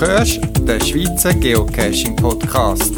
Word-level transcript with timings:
hörst 0.00 0.40
den 0.68 0.80
Schweizer 0.80 1.32
Geocaching 1.32 2.16
Podcast. 2.16 2.92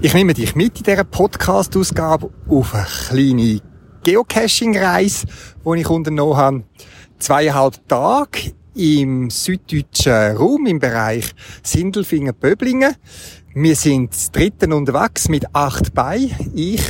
Ich 0.04 0.14
nehme 0.14 0.34
dich 0.34 0.56
mit 0.56 0.78
in 0.78 0.82
dieser 0.82 1.04
Podcast-Ausgabe 1.04 2.28
auf 2.48 2.74
eine 2.74 2.86
kleine 2.86 3.60
Geocaching-Reise, 4.02 5.28
die 5.64 5.80
ich 5.80 5.88
unternommen 5.88 6.36
habe. 6.36 6.64
Zweieinhalb 7.20 7.86
Tage 7.86 8.52
im 8.74 9.30
süddeutschen 9.30 10.36
Raum 10.36 10.66
im 10.66 10.80
Bereich 10.80 11.32
Sindelfingen-Böblingen. 11.62 12.96
Wir 13.54 13.76
sind 13.76 14.34
dritten 14.34 14.72
unterwegs 14.72 15.28
mit 15.28 15.54
acht 15.54 15.94
Beinen. 15.94 16.50
Ich 16.52 16.82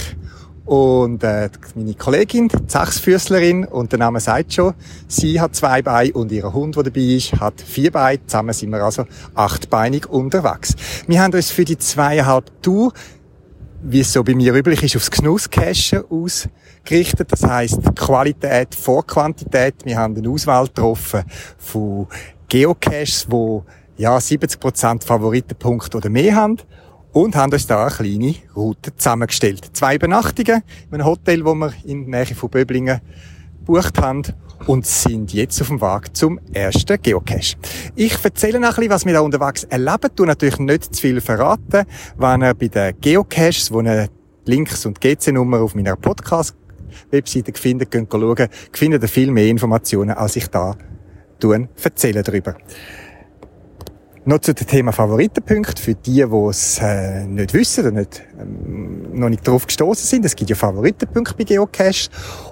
und 0.64 1.24
äh, 1.24 1.50
meine 1.74 1.94
Kollegin, 1.94 2.48
die 2.48 2.56
Sechsfüßlerin, 2.68 3.64
und 3.64 3.90
der 3.90 3.98
Name 3.98 4.20
sagt 4.20 4.52
schon, 4.52 4.74
sie 5.08 5.40
hat 5.40 5.56
zwei 5.56 5.82
Beine 5.82 6.12
und 6.12 6.30
ihr 6.30 6.52
Hund, 6.52 6.76
der 6.76 6.84
dabei 6.84 7.00
ist, 7.00 7.32
hat 7.32 7.60
vier 7.60 7.90
Beine. 7.90 8.24
Zusammen 8.26 8.52
sind 8.52 8.70
wir 8.70 8.82
also 8.82 9.04
achtbeinig 9.34 10.08
unterwegs. 10.08 10.76
Wir 11.08 11.20
haben 11.20 11.34
uns 11.34 11.50
für 11.50 11.64
die 11.64 11.78
zweieinhalb 11.78 12.62
Tour, 12.62 12.92
wie 13.82 14.00
es 14.00 14.12
so 14.12 14.22
bei 14.22 14.34
mir 14.34 14.54
üblich 14.54 14.84
ist, 14.84 14.94
aufs 14.94 15.10
Genusscachen 15.10 16.04
ausgerichtet. 16.08 17.32
Das 17.32 17.42
heisst 17.42 17.80
Qualität 17.96 18.74
vor 18.76 19.04
Quantität. 19.04 19.74
Wir 19.84 19.98
haben 19.98 20.16
eine 20.16 20.28
Auswahl 20.28 20.66
getroffen 20.66 21.24
von 21.58 22.06
Geocaches, 22.48 23.26
wo 23.28 23.64
ja 23.96 24.16
70% 24.16 25.04
Favoritenpunkte 25.04 25.96
oder 25.96 26.08
mehr 26.08 26.36
haben 26.36 26.58
und 27.12 27.36
haben 27.36 27.52
uns 27.52 27.66
da 27.66 27.86
eine 27.86 27.90
kleine 27.90 28.34
Route 28.56 28.96
zusammengestellt. 28.96 29.70
Zwei 29.72 29.96
Übernachtungen 29.96 30.62
in 30.88 30.94
einem 30.94 31.06
Hotel, 31.06 31.44
wo 31.44 31.54
wir 31.54 31.72
in 31.84 32.10
der 32.10 32.24
Nähe 32.24 32.34
von 32.34 32.50
Böblingen 32.50 33.00
gebucht 33.58 33.98
haben 34.00 34.22
und 34.66 34.86
sind 34.86 35.32
jetzt 35.32 35.60
auf 35.60 35.68
dem 35.68 35.80
Weg 35.80 36.16
zum 36.16 36.40
ersten 36.52 37.00
Geocache. 37.00 37.56
Ich 37.94 38.16
erzähle 38.22 38.60
noch 38.60 38.70
ein 38.70 38.74
bisschen, 38.74 38.90
was 38.90 39.06
wir 39.06 39.12
da 39.12 39.20
unterwegs 39.20 39.64
erleben, 39.64 40.10
tu 40.14 40.24
natürlich 40.24 40.58
nicht 40.58 40.94
zu 40.94 41.00
viel 41.00 41.20
verraten. 41.20 41.84
Wenn 42.16 42.42
ihr 42.42 42.54
bei 42.54 42.68
den 42.68 43.00
Geocaches, 43.00 43.72
wo 43.72 43.80
ihr 43.80 44.08
Links 44.44 44.86
und 44.86 45.00
GC-Nummer 45.00 45.60
auf 45.60 45.74
meiner 45.74 45.96
Podcast-Webseite 45.96 47.52
findet, 47.54 47.90
könnt 47.90 48.12
schauen, 48.12 48.48
findet 48.72 49.02
ihr 49.02 49.08
viel 49.08 49.30
mehr 49.30 49.46
Informationen, 49.46 50.10
als 50.10 50.36
ich 50.36 50.48
da 50.48 50.76
erzähle 51.82 52.22
darüber. 52.22 52.56
Noch 54.24 54.38
zu 54.38 54.54
dem 54.54 54.68
Thema 54.68 54.92
Favoritenpunkt 54.92 55.80
für 55.80 55.96
die, 55.96 56.24
die 56.24 56.46
es 56.48 56.78
äh, 56.80 57.26
nicht 57.26 57.52
wissen 57.54 57.80
oder 57.80 57.90
nicht, 57.90 58.22
ähm, 58.38 59.18
noch 59.18 59.28
nicht 59.28 59.46
drauf 59.46 59.66
gestoßen 59.66 60.06
sind. 60.06 60.24
Es 60.24 60.36
gibt 60.36 60.48
ja 60.48 60.54
Favoritenpunkte 60.54 61.34
bei 61.36 61.42
Geocache. 61.42 62.08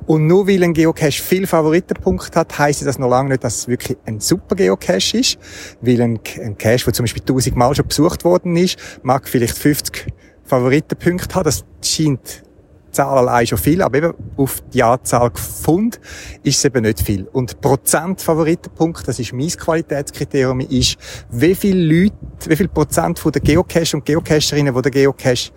Und 0.06 0.26
nur 0.26 0.48
weil 0.48 0.64
ein 0.64 0.74
Geocache 0.74 1.22
viel 1.22 1.46
Favoritenpunkte 1.46 2.40
hat, 2.40 2.58
heisst 2.58 2.84
das 2.84 2.98
noch 2.98 3.08
lange 3.08 3.28
nicht, 3.28 3.44
dass 3.44 3.58
es 3.58 3.68
wirklich 3.68 3.96
ein 4.04 4.18
super 4.18 4.56
Geocache 4.56 5.18
ist. 5.18 5.38
Weil 5.80 6.02
ein, 6.02 6.18
ein 6.42 6.58
Cache, 6.58 6.86
der 6.86 6.92
zum 6.92 7.04
Beispiel 7.04 7.22
tausendmal 7.22 7.72
schon 7.76 7.86
besucht 7.86 8.24
worden 8.24 8.56
ist, 8.56 8.76
mag 9.04 9.28
vielleicht 9.28 9.56
50 9.56 10.12
Favoritenpunkte 10.42 11.36
haben. 11.36 11.44
Das 11.44 11.64
scheint 11.84 12.42
Zahl 12.90 13.18
allein 13.18 13.46
schon 13.46 13.58
viel, 13.58 13.82
aber 13.82 13.98
eben 13.98 14.14
auf 14.36 14.62
die 14.72 14.82
Anzahl 14.82 15.30
gefunden 15.30 15.98
ist 16.42 16.58
es 16.58 16.64
eben 16.64 16.82
nicht 16.82 17.00
viel. 17.00 17.26
Und 17.32 17.60
Prozent 17.60 18.20
Favoritenpunkt, 18.20 19.06
das 19.06 19.18
ist 19.18 19.32
mein 19.32 19.48
Qualitätskriterium, 19.48 20.60
ist, 20.60 20.96
wie 21.30 21.54
viele 21.54 22.02
Leute, 22.02 22.16
wie 22.46 22.56
viel 22.56 22.68
Prozent 22.68 23.18
von 23.18 23.32
den 23.32 23.42
Geocacher 23.42 23.96
und 23.96 24.04
Geocacherinnen, 24.04 24.74
die 24.74 24.82
den 24.82 24.92
Geocache 24.92 25.50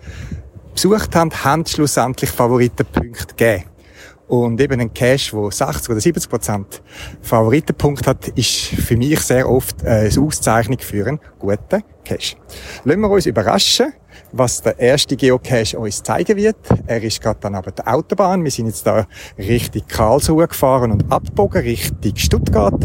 besucht 0.72 1.14
haben, 1.14 1.30
haben 1.44 1.66
schlussendlich 1.66 2.30
Favoritenpunkte 2.30 3.34
gegeben. 3.34 3.64
Und 4.26 4.60
eben 4.60 4.80
ein 4.80 4.92
Cache, 4.92 5.36
der 5.36 5.50
60 5.50 5.90
oder 5.90 6.00
70 6.00 6.30
Prozent 6.30 6.82
Favoritenpunkt 7.20 8.06
hat, 8.06 8.28
ist 8.28 8.50
für 8.50 8.96
mich 8.96 9.20
sehr 9.20 9.48
oft 9.48 9.84
eine 9.84 10.08
Auszeichnung 10.18 10.78
für 10.78 11.06
einen 11.06 11.20
guten 11.38 11.82
Cache. 12.04 12.36
Lassen 12.84 13.00
wir 13.00 13.10
uns 13.10 13.26
überraschen, 13.26 13.92
was 14.36 14.62
der 14.62 14.78
erste 14.78 15.16
Geocache 15.16 15.78
uns 15.78 16.02
zeigen 16.02 16.36
wird. 16.36 16.56
Er 16.86 17.02
ist 17.02 17.20
gerade 17.20 17.38
dann 17.40 17.54
aber 17.54 17.70
der 17.70 17.92
Autobahn. 17.92 18.42
Wir 18.42 18.50
sind 18.50 18.66
jetzt 18.66 18.86
da 18.86 19.06
Richtung 19.38 19.82
Karlsruhe 19.86 20.48
gefahren 20.48 20.92
und 20.92 21.10
abgebogen 21.10 21.62
Richtung 21.62 22.16
Stuttgart. 22.16 22.84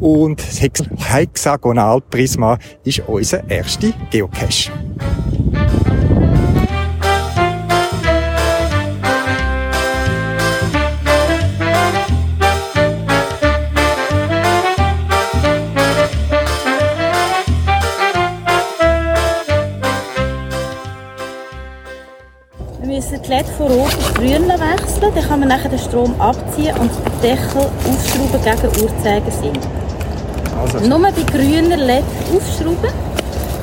Und 0.00 0.40
das 0.40 0.60
Hexagonalprisma 0.60 2.58
ist 2.82 3.02
unser 3.06 3.48
erster 3.48 3.92
Geocache. 4.10 4.72
LED 23.34 23.46
von 23.58 23.66
rot 23.66 23.86
auf 23.86 24.14
grün 24.14 24.48
wechseln. 24.48 25.12
Dann 25.12 25.24
kann 25.24 25.40
man 25.40 25.48
nachher 25.48 25.68
den 25.68 25.78
Strom 25.78 26.14
abziehen 26.20 26.76
und 26.78 26.90
den 26.90 27.20
Deckel 27.20 27.62
aufschrauben 27.62 28.40
gegen 28.44 28.82
Uhrzeigersinn. 28.82 29.58
Also. 30.60 30.86
Nur 30.86 31.00
bei 31.00 31.10
grüner 31.32 31.76
LED 31.76 32.04
aufschrauben. 32.32 32.90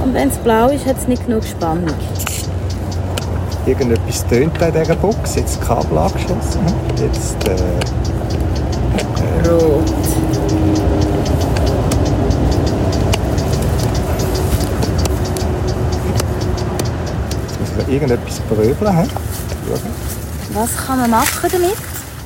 Und 0.04 0.14
wenn 0.14 0.30
es 0.30 0.38
blau 0.38 0.68
ist, 0.70 0.86
hat 0.86 0.98
es 0.98 1.08
nicht 1.08 1.26
genug 1.26 1.46
Spannung. 1.46 1.94
Irgendetwas 3.66 4.28
tönt 4.28 4.62
in 4.62 4.74
dieser 4.74 4.96
Box. 4.96 5.36
Jetzt 5.36 5.62
das 5.62 5.68
Kabel 5.68 5.98
angeschlossen. 5.98 6.66
Jetzt 7.00 7.48
äh, 7.48 7.54
äh, 9.46 9.48
Rot. 9.48 9.84
Jetzt 17.48 17.60
müssen 17.60 17.78
wir 17.78 17.94
irgendetwas 17.94 18.40
bröbeln 18.50 18.98
schauen. 19.78 20.22
Was 20.54 20.86
kann 20.86 21.00
man 21.00 21.10
machen 21.10 21.50
damit? 21.52 21.78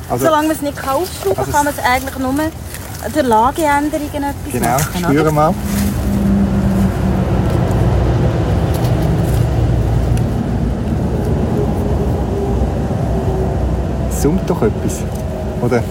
Also, 0.10 0.26
Solange 0.26 0.48
man 0.48 0.56
es 0.56 0.62
nicht 0.62 0.78
aufschrauben 0.78 1.36
kann, 1.36 1.38
also 1.38 1.52
kann 1.52 1.66
man 1.66 1.74
es 1.74 1.84
eigentlich 1.84 2.18
nur 2.18 2.34
durch 3.14 3.26
Lageänderungen 3.28 4.24
etwas 4.24 4.52
genau, 4.52 4.68
machen. 4.68 4.90
Genau, 4.94 5.08
spüren 5.10 5.36
mal. 5.36 5.54
Summt 14.22 14.50
doch 14.50 14.62
etwas, 14.62 15.04
oder? 15.62 15.84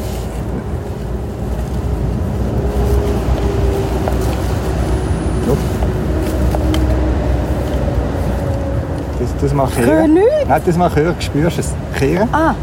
Das 9.45 9.53
mal 9.53 9.69
kehren. 9.69 9.87
Hör 9.87 10.09
nicht? 10.09 10.49
Nein, 10.49 10.63
das 10.65 10.77
mal 10.77 10.91
kehren. 10.91 11.15
Spürst 11.21 11.59
du 11.59 11.61
es? 11.61 11.75
Kehren. 11.99 12.29
Ah. 12.33 12.55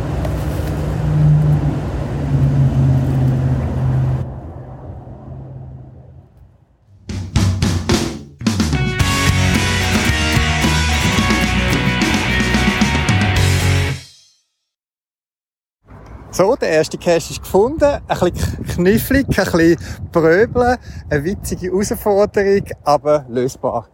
So, 16.34 16.56
der 16.56 16.70
erste 16.70 16.98
Cache 16.98 17.18
ist 17.18 17.44
gefunden. 17.44 17.84
Ein 17.84 18.02
bisschen 18.08 18.66
knifflig, 18.66 19.28
ein 19.28 19.36
bisschen 19.36 19.78
bröbeln. 20.12 20.78
Eine 21.10 21.24
witzige 21.24 21.68
Herausforderung, 21.68 22.64
aber 22.84 23.26
lösbar. 23.30 23.88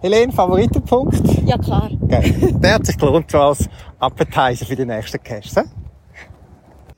Helene, 0.00 0.32
Favoritenpunkt? 0.32 1.22
Ja, 1.46 1.58
klar. 1.58 1.90
Okay. 2.02 2.54
Der 2.58 2.74
hat 2.74 2.86
sich 2.86 2.96
gelohnt 2.96 3.30
so 3.30 3.38
als 3.38 3.68
Appetizer 3.98 4.66
für 4.66 4.76
die 4.76 4.84
nächsten 4.84 5.22
Caches. 5.22 5.56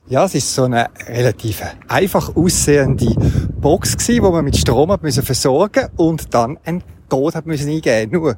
Ja, 0.09 0.23
es 0.23 0.35
ist 0.35 0.53
so 0.53 0.63
eine 0.63 0.87
relativ 1.07 1.61
einfach 1.87 2.35
aussehende 2.35 3.13
Box 3.59 3.97
gewesen, 3.97 4.23
wo 4.23 4.31
man 4.31 4.45
mit 4.45 4.55
Strom 4.55 4.91
hat 4.91 5.03
müssen 5.03 5.23
versorgen 5.23 5.89
und 5.97 6.33
dann 6.33 6.57
ein 6.63 6.81
Code 7.09 7.37
hat 7.37 7.45
müssen 7.45 7.69
eingeben. 7.69 8.11
Nur, 8.11 8.37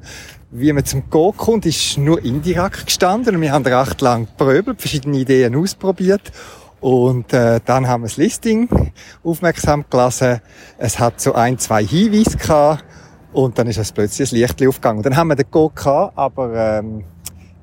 wie 0.50 0.72
man 0.72 0.84
zum 0.84 1.08
Code 1.10 1.36
kommt, 1.36 1.66
ist 1.66 1.96
nur 1.98 2.24
indirekt 2.24 2.86
gestanden 2.86 3.36
und 3.36 3.42
wir 3.42 3.52
haben 3.52 3.64
recht 3.64 4.00
lang 4.00 4.26
gepröbelt, 4.26 4.80
verschiedene 4.80 5.18
Ideen 5.18 5.54
ausprobiert 5.54 6.32
und 6.80 7.32
äh, 7.32 7.60
dann 7.64 7.86
haben 7.86 8.02
wir 8.02 8.08
das 8.08 8.16
Listing 8.16 8.92
aufmerksam 9.22 9.84
gelesen. 9.88 10.40
Es 10.78 10.98
hat 10.98 11.20
so 11.20 11.34
ein, 11.34 11.58
zwei 11.58 11.84
Hinweise 11.84 12.36
gehabt 12.36 12.84
und 13.32 13.58
dann 13.58 13.66
ist 13.66 13.78
es 13.78 13.92
plötzlich 13.92 14.32
ein 14.32 14.38
Licht 14.38 14.66
aufgegangen. 14.66 14.98
Und 14.98 15.06
dann 15.06 15.16
haben 15.16 15.28
wir 15.28 15.36
den 15.36 15.50
Go 15.50 15.70
gehabt, 15.74 16.16
aber 16.16 16.78
ähm, 16.78 17.04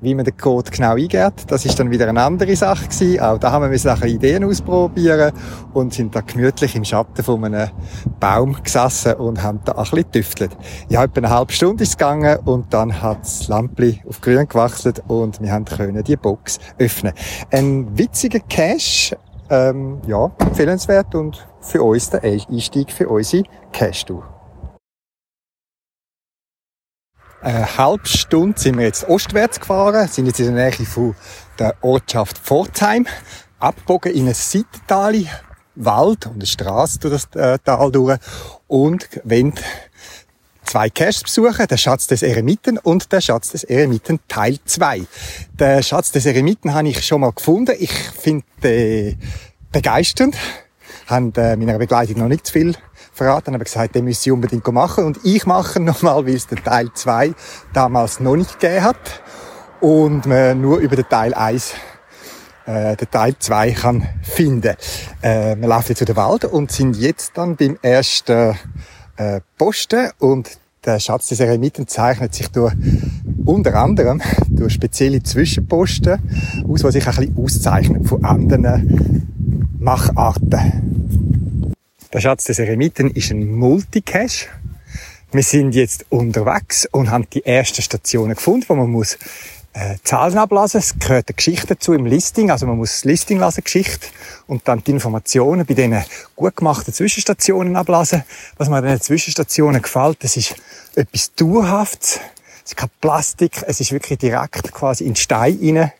wie 0.00 0.14
man 0.14 0.24
den 0.24 0.36
Code 0.36 0.70
genau 0.70 0.94
eingeht. 0.94 1.32
Das 1.48 1.64
ist 1.64 1.78
dann 1.78 1.90
wieder 1.90 2.08
eine 2.08 2.22
andere 2.22 2.54
Sache 2.54 2.86
gewesen. 2.86 3.20
Auch 3.20 3.38
da 3.38 3.50
haben 3.52 3.70
wir 3.70 3.78
Sachen 3.78 4.08
Ideen 4.08 4.44
ausprobieren 4.44 5.32
und 5.74 5.92
sind 5.92 6.14
da 6.14 6.20
gemütlich 6.20 6.76
im 6.76 6.84
Schatten 6.84 7.22
von 7.22 7.44
einem 7.44 7.70
Baum 8.20 8.56
gesessen 8.62 9.14
und 9.14 9.42
haben 9.42 9.60
da 9.64 9.72
ein 9.72 9.84
bisschen 9.84 10.12
tüftelt. 10.12 10.56
Ja, 10.88 11.04
etwa 11.04 11.18
eine 11.18 11.30
halbe 11.30 11.52
Stunde 11.52 11.82
ist 11.82 11.98
gegangen 11.98 12.38
und 12.44 12.72
dann 12.72 13.02
hat 13.02 13.20
das 13.22 13.48
Lampli 13.48 14.00
auf 14.08 14.20
grün 14.20 14.46
gewechselt 14.48 15.02
und 15.08 15.40
wir 15.40 15.52
haben 15.52 15.64
können 15.64 16.04
die 16.04 16.16
Box 16.16 16.58
öffnen. 16.78 17.12
Ein 17.50 17.98
witziger 17.98 18.40
Cache, 18.40 19.16
ähm, 19.50 20.00
ja, 20.06 20.30
empfehlenswert 20.38 21.14
und 21.14 21.46
für 21.60 21.82
uns 21.82 22.10
der 22.10 22.22
Einstieg 22.22 22.92
für 22.92 23.08
unsere 23.08 23.42
Cache-Tour. 23.72 24.37
Eine 27.40 27.78
halbe 27.78 28.06
Stunde 28.06 28.58
sind 28.58 28.78
wir 28.78 28.86
jetzt 28.86 29.08
ostwärts 29.08 29.60
gefahren, 29.60 30.08
sind 30.08 30.26
jetzt 30.26 30.40
in 30.40 30.54
der 30.54 30.70
Nähe 30.70 30.86
von 30.86 31.14
der 31.58 31.74
Ortschaft 31.82 32.38
Pforzheim, 32.38 33.06
abgebogen 33.58 34.12
in 34.12 34.28
ein 34.28 34.34
Seitental, 34.34 35.24
Wald 35.74 36.26
und 36.26 36.34
eine 36.34 36.46
Straße 36.46 36.98
durch 36.98 37.24
das 37.24 37.40
äh, 37.40 37.58
Tal 37.64 37.92
durch 37.92 38.18
und 38.66 39.08
wenn 39.24 39.54
zwei 40.64 40.90
Caches 40.90 41.22
besuchen, 41.22 41.66
der 41.66 41.76
Schatz 41.76 42.08
des 42.08 42.22
Eremiten 42.22 42.78
und 42.78 43.10
der 43.12 43.20
Schatz 43.20 43.50
des 43.50 43.64
Eremiten 43.64 44.20
Teil 44.28 44.58
2. 44.64 45.06
Der 45.58 45.82
Schatz 45.82 46.12
des 46.12 46.26
Eremiten 46.26 46.74
habe 46.74 46.88
ich 46.88 47.06
schon 47.06 47.22
mal 47.22 47.32
gefunden. 47.32 47.74
Ich 47.78 47.92
finde 47.92 48.44
äh, 48.62 49.16
begeisternd. 49.72 50.36
Haben 51.06 51.32
äh, 51.36 51.56
meiner 51.56 51.78
Begleitung 51.78 52.18
noch 52.18 52.28
nicht 52.28 52.46
zu 52.46 52.52
viel 52.52 52.76
verraten, 53.18 53.54
aber 53.54 53.64
gesagt, 53.64 53.94
den 53.94 54.04
müsse 54.04 54.28
ich 54.28 54.32
unbedingt 54.32 54.66
machen. 54.72 55.04
Und 55.04 55.18
ich 55.24 55.44
mache 55.44 55.80
nochmal, 55.80 56.24
weil 56.26 56.34
es 56.34 56.46
den 56.46 56.62
Teil 56.62 56.90
2 56.92 57.34
damals 57.72 58.20
noch 58.20 58.36
nicht 58.36 58.58
gegeben 58.58 58.84
hat. 58.84 59.22
Und 59.80 60.26
man 60.26 60.60
nur 60.60 60.78
über 60.78 60.96
den 60.96 61.08
Teil 61.08 61.34
1 61.34 61.74
äh, 62.66 62.96
den 62.96 63.10
Teil 63.10 63.34
2 63.38 63.72
kann 63.72 64.08
finden. 64.22 64.76
Äh, 65.22 65.56
wir 65.56 65.68
laufen 65.68 65.88
jetzt 65.88 66.00
durch 66.00 66.06
den 66.06 66.16
Wald 66.16 66.44
und 66.44 66.70
sind 66.70 66.96
jetzt 66.96 67.32
dann 67.34 67.56
beim 67.56 67.78
ersten 67.82 68.54
äh, 69.16 69.40
Posten 69.56 70.10
und 70.18 70.58
der 70.84 71.00
Schatz 71.00 71.28
des 71.28 71.40
Eremiten 71.40 71.86
zeichnet 71.88 72.34
sich 72.34 72.48
durch, 72.48 72.74
unter 73.44 73.74
anderem 73.74 74.22
durch 74.48 74.74
spezielle 74.74 75.22
Zwischenposten 75.22 76.18
aus, 76.68 76.82
die 76.82 76.90
sich 76.92 77.06
ein 77.06 77.14
bisschen 77.16 77.36
auszeichnen 77.36 78.04
von 78.04 78.24
anderen 78.24 79.26
Macharten. 79.78 80.97
Der 82.10 82.20
Schatz 82.22 82.44
des 82.44 82.58
Eremiten 82.58 83.10
ist 83.10 83.30
ein 83.30 83.54
Multicache. 83.54 84.48
Wir 85.30 85.42
sind 85.42 85.74
jetzt 85.74 86.06
unterwegs 86.08 86.88
und 86.90 87.10
haben 87.10 87.28
die 87.28 87.44
ersten 87.44 87.82
Stationen 87.82 88.34
gefunden, 88.34 88.64
wo 88.68 88.76
man 88.76 88.88
muss 88.90 89.18
äh, 89.74 89.96
Zahlen 90.04 90.38
ablassen. 90.38 90.80
Es 90.80 90.98
gehört 90.98 91.28
eine 91.28 91.34
Geschichte 91.34 91.66
dazu 91.66 91.92
im 91.92 92.06
Listing. 92.06 92.50
Also 92.50 92.64
man 92.64 92.78
muss 92.78 92.92
das 92.92 93.04
Listing 93.04 93.38
lassen, 93.38 93.62
Geschichte, 93.62 94.06
und 94.46 94.66
dann 94.66 94.82
die 94.82 94.92
Informationen 94.92 95.66
bei 95.66 95.74
diesen 95.74 96.02
gut 96.34 96.56
gemachten 96.56 96.94
Zwischenstationen 96.94 97.76
ablassen. 97.76 98.24
Was 98.56 98.70
mir 98.70 98.76
an 98.76 98.84
den 98.84 99.00
Zwischenstationen 99.02 99.82
gefällt, 99.82 100.24
das 100.24 100.38
ist 100.38 100.54
etwas 100.94 101.34
Dauerhaftes. 101.34 102.20
Es 102.64 102.70
ist 102.70 102.76
kein 102.76 102.88
Plastik. 103.02 103.62
Es 103.66 103.80
ist 103.80 103.92
wirklich 103.92 104.18
direkt 104.18 104.72
quasi 104.72 105.04
in 105.04 105.10
den 105.10 105.16
Stein 105.16 105.58
rein 105.62 105.92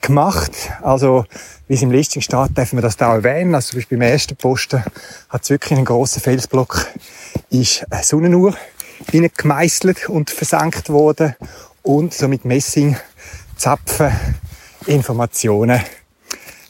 gemacht. 0.00 0.52
Also, 0.82 1.24
wie 1.66 1.74
es 1.74 1.82
im 1.82 1.90
Listing 1.90 2.22
steht, 2.22 2.56
dürfen 2.56 2.78
wir 2.78 2.82
das 2.82 2.96
da 2.96 3.14
erwähnen. 3.14 3.54
Also, 3.54 3.70
zum 3.70 3.78
Beispiel 3.78 3.98
beim 3.98 4.08
ersten 4.08 4.36
Posten 4.36 4.82
hat 5.28 5.42
es 5.42 5.50
wirklich 5.50 5.76
einen 5.76 5.84
grossen 5.84 6.22
Felsblock, 6.22 6.86
ist 7.50 7.84
eine 7.90 8.02
Sonnenuhr 8.02 8.54
gemeißelt 9.36 10.08
und 10.08 10.30
versenkt 10.30 10.90
worden 10.90 11.36
und 11.82 12.12
so 12.12 12.28
mit 12.28 12.44
Messing 12.44 12.96
Zapfen 13.56 14.12
Informationen 14.86 15.80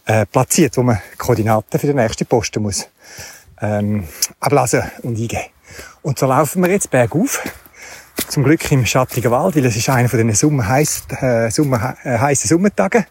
äh, 0.07 0.27
platziert, 0.27 0.77
wo 0.77 0.83
man 0.83 1.01
Koordinaten 1.17 1.79
für 1.79 1.87
den 1.87 1.97
nächsten 1.97 2.27
Posten 2.27 2.63
muss 2.63 2.89
ähm, 3.61 4.05
ablesen 4.41 4.83
und 5.03 5.19
eingeben. 5.19 5.45
Und 6.03 6.19
so 6.19 6.27
laufen 6.27 6.63
wir 6.63 6.71
jetzt 6.71 6.91
bergauf 6.91 7.43
zum 8.29 8.45
Glück 8.45 8.71
im 8.71 8.85
schattigen 8.85 9.31
Wald, 9.31 9.57
weil 9.57 9.65
es 9.65 9.77
ist 9.77 9.89
einer 9.89 10.09
von 10.09 10.19
den 10.19 10.35
sommerheiß, 10.35 11.05
äh, 11.21 11.51
sommer, 11.51 11.97
äh, 12.05 12.35
Sommertagen 12.35 13.07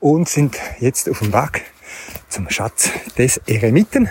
und 0.00 0.28
sind 0.28 0.56
jetzt 0.78 1.08
auf 1.08 1.20
dem 1.20 1.32
Weg 1.32 1.64
zum 2.28 2.48
Schatz 2.50 2.90
des 3.16 3.38
Eremiten, 3.46 4.08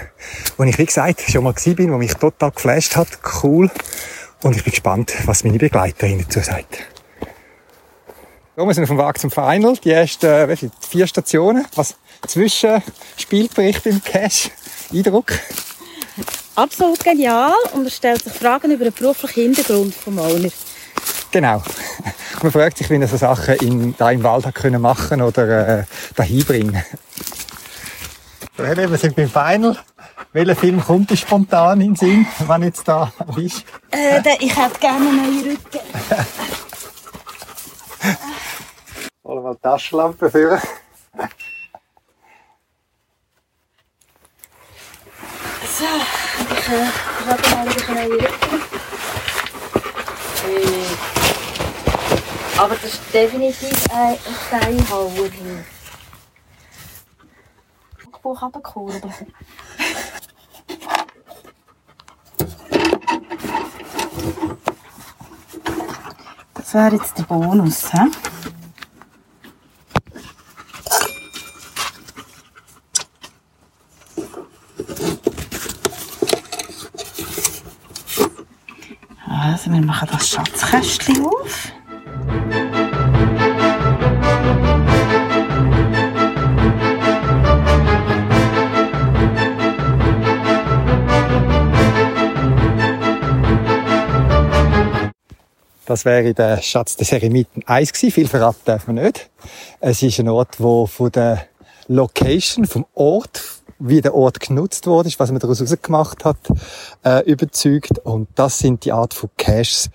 wo 0.58 0.64
ich, 0.64 0.78
wie 0.78 0.86
gesagt, 0.86 1.22
schon 1.22 1.44
mal 1.44 1.54
gewesen 1.54 1.76
bin, 1.76 1.92
wo 1.92 1.98
mich 1.98 2.14
total 2.16 2.52
geflasht 2.52 2.96
hat. 2.96 3.08
Cool. 3.44 3.70
Und 4.44 4.56
ich 4.56 4.64
bin 4.64 4.72
gespannt, 4.72 5.14
was 5.26 5.44
meine 5.44 5.58
Begleiterin 5.58 6.20
dazu 6.20 6.40
sagt. 6.40 6.78
So, 8.56 8.66
wir 8.66 8.74
sind 8.74 8.84
auf 8.84 8.90
dem 8.90 8.98
Weg 8.98 9.18
zum 9.18 9.32
Final. 9.32 9.76
Die 9.84 9.92
ersten, 9.92 10.26
äh, 10.26 10.58
vier 10.90 11.08
Stationen. 11.08 11.66
Was 11.76 11.96
zwischen 12.28 12.82
Spielbericht 13.18 13.86
im 13.86 14.04
Cash? 14.04 14.50
Eindruck? 14.92 15.34
Absolut 16.56 17.04
genial 17.04 17.54
und 17.74 17.86
er 17.86 17.92
stellt 17.92 18.24
sich 18.24 18.34
Fragen 18.34 18.72
über 18.72 18.86
den 18.86 18.94
beruflichen 18.94 19.42
Hintergrund 19.42 19.96
des 19.96 20.08
Owner. 20.08 20.50
Genau. 21.32 21.64
Man 22.44 22.52
fragt 22.52 22.78
sich, 22.78 22.90
wie 22.90 22.96
er 22.96 23.08
so 23.08 23.18
Sachen 23.18 23.56
in, 23.56 23.96
da 23.98 24.12
im 24.12 24.24
Wald 24.24 24.46
hat 24.46 24.56
können 24.56 24.82
machen 24.82 25.22
oder 25.22 25.80
äh, 25.80 25.84
dahin 26.16 26.44
bringen. 26.44 26.84
So, 28.58 28.64
wir 28.64 28.98
sind 28.98 29.16
beim 29.16 29.30
Final. 29.30 29.78
Welcher 30.34 30.56
Film 30.56 30.82
kommt 30.82 31.10
dir 31.10 31.18
spontan 31.18 31.82
in 31.82 31.94
den 31.94 31.96
Sinn, 31.96 32.26
wenn 32.48 32.64
jetzt 32.64 32.88
da 32.88 33.12
bist? 33.36 33.66
Äh, 33.92 34.22
ich 34.40 34.56
hätte 34.56 34.80
gerne 34.80 35.10
einen 35.10 35.18
neuen 35.18 35.44
Rücken. 35.44 35.80
Wollen 39.24 39.44
wir 39.44 39.54
die 39.56 39.62
Taschenlampe 39.62 40.32
führen? 40.32 40.62
So, 45.78 45.86
ich 46.52 46.70
äh, 46.70 46.88
aber 52.58 52.76
das 52.76 52.84
ist 52.84 53.02
definitiv 53.14 53.92
ein 53.92 54.18
Steinhauer 54.48 55.12
hier. 55.12 55.64
Buch 58.22 58.42
runterkurbeln. 58.42 59.02
Das 66.54 66.74
wäre 66.74 66.96
jetzt 66.96 67.18
der 67.18 67.24
Bonus. 67.24 67.92
He? 67.92 67.98
Also 79.28 79.72
wir 79.72 79.82
machen 80.02 80.18
das 80.18 80.30
Schatzkästchen 80.30 81.26
auf. 81.26 81.72
Das 95.86 96.06
wäre 96.06 96.34
der 96.34 96.62
Schatz 96.62 96.96
des 96.96 97.12
Eremiten 97.12 97.64
1 97.66 97.92
gewesen. 97.92 98.12
Viel 98.12 98.28
verraten 98.28 98.62
darf 98.66 98.88
man 98.88 98.96
nicht. 98.96 99.30
Es 99.82 100.02
ist 100.02 100.20
ein 100.20 100.30
Ort, 100.30 100.60
wo 100.60 100.88
von 100.88 101.12
der 101.12 101.46
Location, 101.88 102.66
vom 102.66 102.86
Ort, 102.94 103.51
wie 103.82 104.02
der 104.02 104.14
Ort 104.14 104.40
genutzt 104.40 104.88
wurde, 104.88 105.10
was 105.18 105.32
man 105.32 105.40
daraus 105.40 105.64
gemacht 105.82 106.24
hat, 106.26 106.38
äh, 107.04 107.24
überzeugt. 107.30 108.00
Und 108.00 108.28
das 108.36 108.60
sind 108.60 108.86
die 108.86 108.92
Art 108.92 109.14
von 109.14 109.30
Caches, 109.38 109.90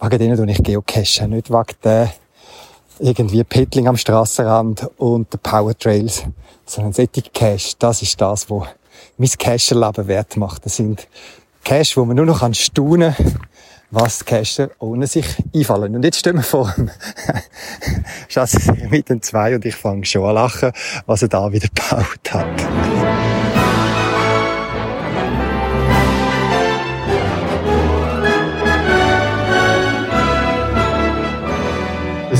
wegen 0.00 0.18
denen 0.18 0.48
ich 0.48 0.62
geocache. 0.62 1.28
Nicht 1.28 1.50
wegen 1.50 1.76
der 1.84 2.12
irgendwie 2.98 3.44
Peddling 3.44 3.88
am 3.88 3.96
Strassenrand 3.96 4.88
und 4.98 5.32
der 5.32 5.38
Powertrails, 5.38 6.24
sondern 6.66 6.92
solche 6.92 7.22
Cache, 7.32 7.74
das 7.78 8.02
ist 8.02 8.20
das, 8.20 8.50
was 8.50 8.68
mein 9.16 9.30
Cacher-Leben 9.30 10.06
wert 10.06 10.36
macht. 10.36 10.66
Das 10.66 10.76
sind 10.76 11.08
Cache, 11.64 11.96
wo 11.96 12.04
man 12.04 12.16
nur 12.16 12.26
noch 12.26 12.54
staunen 12.54 13.14
kann, 13.14 13.38
was 13.90 14.20
die 14.20 14.24
Cacher 14.24 14.70
ohne 14.78 15.06
sich 15.06 15.26
einfallen. 15.54 15.94
Und 15.94 16.04
jetzt 16.04 16.18
stehen 16.18 16.36
wir 16.36 16.42
vor 16.42 16.72
dem 16.76 16.90
Schatz 18.28 18.56
mit 18.90 19.08
den 19.08 19.22
zwei 19.22 19.54
und 19.54 19.64
ich 19.64 19.74
fange 19.74 20.04
schon 20.04 20.24
an 20.24 20.34
lachen, 20.34 20.72
was 21.06 21.22
er 21.22 21.28
da 21.28 21.52
wieder 21.52 21.68
gebaut 21.68 22.32
hat. 22.32 23.39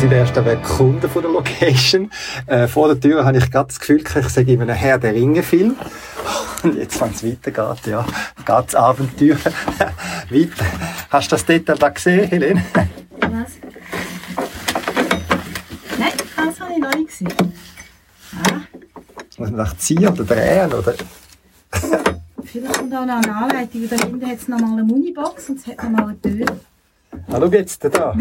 Sind 0.01 0.13
erst 0.13 0.39
einmal 0.39 0.57
Kunden 0.63 1.11
von 1.11 1.21
der 1.21 1.31
Location. 1.31 2.11
Äh, 2.47 2.67
vor 2.67 2.89
der 2.89 2.99
Tür 2.99 3.25
habe 3.27 3.37
ich 3.37 3.51
gerade 3.51 3.67
das 3.67 3.79
Gefühl, 3.79 3.99
ich 4.03 4.29
sage 4.29 4.51
in 4.51 4.63
einem 4.63 4.75
Herr 4.75 4.99
der 4.99 5.13
Ringe-Film. 5.13 5.77
Und 6.63 6.77
jetzt, 6.79 6.99
wenn 7.03 7.11
es 7.11 7.23
weitergeht, 7.23 7.87
ja, 7.87 8.07
geht's 8.47 8.75
Abenteuer 8.75 9.37
weiter. 10.31 10.65
Hast 11.11 11.31
du 11.31 11.37
das 11.37 11.45
dort 11.45 11.83
da 11.83 11.89
gesehen, 11.91 12.29
Helene? 12.31 12.65
Was? 13.21 13.59
gewesen. 17.21 17.29
Ah. 18.43 18.61
Muss 19.37 19.51
man 19.51 19.79
ziehen 19.79 20.09
oder 20.09 20.25
drehen, 20.25 20.73
oder? 20.73 20.95
Vielleicht 22.43 22.79
kommt 22.79 22.95
auch 22.95 23.05
noch 23.05 23.23
eine 23.23 23.37
Anleitung. 23.37 23.89
Da 23.89 23.97
hinten 23.97 24.27
hat 24.27 24.39
es 24.39 24.49
noch 24.49 24.59
mal 24.59 24.73
eine 24.73 24.85
Munibox 24.85 25.51
und 25.51 25.59
es 25.59 25.67
hat 25.67 25.83
noch 25.83 25.91
mal 25.91 26.05
eine 26.05 26.21
Tür. 26.21 26.47
Ah, 27.13 27.37
schau 27.39 27.47
jetzt 27.47 27.85
da. 27.85 28.15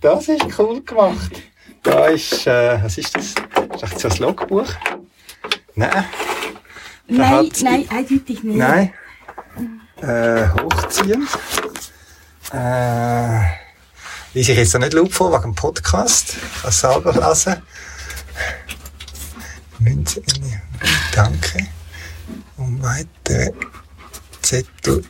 das 0.00 0.28
ist 0.28 0.58
cool 0.58 0.82
gemacht. 0.82 1.42
Da 1.82 2.06
ist, 2.06 2.46
äh, 2.46 2.82
was 2.82 2.98
ist 2.98 3.16
das? 3.16 3.26
Ist 3.26 3.82
das 3.82 4.00
so 4.00 4.08
ein 4.08 4.16
Logbuch? 4.18 4.68
Nein. 5.74 6.04
Nein, 7.08 7.50
nein, 7.62 7.86
eindeutig 7.90 8.42
nicht. 8.42 8.56
Nein. 8.56 8.92
Äh, 10.00 10.48
hochziehen. 10.48 11.28
Äh, 12.52 13.40
lese 14.34 14.52
ich 14.52 14.58
jetzt 14.58 14.74
noch 14.74 14.80
nicht 14.80 14.92
laut 14.92 15.12
vor, 15.12 15.32
wegen 15.32 15.52
dem 15.52 15.54
Podcast. 15.54 16.36
Ich 16.36 16.62
kann 16.62 16.70
es 16.70 16.80
selber 16.80 17.12
lesen. 17.12 17.62
Münze, 19.78 20.22
danke. 21.14 21.66
Um 22.56 22.82
weitere 22.82 23.52
Zettel, 24.42 25.04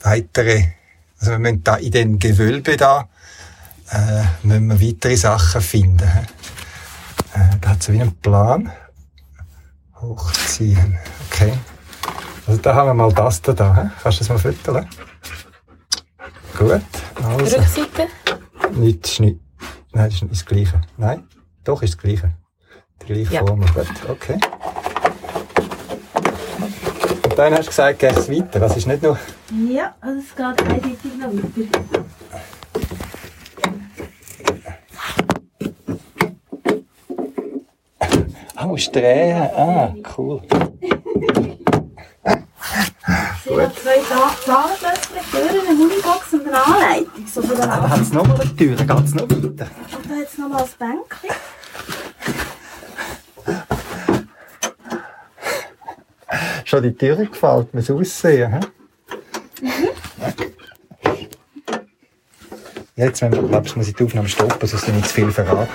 weitere, 0.00 0.64
also 1.18 1.32
wir 1.32 1.38
müssen 1.38 1.64
da 1.64 1.76
in 1.76 1.92
den 1.92 2.18
Gewölbe 2.18 2.76
da, 2.76 3.08
äh, 3.90 4.22
müssen 4.42 4.68
wir 4.68 4.88
weitere 4.88 5.16
Sachen 5.16 5.60
finden. 5.60 6.08
Äh, 7.34 7.56
da 7.60 7.70
hat 7.70 7.82
so 7.82 7.92
wie 7.92 8.00
einen 8.00 8.16
Plan. 8.16 8.72
Hochziehen, 10.00 10.98
okay. 11.26 11.52
Also 12.46 12.60
da 12.62 12.74
haben 12.74 12.88
wir 12.88 12.94
mal 12.94 13.12
das 13.12 13.42
da. 13.42 13.52
da. 13.52 13.92
Kannst 14.02 14.18
du 14.18 14.24
das 14.24 14.28
mal 14.30 14.38
füttern? 14.38 14.88
Gut. 16.58 16.82
Also. 17.22 17.56
Rückseite? 17.58 18.08
Nicht, 18.74 19.20
nicht. 19.20 19.40
Nein, 19.92 20.04
das 20.06 20.14
ist 20.14 20.22
nicht 20.22 20.32
das 20.32 20.46
Gleiche. 20.46 20.80
Nein? 20.96 21.24
Doch, 21.64 21.82
ist 21.82 21.94
das 21.94 22.02
Gleiche. 22.02 22.32
Die 23.02 23.06
gleiche 23.06 23.34
ja. 23.34 23.46
Form. 23.46 23.60
Gut, 23.60 23.86
okay. 24.08 24.38
Dann 27.40 27.54
hast 27.54 27.64
du 27.64 27.70
gesagt, 27.70 27.98
geht 27.98 28.14
es 28.18 28.30
weiter. 28.30 28.60
Das 28.60 28.76
ist 28.76 28.86
nicht 28.86 29.02
nur... 29.02 29.18
Ja, 29.66 29.94
also 30.02 30.20
es 30.20 30.36
geht 30.36 30.44
eindeutig 30.44 31.14
noch 31.18 31.32
weiter. 31.32 32.04
Ah, 38.54 38.66
musst 38.66 38.94
drehen. 38.94 39.40
Ah, 39.56 39.94
cool. 40.18 40.42
Sie 43.42 43.56
hat 43.56 43.74
zwei 43.74 44.00
Zahlen 44.44 44.76
plötzlich, 44.78 45.22
Türen, 45.30 45.66
eine 45.66 45.78
Hunibox 45.78 46.34
und 46.34 46.46
eine 46.46 46.62
Anleitung. 46.62 47.26
So 47.26 47.40
von 47.40 47.56
der 47.56 47.72
ah, 47.72 47.80
da 47.80 47.88
hat 47.88 48.00
es 48.02 48.12
nochmal 48.12 48.38
eine 48.38 48.54
Tür, 48.54 48.76
geht 48.76 49.04
es 49.06 49.14
noch 49.14 49.22
weiter. 49.22 49.40
Und 49.40 49.56
da 49.56 49.64
hat 49.64 50.28
es 50.30 50.36
nochmal 50.36 50.64
ein 50.64 50.68
Bänkchen. 50.78 51.30
Schon 56.70 56.84
die 56.84 56.92
Tür 56.92 57.16
gefällt 57.16 57.74
mir 57.74 57.80
das 57.80 57.90
Aussehen. 57.90 58.52
He? 58.52 59.66
Jetzt, 62.94 63.22
wenn 63.22 63.32
man, 63.32 63.48
glaubst, 63.48 63.76
muss 63.76 63.88
ich 63.88 63.94
die 63.96 64.04
Aufnahme 64.04 64.28
stoppen, 64.28 64.68
sonst 64.68 64.86
nicht 64.86 65.08
zu 65.08 65.14
viel 65.14 65.32
verraten. 65.32 65.68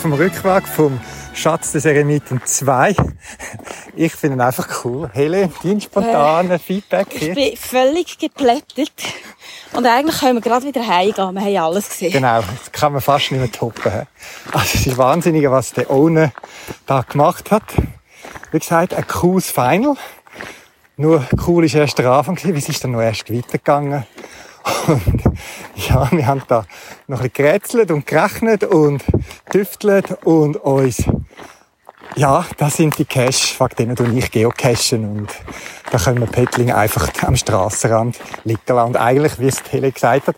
dem 0.00 0.12
Rückweg 0.12 0.66
vom 0.68 1.00
Schatz 1.34 1.72
des 1.72 1.84
Eremiten 1.84 2.40
2. 2.44 2.94
Ich 3.96 4.12
finde 4.12 4.36
ihn 4.36 4.40
einfach 4.40 4.84
cool. 4.84 5.10
Hele, 5.12 5.50
dein 5.62 5.80
spontane 5.80 6.54
äh, 6.54 6.58
Feedback 6.58 7.08
hier? 7.10 7.30
Ich 7.30 7.34
bin 7.34 7.56
völlig 7.56 8.18
geplättet. 8.18 8.92
Und 9.72 9.86
eigentlich 9.86 10.20
können 10.20 10.34
wir 10.34 10.40
gerade 10.42 10.66
wieder 10.66 10.86
heimgehen. 10.86 11.34
Wir 11.34 11.40
haben 11.40 11.56
alles 11.56 11.88
gesehen. 11.88 12.12
Genau, 12.12 12.40
das 12.40 12.72
kann 12.72 12.92
man 12.92 13.00
fast 13.00 13.32
nicht 13.32 13.40
mehr 13.40 13.50
toppen. 13.50 14.06
Also 14.52 14.68
es 14.74 14.86
ist 14.86 14.98
wahnsinnig, 14.98 15.50
was 15.50 15.72
der 15.72 15.90
Owner 15.90 16.32
da 16.86 17.02
gemacht 17.02 17.50
hat. 17.50 17.64
Wie 18.50 18.58
gesagt, 18.58 18.94
ein 18.94 19.06
cooles 19.06 19.50
Final. 19.50 19.96
Nur 20.96 21.26
cool 21.46 21.64
ist 21.64 21.74
erst 21.74 21.98
der 21.98 22.10
Anfang 22.10 22.34
gewesen, 22.34 22.54
wie 22.54 22.58
es 22.58 22.68
ist 22.68 22.84
dann 22.84 22.92
noch 22.92 23.00
erst 23.00 23.32
weitergegangen. 23.32 24.06
Und 24.86 25.22
ja, 25.74 26.10
wir 26.10 26.26
haben 26.26 26.42
da 26.48 26.64
noch 27.06 27.20
ein 27.20 27.30
bisschen 27.30 27.32
gerätselt 27.32 27.90
und 27.90 28.06
gerechnet 28.06 28.64
und 28.64 29.02
tüftelt 29.50 30.24
und 30.24 30.56
uns, 30.56 31.04
ja, 32.16 32.44
das 32.58 32.76
sind 32.76 32.98
die 32.98 33.04
Cache, 33.04 33.58
wegen 33.58 33.76
denen 33.76 33.94
du 33.94 34.04
ich 34.04 34.30
geocachen 34.30 35.04
und 35.04 35.28
da 35.90 35.98
können 35.98 36.20
wir 36.20 36.26
Pettling 36.26 36.72
einfach 36.72 37.08
am 37.22 37.36
Strassenrand 37.36 38.18
liegen 38.44 38.60
lassen. 38.66 38.88
Und 38.88 38.96
eigentlich, 38.96 39.38
wie 39.38 39.48
es 39.48 39.62
Tele 39.62 39.92
gesagt 39.92 40.28
hat, 40.28 40.36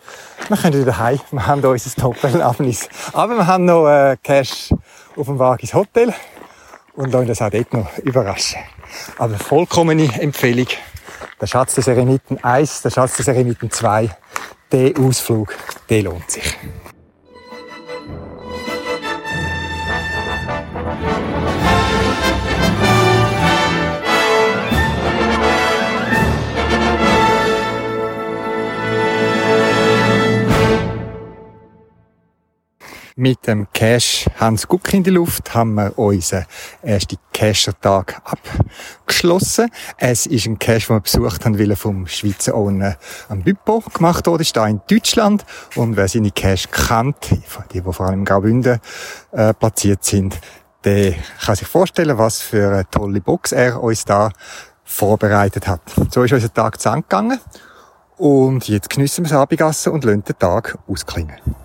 wir 0.49 0.57
können 0.57 0.81
wieder 0.81 0.99
heim, 0.99 1.21
wir 1.31 1.47
haben 1.47 1.65
unser 1.65 2.01
Top-Erlebnis. 2.01 2.89
Aber 3.13 3.37
wir 3.37 3.47
haben 3.47 3.65
noch 3.65 3.89
äh, 3.89 4.17
Cache 4.23 4.77
auf 5.17 5.27
dem 5.27 5.39
Weg 5.39 5.63
ins 5.63 5.75
Hotel 5.75 6.13
und 6.95 7.13
lassen 7.13 7.29
uns 7.29 7.43
auch 7.43 7.51
dort 7.51 7.73
noch 7.73 7.99
überraschen. 7.99 8.61
Aber 9.19 9.37
vollkommene 9.37 10.09
Empfehlung. 10.21 10.69
Der 11.41 11.47
Schatz 11.47 11.75
des 11.75 11.89
Eremiten 11.89 12.43
1, 12.43 12.83
der 12.83 12.91
Schatz 12.91 13.17
des 13.17 13.29
Eremiten 13.29 13.71
2, 13.71 14.11
der 14.71 14.93
Ausflug, 14.99 15.55
der 15.89 16.03
lohnt 16.03 16.31
sich. 16.31 16.57
Mit 33.17 33.47
dem 33.47 33.69
Cash 33.73 34.27
Hans 34.41 34.67
Guck 34.67 34.93
in 34.93 35.05
die 35.05 35.11
Luft 35.11 35.55
haben 35.55 35.75
wir 35.75 35.97
unseren 35.97 36.47
ersten 36.83 37.17
Cacher-Tag 37.33 38.21
abgeschlossen. 38.25 39.71
Es 39.99 40.27
ist 40.27 40.47
ein 40.47 40.59
Cache, 40.59 40.89
den 40.89 40.97
wir 40.97 41.01
besucht 41.01 41.45
haben, 41.45 41.57
weil 41.57 41.71
er 41.71 41.77
vom 41.77 42.09
Schweizer 42.09 42.57
Owner 42.57 42.97
am 43.29 43.45
Büpo 43.45 43.79
gemacht 43.79 44.27
wurde. 44.27 44.43
Ist 44.43 44.57
da 44.57 44.67
in 44.67 44.81
Deutschland. 44.91 45.45
Und 45.77 45.97
wer 45.97 46.09
seine 46.09 46.33
Cache 46.33 46.67
kennt, 46.67 47.31
die, 47.31 47.81
die 47.81 47.83
vor 47.83 48.01
allem 48.01 48.21
in 48.21 48.25
Graubünden 48.25 48.81
äh, 49.31 49.55
platziert 49.55 50.03
sind, 50.03 50.41
der 50.83 51.15
kann 51.41 51.55
sich 51.55 51.69
vorstellen, 51.69 52.19
was 52.19 52.43
für 52.43 52.69
eine 52.73 52.91
tolle 52.91 53.21
Box 53.21 53.53
er 53.53 53.81
uns 53.81 54.05
da 54.05 54.33
vorbereitet 54.83 55.69
hat. 55.69 55.83
So 56.11 56.25
ist 56.25 56.33
unser 56.33 56.53
Tag 56.53 56.81
zu 56.81 56.91
gegangen. 56.91 57.39
Und 58.17 58.67
jetzt 58.67 58.91
geniessen 58.91 59.25
wir 59.25 59.29
das 59.29 59.39
Abendessen 59.39 59.93
und 59.93 60.03
lassen 60.03 60.25
den 60.25 60.37
Tag 60.37 60.77
ausklingen. 60.89 61.64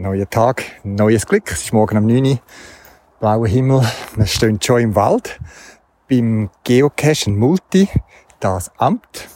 Neuer 0.00 0.30
Tag, 0.30 0.64
neues 0.82 1.26
Glück. 1.26 1.52
Es 1.52 1.64
ist 1.64 1.74
morgen 1.74 1.98
um 1.98 2.06
9 2.06 2.24
Uhr. 2.24 2.38
Blauer 3.20 3.46
Himmel. 3.46 3.86
Wir 4.16 4.24
stehen 4.24 4.58
schon 4.58 4.80
im 4.80 4.94
Wald. 4.94 5.38
Beim 6.08 6.48
Geocachen 6.64 7.38
Multi, 7.38 7.86
das 8.40 8.70
Amt, 8.78 9.28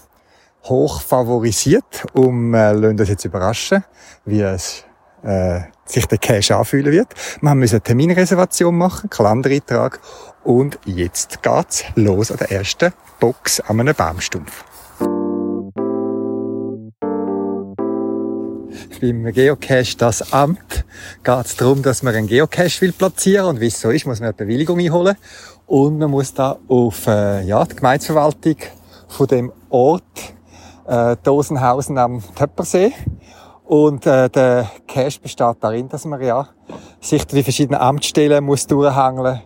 hoch 0.63 1.03
favorisiert. 1.03 2.07
Und 2.15 2.53
wir 2.53 2.73
lassen 2.73 2.99
uns 2.99 3.09
jetzt 3.11 3.27
überraschen, 3.27 3.85
wie 4.25 4.41
es 4.41 4.87
äh, 5.23 5.61
sich 5.85 6.07
der 6.07 6.17
Cache 6.17 6.57
anfühlen 6.57 6.93
wird. 6.93 7.09
Wir 7.43 7.55
müssen 7.55 7.75
eine 7.75 7.83
Terminreservation 7.83 8.75
machen, 8.75 9.11
Kalendereintrag. 9.11 10.01
Und 10.45 10.79
jetzt 10.87 11.43
geht's 11.43 11.85
los 11.95 12.31
an 12.31 12.39
der 12.39 12.53
ersten 12.53 12.95
Box 13.21 13.61
an 13.61 13.81
einem 13.81 13.95
Baumstumpf. 13.95 14.65
Beim 19.01 19.25
Geocache 19.33 19.97
das 19.97 20.33
Amt 20.33 20.85
geht 21.23 21.47
es 21.47 21.57
darum, 21.57 21.83
dass 21.83 22.03
man 22.03 22.15
einen 22.15 22.27
Geocache 22.27 22.81
will 22.81 22.93
platzieren 22.93 23.47
und 23.47 23.61
wie 23.61 23.67
es 23.67 23.81
so 23.81 23.91
ist, 23.91 24.07
muss 24.07 24.21
man 24.21 24.29
eine 24.29 24.35
Bewilligung 24.35 24.79
einholen. 24.79 25.17
Und 25.67 25.99
man 25.99 26.11
muss 26.11 26.35
da 26.35 26.59
auf 26.69 27.07
äh, 27.07 27.43
ja, 27.45 27.65
die 27.65 27.77
Gemeindeverwaltung 27.77 28.57
von 29.09 29.27
dem 29.27 29.53
Ort 29.71 30.03
äh, 30.87 31.17
Dosenhausen 31.23 31.99
am 31.99 32.23
Töppersee. 32.35 32.93
Und 33.65 34.07
äh, 34.07 34.29
der 34.29 34.71
Cache 34.87 35.21
besteht 35.21 35.57
darin, 35.61 35.89
dass 35.89 36.05
man 36.05 36.21
ja 36.23 36.49
sich 37.01 37.25
durch 37.25 37.41
die 37.41 37.43
verschiedenen 37.43 37.81
Amtsstellen 37.81 38.45
muss 38.45 38.67
durchhangeln 38.67 39.41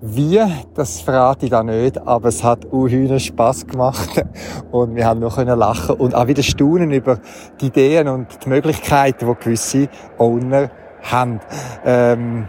wie, 0.00 0.40
das 0.74 1.00
verrate 1.00 1.46
ich 1.46 1.50
da 1.50 1.62
nicht, 1.62 1.98
aber 1.98 2.28
es 2.28 2.44
hat 2.44 2.64
unheimlich 2.66 3.26
Spass 3.26 3.66
gemacht 3.66 4.24
und 4.70 4.94
wir 4.94 5.06
haben 5.06 5.20
noch 5.20 5.38
lachen 5.38 5.96
und 5.96 6.14
auch 6.14 6.26
wieder 6.26 6.42
staunen 6.42 6.90
über 6.90 7.18
die 7.60 7.66
Ideen 7.66 8.08
und 8.08 8.44
die 8.44 8.48
Möglichkeiten, 8.48 9.26
die 9.26 9.44
gewisse 9.44 9.88
Owner 10.18 10.70
haben. 11.02 11.40
Ähm, 11.84 12.48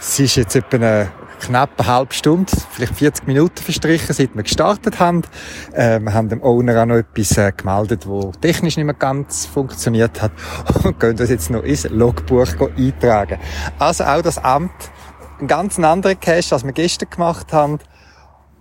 Es 0.00 0.18
ist 0.20 0.36
jetzt 0.36 0.54
etwa 0.54 0.76
eine 0.76 1.08
knapp 1.40 1.70
eine 1.78 1.88
halbe 1.88 2.14
Stunde, 2.14 2.52
vielleicht 2.70 2.94
40 2.94 3.26
Minuten 3.26 3.62
verstrichen, 3.62 4.14
seit 4.14 4.34
wir 4.34 4.42
gestartet 4.42 5.00
haben. 5.00 5.22
Äh, 5.72 6.00
wir 6.00 6.14
haben 6.14 6.28
dem 6.28 6.42
Owner 6.42 6.82
auch 6.82 6.86
noch 6.86 6.96
etwas 6.96 7.36
äh, 7.36 7.52
gemeldet, 7.56 8.06
wo 8.06 8.32
technisch 8.40 8.76
nicht 8.76 8.86
mehr 8.86 8.94
ganz 8.94 9.46
funktioniert 9.46 10.22
hat 10.22 10.32
und 10.84 10.98
können 10.98 11.16
das 11.16 11.30
jetzt 11.30 11.50
noch 11.50 11.62
ins 11.62 11.88
Logbuch 11.88 12.46
eintragen. 12.76 13.38
Also 13.78 14.04
auch 14.04 14.22
das 14.22 14.38
Amt, 14.38 14.70
ein 15.40 15.46
ganz 15.46 15.78
anderer 15.78 16.14
Cache, 16.14 16.54
als 16.54 16.64
wir 16.64 16.72
gestern 16.72 17.10
gemacht 17.10 17.52
haben, 17.52 17.78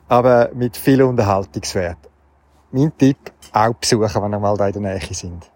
aber 0.07 0.49
mit 0.53 0.77
viel 0.77 1.01
Unterhaltungswert. 1.01 1.97
Mein 2.71 2.95
Tipp, 2.97 3.17
auch 3.53 3.73
besuchen, 3.73 4.21
wenn 4.23 4.33
ihr 4.33 4.39
mal 4.39 4.57
da 4.57 4.67
in 4.67 4.83
der 4.83 4.93
Nähe 4.93 5.13
sind. 5.13 5.49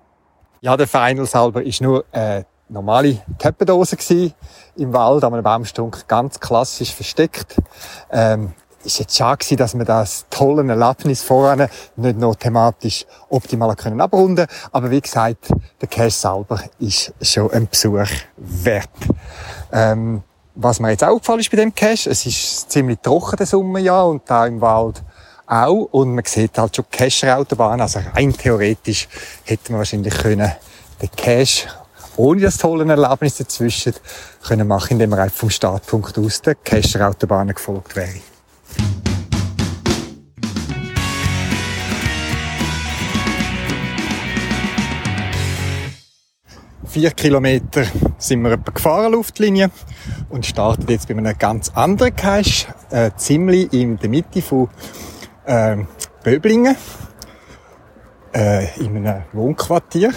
Ja, 0.62 0.78
der 0.78 0.88
Final 0.88 1.26
selber 1.26 1.64
ist 1.64 1.82
nur 1.82 2.06
äh, 2.12 2.44
normale 2.70 3.20
Teppendose 3.38 3.98
gsi 3.98 4.34
im 4.78 4.94
Wald 4.94 5.24
an 5.24 5.34
einem 5.34 5.44
Baumstunk, 5.44 6.08
ganz 6.08 6.40
klassisch 6.40 6.94
versteckt. 6.94 7.56
Ähm, 8.12 8.54
ist 8.84 9.00
jetzt 9.00 9.16
schade 9.16 9.56
dass 9.58 9.78
wir 9.78 9.86
das 9.86 10.26
tolle 10.32 10.68
Erlebnis 10.68 11.22
voran 11.22 11.68
nicht 11.98 12.18
noch 12.18 12.36
thematisch 12.36 13.06
optimal 13.30 13.76
können 13.76 14.02
abrunden 14.02 14.48
Aber 14.72 14.90
wie 14.90 15.02
gesagt, 15.02 15.52
der 15.80 15.88
Cache 15.88 16.10
selber 16.10 16.60
ist 16.80 17.14
schon 17.22 17.52
ein 17.52 17.68
Besuch 17.68 18.10
wert. 18.38 18.90
Ähm, 19.72 20.24
was 20.64 20.80
mir 20.80 20.92
jetzt 20.92 21.04
auch 21.04 21.10
aufgefallen 21.10 21.40
ist 21.40 21.52
bei 21.52 21.58
dem 21.58 21.74
Cache, 21.74 22.10
es 22.10 22.26
ist 22.26 22.72
ziemlich 22.72 23.00
trocken 23.00 23.38
der 23.38 23.46
Sommerjahr 23.46 24.08
und 24.08 24.24
da 24.26 24.46
im 24.46 24.62
Wald 24.62 25.02
auch. 25.48 25.90
Und 25.92 26.16
man 26.16 26.24
sieht 26.26 26.58
halt 26.58 26.76
schon 26.76 26.86
Cacher-Autobahn. 26.90 27.82
Also 27.82 28.00
rein 28.14 28.34
theoretisch 28.34 29.08
hätte 29.44 29.72
man 29.72 29.80
wahrscheinlich 29.80 30.14
können 30.14 30.52
den 31.02 31.12
Cache 31.16 31.68
ohne 32.18 32.42
das 32.42 32.58
tolle 32.58 32.88
Erlebnis 32.88 33.38
dazwischen 33.38 33.94
können 34.44 34.68
machen, 34.68 34.92
indem 34.92 35.12
man 35.12 35.20
einfach 35.20 35.38
vom 35.38 35.50
Startpunkt 35.50 36.18
aus 36.18 36.42
der 36.42 36.56
Cacher-Autobahn 36.56 37.48
gefolgt 37.48 37.96
wäre. 37.96 38.20
Vier 46.92 47.12
Kilometer 47.12 47.86
sind 48.18 48.42
wir 48.42 48.52
etwa 48.52 48.70
gefahren, 48.70 49.14
Luftlinie, 49.14 49.72
und 50.28 50.46
starten 50.46 50.92
jetzt 50.92 51.08
bei 51.08 51.16
einem 51.16 51.38
ganz 51.38 51.70
anderen 51.70 52.14
Cache, 52.14 52.68
äh, 52.90 53.12
ziemlich 53.16 53.72
in 53.72 53.98
der 53.98 54.10
Mitte 54.10 54.42
von 54.42 54.68
äh, 55.46 55.78
Böblingen, 56.22 56.76
äh, 58.36 58.78
in 58.78 58.98
einem 58.98 59.24
Wohnquartier. 59.32 60.12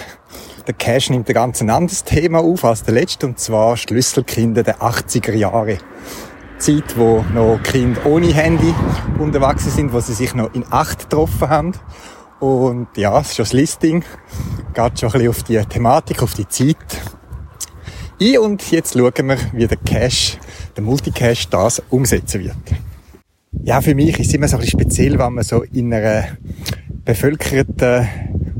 Der 0.66 0.74
Cash 0.74 1.10
nimmt 1.10 1.28
ein 1.28 1.34
ganz 1.34 1.62
anderes 1.62 2.02
Thema 2.02 2.40
auf 2.40 2.64
als 2.64 2.82
der 2.82 2.94
letzte, 2.94 3.26
und 3.26 3.38
zwar 3.38 3.76
Schlüsselkinder 3.76 4.64
der 4.64 4.78
80er 4.78 5.34
Jahre. 5.34 5.78
Zeit, 6.58 6.98
wo 6.98 7.24
noch 7.32 7.60
Kinder 7.62 8.04
ohne 8.04 8.34
Handy 8.34 8.74
unterwegs 9.20 9.72
sind, 9.72 9.92
wo 9.92 10.00
sie 10.00 10.14
sich 10.14 10.34
noch 10.34 10.52
in 10.54 10.64
Acht 10.72 11.08
getroffen 11.08 11.48
haben. 11.48 11.72
Und 12.40 12.88
ja, 12.96 13.20
es 13.20 13.28
ist 13.28 13.36
schon 13.36 13.44
das 13.44 13.52
Listing, 13.52 14.04
geht 14.74 14.98
schon 14.98 15.08
ein 15.08 15.12
bisschen 15.12 15.28
auf 15.28 15.42
die 15.44 15.64
Thematik, 15.64 16.22
auf 16.22 16.34
die 16.34 16.48
Zeit 16.48 16.76
ein. 18.20 18.38
Und 18.38 18.70
jetzt 18.70 18.94
schauen 18.94 19.28
wir, 19.28 19.38
wie 19.52 19.66
der 19.66 19.78
Cache, 19.78 20.38
der 20.76 20.82
Multicache 20.82 21.48
das 21.50 21.82
umsetzen 21.90 22.42
wird. 22.42 22.56
Ja, 23.62 23.80
für 23.80 23.94
mich 23.94 24.18
ist 24.18 24.28
es 24.28 24.34
immer 24.34 24.48
so 24.48 24.56
ein 24.56 24.62
bisschen 24.62 24.80
speziell, 24.80 25.18
wenn 25.18 25.34
man 25.34 25.44
so 25.44 25.62
in 25.62 25.94
einer 25.94 26.36
bevölkerten 27.04 28.08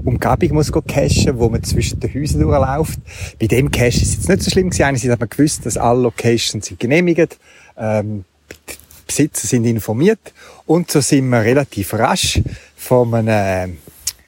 Umgebung 0.05 0.55
muss 0.55 0.71
cachen, 0.71 1.39
wo 1.39 1.49
man 1.49 1.63
zwischen 1.65 1.99
den 1.99 2.13
Häusern 2.15 2.43
durchläuft. 2.43 3.01
Bei 3.41 3.47
dem 3.47 3.71
Cache 3.71 3.89
ist 3.89 4.03
es 4.03 4.15
jetzt 4.15 4.29
nicht 4.29 4.43
so 4.43 4.51
schlimm 4.51 4.71
gewesen. 4.71 4.85
Einerseits 4.85 5.13
hat 5.13 5.21
man 5.21 5.29
gewusst, 5.29 5.67
dass 5.67 5.77
alle 5.77 6.03
Locations 6.03 6.65
sind 6.65 6.79
genehmigt. 6.79 7.39
Ähm, 7.77 8.25
die 8.69 8.75
Besitzer 9.07 9.47
sind 9.47 9.65
informiert. 9.65 10.33
Und 10.67 10.91
so 10.91 11.01
sind 11.01 11.29
wir 11.29 11.43
relativ 11.43 11.95
rasch 11.95 12.41
von 12.77 13.15
einem, 13.15 13.79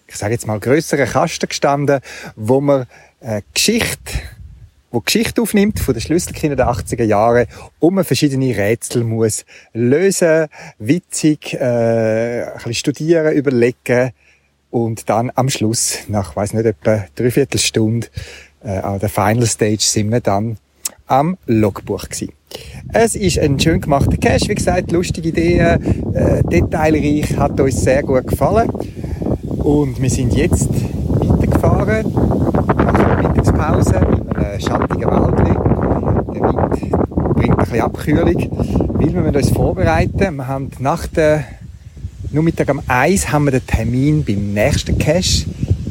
ich 0.09 0.17
sage 0.17 0.33
jetzt 0.33 0.47
mal, 0.47 0.61
grösseren 0.61 1.07
Kasten 1.07 1.49
gestanden, 1.49 2.01
wo 2.37 2.61
man 2.61 2.87
äh, 3.21 3.43
Geschichte 3.53 4.13
wo 4.93 5.01
Geschichte 5.01 5.43
aufnimmt 5.43 5.79
von 5.79 5.93
den 5.93 6.01
Schlüsselkindern 6.01 6.57
der 6.57 6.69
80er 6.69 7.03
Jahre, 7.03 7.49
um 7.81 8.03
verschiedene 8.03 8.57
Rätsel 8.57 9.05
muss 9.05 9.45
lösen, 9.75 10.47
witzig, 10.79 11.53
äh, 11.53 12.45
ein 12.45 12.55
bisschen 12.55 12.75
studieren, 12.75 13.35
überlegen, 13.35 14.13
und 14.71 15.09
dann 15.09 15.31
am 15.35 15.49
Schluss, 15.49 15.99
nach, 16.09 16.37
weiß 16.37 16.53
nicht, 16.53 16.67
etwa 16.67 17.05
dreiviertel 17.15 17.59
Stunde, 17.59 18.09
äh, 18.65 18.79
an 18.79 18.99
der 18.99 19.09
Final 19.09 19.47
Stage 19.47 19.81
sind 19.81 20.11
wir 20.11 20.21
dann 20.21 20.59
am 21.07 21.39
Logbuch 21.47 22.05
gewesen. 22.09 22.33
Es 22.93 23.15
ist 23.15 23.39
ein 23.39 23.59
schön 23.61 23.81
gemachter 23.81 24.17
Cache, 24.17 24.49
wie 24.49 24.55
gesagt, 24.55 24.93
lustige 24.93 25.29
Ideen, 25.29 26.15
äh, 26.15 26.43
detailreich, 26.43 27.37
hat 27.37 27.61
uns 27.61 27.83
sehr 27.83 28.03
gut 28.03 28.27
gefallen. 28.27 28.71
Und 29.67 30.01
wir 30.01 30.11
sind 30.11 30.33
jetzt 30.33 30.69
weitergefahren, 31.19 32.13
nach 32.13 32.95
einer 32.95 33.29
Mittagspause, 33.29 33.97
in 33.97 34.37
einem 34.37 34.61
schattigen 34.61 35.07
Wald. 35.07 35.39
Der 35.41 36.41
Wind 36.41 37.35
bringt 37.35 37.51
ein 37.51 37.57
bisschen 37.57 37.81
Abkühlung, 37.81 38.95
weil 38.95 39.25
wir 39.25 39.35
uns 39.35 39.51
vorbereiten. 39.51 40.37
Wir 40.37 40.47
haben 40.47 40.71
nach 40.79 41.09
der 41.09 41.47
nur 42.31 42.45
Mittag 42.45 42.71
um 42.71 42.81
eins 42.87 43.33
haben 43.33 43.47
wir 43.47 43.51
den 43.51 43.67
Termin 43.67 44.25
beim 44.25 44.55
nächsten 44.55 44.97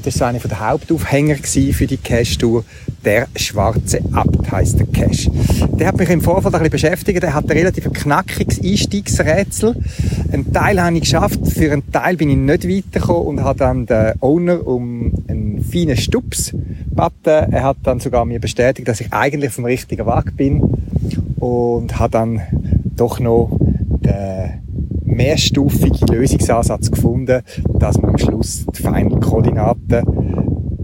Das 0.06 0.20
war 0.20 0.28
einer 0.28 0.38
der 0.38 0.60
Hauptaufhänger 0.60 1.36
für 1.38 1.88
die 1.88 1.98
Cache-Tour. 1.98 2.64
Der 3.04 3.28
schwarze 3.36 4.02
Abt 4.12 4.52
heisst 4.52 4.80
der 4.80 4.86
Cache. 4.86 5.32
Der 5.80 5.88
hat 5.88 5.98
mich 5.98 6.10
im 6.12 6.22
Vorfeld 6.22 6.54
ein 6.54 6.60
bisschen 6.60 6.90
beschäftigt. 6.90 7.24
Der 7.24 7.34
hat 7.34 7.46
ein 7.46 7.58
relativ 7.58 7.92
knackiges 7.92 8.62
Einstiegsrätsel. 8.62 9.76
Ein 10.32 10.54
Teil 10.54 10.80
habe 10.80 10.96
ich 10.96 11.02
geschafft, 11.02 11.40
für 11.48 11.72
einen 11.72 11.92
Teil 11.92 12.18
bin 12.18 12.30
ich 12.30 12.38
nicht 12.38 12.70
weitergekommen 12.70 13.28
und 13.28 13.44
habe 13.44 13.58
dann 13.58 13.88
den 13.88 14.14
Owner 14.22 14.68
um 14.68 15.12
einen 15.28 15.64
feinen 15.64 15.98
Stups 15.98 16.52
gebeten. 16.52 17.52
Er 17.52 17.64
hat 17.64 17.78
dann 17.82 18.00
sogar 18.00 18.26
mir 18.26 18.40
bestätigt, 18.40 18.88
dass 18.88 19.02
ich 19.02 19.12
eigentlich 19.12 19.54
vom 19.54 19.66
richtigen 19.66 20.06
Weg 20.06 20.38
bin 20.38 20.62
und 21.40 21.98
hat 21.98 22.14
dann 22.14 22.42
doch 22.96 23.20
noch 23.20 23.58
den 23.60 24.62
mehrstufige 25.06 26.06
Lösungsansatz 26.14 26.92
gefunden, 26.92 27.42
dass 27.80 27.98
wir 27.98 28.10
am 28.10 28.18
Schluss 28.18 28.66
die 28.66 28.82
Final-Koordinaten, 28.82 30.04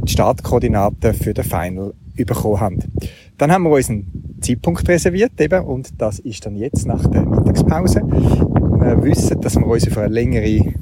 die 0.06 0.12
Startkoordinaten 0.12 1.14
für 1.14 1.34
den 1.34 1.44
Final 1.44 1.94
bekommen 2.16 2.60
haben. 2.60 2.80
Dann 3.38 3.52
haben 3.52 3.64
wir 3.64 3.72
uns 3.72 3.90
einen 3.90 4.38
Zeitpunkt 4.42 4.88
reserviert 4.88 5.40
eben, 5.40 5.66
und 5.66 5.90
das 6.00 6.20
ist 6.20 6.46
dann 6.46 6.56
jetzt 6.56 6.86
nach 6.86 7.06
der 7.08 7.26
Mittagspause. 7.26 8.02
Wir 8.02 9.04
wissen, 9.04 9.42
dass 9.42 9.56
wir 9.56 9.66
uns 9.66 9.88
für 9.88 10.02
eine 10.02 10.14
längere 10.14 10.74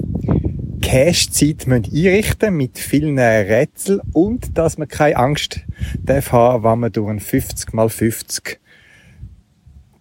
Cache-Zeit 0.82 1.68
einrichten 1.68 2.56
mit 2.56 2.78
vielen 2.78 3.18
Rätseln 3.18 4.00
und 4.12 4.56
dass 4.56 4.78
man 4.78 4.88
keine 4.88 5.16
Angst 5.16 5.60
darf 6.02 6.32
haben, 6.32 6.64
wenn 6.64 6.78
man 6.80 6.92
durch 6.92 7.10
einen 7.10 7.20
50 7.20 7.74
x 7.74 7.94
50 7.94 8.60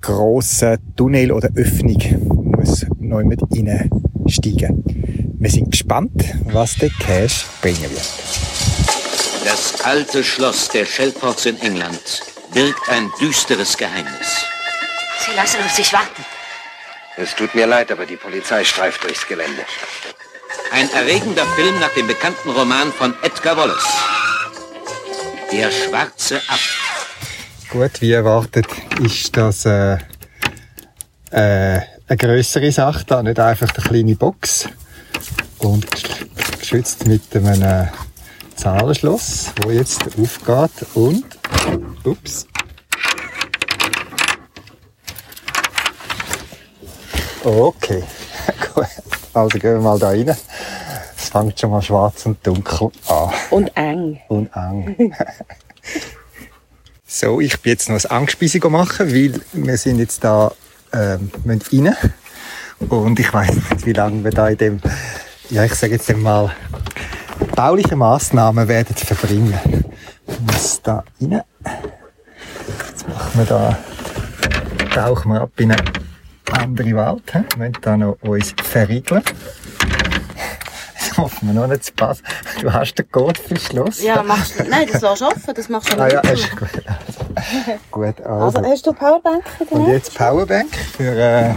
grossen 0.01 0.77
Tunnel 0.95 1.31
oder 1.31 1.49
Öffnung 1.55 2.01
muss 2.57 2.85
neu 3.09 3.23
mit 3.25 3.41
reinsteigen. 3.41 4.83
Wir 5.39 5.49
sind 5.49 5.71
gespannt, 5.71 6.23
was 6.45 6.75
der 6.75 6.89
Cash 6.99 7.45
bringen 7.61 7.89
wird. 7.89 8.09
Das 9.45 9.81
alte 9.83 10.23
Schloss 10.23 10.69
der 10.69 10.85
Shellports 10.85 11.45
in 11.45 11.59
England 11.61 12.21
birgt 12.53 12.89
ein 12.89 13.09
düsteres 13.19 13.77
Geheimnis. 13.77 14.45
Sie 15.25 15.35
lassen 15.35 15.59
auf 15.65 15.71
sich 15.71 15.91
warten. 15.91 16.23
Es 17.17 17.35
tut 17.35 17.53
mir 17.55 17.67
leid, 17.67 17.91
aber 17.91 18.05
die 18.05 18.15
Polizei 18.15 18.63
streift 18.63 19.03
durchs 19.03 19.27
Gelände. 19.27 19.63
Ein 20.71 20.89
erregender 20.91 21.45
Film 21.55 21.79
nach 21.79 21.93
dem 21.95 22.07
bekannten 22.07 22.49
Roman 22.51 22.93
von 22.93 23.13
Edgar 23.23 23.57
Wallace. 23.57 23.87
Der 25.51 25.71
schwarze 25.71 26.37
Abt. 26.47 26.79
Gut, 27.71 28.01
wie 28.01 28.11
erwartet 28.11 28.67
ist 29.03 29.35
das 29.35 29.65
äh, 29.65 29.97
äh, 31.31 31.81
eine 32.09 32.17
größere 32.17 32.71
Sache 32.71 33.05
da, 33.05 33.23
nicht 33.23 33.39
einfach 33.39 33.69
eine 33.73 33.83
kleine 33.83 34.15
Box. 34.15 34.67
Und 35.59 35.85
geschützt 36.59 37.07
mit 37.07 37.35
einem 37.35 37.61
äh, 37.61 37.85
Zahlenschloss, 38.55 39.53
wo 39.61 39.71
jetzt 39.71 40.01
aufgeht 40.17 40.87
und, 40.95 41.25
ups, 42.03 42.47
Okay, 47.43 48.03
gut. 48.75 48.85
Also 49.33 49.59
gehen 49.59 49.75
wir 49.75 49.79
mal 49.79 49.97
da 49.97 50.09
rein. 50.09 50.35
Es 51.17 51.29
fängt 51.29 51.57
schon 51.57 51.71
mal 51.71 51.81
schwarz 51.81 52.25
und 52.25 52.45
dunkel 52.45 52.91
an. 53.07 53.33
Und 53.49 53.77
eng. 53.77 54.19
Und 54.27 54.49
eng. 54.53 55.15
so, 57.07 57.39
ich 57.39 57.57
bin 57.61 57.71
jetzt 57.71 57.87
noch 57.87 57.95
ein 57.95 58.11
Angstspeise 58.11 58.59
machen, 58.69 59.13
weil 59.13 59.39
wir 59.53 59.77
sind 59.77 59.99
jetzt 59.99 60.21
da 60.23 60.51
ähm, 60.93 61.31
rein. 61.45 61.95
Und 62.87 63.19
ich 63.19 63.33
weiß 63.33 63.53
nicht, 63.53 63.85
wie 63.85 63.93
lange 63.93 64.23
wir 64.23 64.31
da 64.31 64.47
in 64.47 64.57
dem, 64.57 64.81
ja, 65.49 65.63
ich 65.65 65.75
sage 65.75 65.93
jetzt 65.93 66.15
mal, 66.15 66.51
bauliche 67.55 67.95
Massnahmen 67.95 68.67
werden 68.67 68.95
verbringen. 68.95 69.59
Ich 70.27 70.39
muss 70.39 70.81
da 70.81 71.03
rein. 71.19 71.41
Jetzt 72.89 73.07
machen 73.07 73.31
wir 73.35 73.45
da 73.45 73.77
tauchen 74.89 75.31
wir 75.31 75.41
ab 75.41 75.51
in 75.57 75.71
eine 75.71 75.83
andere 76.51 76.95
Welt. 76.95 77.33
Wir 77.33 77.57
müssen 77.57 77.81
da 77.81 77.97
noch 77.97 78.17
uns 78.21 78.53
verriegeln. 78.61 79.23
Das 80.99 81.17
hoffen 81.17 81.47
wir 81.47 81.53
noch 81.53 81.67
nicht 81.67 81.85
zu 81.85 81.93
passen. 81.93 82.23
Du 82.61 82.71
hast 82.73 82.93
den 82.95 83.09
Code 83.11 83.39
verschlossen. 83.39 84.03
Ja, 84.05 84.21
machst 84.23 84.59
du. 84.59 84.63
Nein, 84.63 84.87
das 84.91 85.01
lässt 85.01 85.21
offen, 85.21 85.53
das 85.55 85.69
machst 85.69 85.91
du 85.93 85.97
Ah 85.97 86.05
nicht. 86.05 86.13
ja, 86.13 86.21
ist 86.31 86.51
gut. 86.57 86.69
gut, 87.91 88.21
also. 88.21 88.57
Also, 88.57 88.71
hast 88.71 88.85
du 88.87 88.93
Powerbank 88.93 89.43
der 89.59 89.71
Und 89.71 89.87
jetzt 89.87 90.13
Powerbank 90.15 90.75
für 90.97 91.03
äh, 91.15 91.49
äh, 91.51 91.53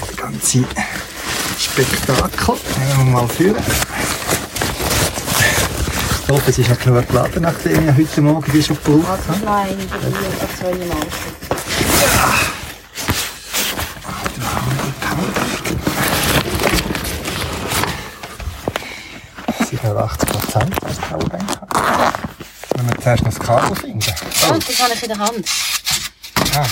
das 0.00 0.16
ganze 0.16 0.64
Spektakel. 1.58 2.54
Nehmen 2.96 3.12
wir 3.12 3.20
mal 3.20 3.28
führen. 3.28 3.56
Ich 6.28 6.32
hoffe, 6.32 6.50
es 6.50 6.58
ist 6.58 6.68
noch 6.68 6.78
genug 6.80 7.06
geladen, 7.06 7.42
nachdem 7.42 7.88
ich 7.88 7.96
heute 7.96 8.20
Morgen 8.20 8.52
die 8.52 8.62
schon 8.62 8.76
gebraucht 8.82 9.20
habe. 9.28 9.44
Nein, 9.44 9.76
drei 9.88 10.08
oder 10.08 10.78
zweimal. 10.80 11.06
Sicher 19.86 19.98
80 19.98 20.28
Prozent 20.28 20.84
als 20.84 20.96
Powerbank. 20.96 21.44
Wenn 22.74 22.88
wir 22.88 22.98
zuerst 23.00 23.22
noch 23.22 23.32
das 23.32 23.38
Kabel 23.38 23.76
finden. 23.76 24.02
Oh, 24.02 24.54
das 24.54 24.82
habe 24.82 24.94
ich 24.94 25.02
in 25.02 25.08
der 25.08 25.18
Hand. 25.18 25.48
Ah. 26.56 26.66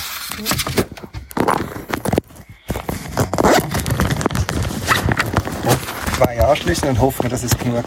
Zwei 6.16 6.42
Anschlüsse 6.42 6.88
und 6.88 7.00
hoffen 7.00 7.22
wir, 7.22 7.30
dass 7.30 7.44
es 7.44 7.56
genug 7.56 7.84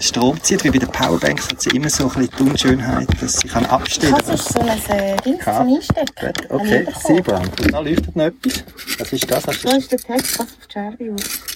Strom 0.00 0.42
zieht. 0.42 0.64
Wie 0.64 0.70
bei 0.70 0.78
den 0.78 0.90
Powerbanks 0.90 1.50
hat 1.50 1.60
sie 1.60 1.70
immer 1.70 1.90
so 1.90 2.04
ein 2.04 2.14
bisschen 2.14 2.36
die 2.38 2.42
Unschönheit, 2.42 3.08
dass 3.20 3.40
sie 3.40 3.48
kann 3.48 3.66
abstellen 3.66 4.14
kann. 4.14 4.24
Das 4.26 4.40
ist 4.40 4.52
so 4.54 4.60
ein 4.60 4.98
äh, 4.98 5.16
Ding 5.18 5.38
zum. 5.42 5.52
Einstecken. 5.52 6.32
Gut, 6.48 6.50
Habe 6.50 6.54
okay. 6.54 6.86
Seabrand. 7.06 7.52
Da 7.70 7.80
leuchtet 7.80 8.16
noch 8.16 8.24
etwas. 8.24 8.64
Was 8.98 9.12
ist 9.12 9.30
das? 9.30 9.46
Hast 9.46 9.62
du 9.62 9.68
Da 9.68 9.76
ist 9.76 9.92
der 9.92 9.98
Text, 9.98 10.38
was 10.38 10.46
auf 10.46 10.66
die 10.66 10.72
Scherbe 10.72 11.12
aus. 11.12 11.55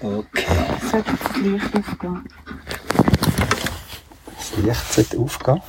Okay. 0.00 0.46
Sollte 0.90 1.12
das 1.22 1.36
Licht 1.42 1.74
aufgehen. 1.74 2.24
Das 4.36 4.56
Licht 4.56 4.92
sollte 4.92 5.18
aufgehen. 5.18 5.62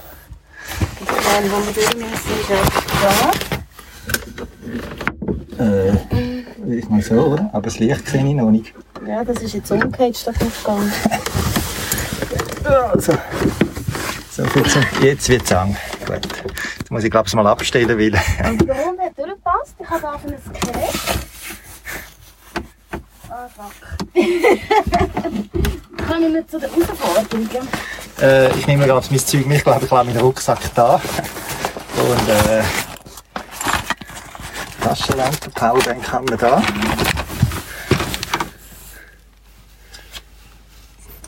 Das 0.99 1.07
Teil, 1.25 1.51
wo 1.51 1.57
wir 1.65 1.73
durch 1.73 1.95
müssen, 1.95 2.33
ist 2.39 2.49
da. 5.57 5.63
Äh, 5.63 6.77
ist 6.77 6.89
mal 6.89 7.01
so, 7.01 7.15
oder? 7.15 7.49
Aber 7.53 7.61
das 7.61 7.79
Licht 7.79 8.07
sehe 8.07 8.25
ich 8.25 8.33
noch 8.33 8.51
nicht. 8.51 8.73
Ja, 9.07 9.23
das 9.23 9.41
ist 9.41 9.53
jetzt 9.53 9.71
umgekehrt, 9.71 10.17
statt 10.17 10.35
aufgegangen. 10.41 10.91
Also, 12.65 13.13
so 14.31 14.45
viel 14.45 14.65
zum... 14.65 14.83
Jetzt 15.01 15.29
wird's 15.29 15.51
eng. 15.51 15.77
Gut. 16.05 16.27
Jetzt 16.79 16.91
muss 16.91 17.03
ich, 17.03 17.11
glaube 17.11 17.27
ich, 17.27 17.33
mal 17.33 17.47
abstellen, 17.47 17.97
weil... 17.97 18.13
Und 18.49 18.61
Hund 18.61 18.99
hat 18.99 19.17
durchgepasst. 19.17 19.75
Ich 19.79 19.89
habe 19.89 20.09
auf 20.09 20.25
ein 20.25 20.35
Gerät. 20.53 21.26
Ah. 23.39 23.47
Kann 26.08 26.23
ich 26.23 26.30
nicht 26.30 26.50
zu 26.50 26.60
der 26.60 26.71
Herausforderung? 26.71 27.47
Äh, 28.19 28.58
ich 28.58 28.65
nehme 28.65 28.88
gerade 28.88 29.06
mein 29.12 29.19
Zeug 29.19 29.45
mit. 29.45 29.58
Ich 29.58 29.63
glaube, 29.63 29.86
ich 29.86 29.91
habe 29.91 30.06
meinen 30.06 30.19
Rucksack 30.19 30.73
da. 30.73 30.95
Und 30.95 32.30
äh, 32.30 32.63
Taschenlampe, 34.82 35.52
Powerbank 35.52 36.12
haben 36.12 36.28
wir 36.30 36.38
da. 36.38 36.63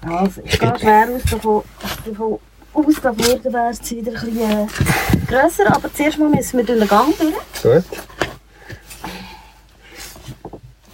Also, 0.07 0.41
ich 0.43 0.59
gehe 0.59 0.79
schwer 0.79 1.09
aus 1.09 1.21
davon, 1.29 1.63
davon 2.05 2.39
aus, 2.73 3.03
wäre 3.03 3.69
es 3.69 3.91
wieder 3.91 4.11
ein 4.13 4.13
bisschen 4.13 4.39
äh, 4.39 4.67
grösser. 5.27 5.75
Aber 5.75 5.93
zuerst 5.93 6.17
mal 6.17 6.29
müssen 6.29 6.57
wir 6.57 6.65
durch 6.65 6.79
den 6.79 6.87
Gang 6.87 7.13
durch. 7.19 7.35
Gut. 7.61 7.83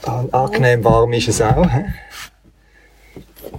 Und 0.05 0.33
angenehm 0.33 0.83
warm 0.83 1.13
ist 1.13 1.27
es 1.27 1.41
auch. 1.41 1.67
He? 1.69 1.85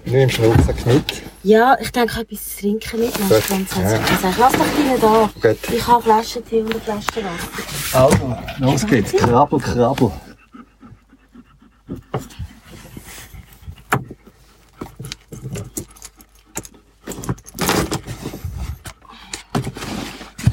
Nimmst 0.05 0.39
du 0.39 0.43
den 0.43 0.53
Rucksack 0.53 0.87
mit? 0.87 1.23
Ja, 1.43 1.77
ich 1.81 1.91
denke, 1.91 2.13
ich 2.13 2.21
etwas 2.21 2.45
zu 2.45 2.61
trinken 2.61 3.01
mitnehmen. 3.01 3.29
Gut. 3.29 3.43
Ja. 3.51 4.01
Lass 4.39 4.53
doch 4.53 4.67
deine 4.77 4.99
da. 5.01 5.31
Gut. 5.41 5.59
Ich 5.73 5.87
habe 5.87 6.03
Flaschentee 6.03 6.61
und 6.61 6.73
eine 6.73 6.81
Flasche 6.81 7.25
Wasser. 7.25 8.05
Also, 8.05 8.37
los 8.59 8.87
geht's. 8.87 9.13
Krabbel, 9.13 9.59
krabbel. 9.61 10.13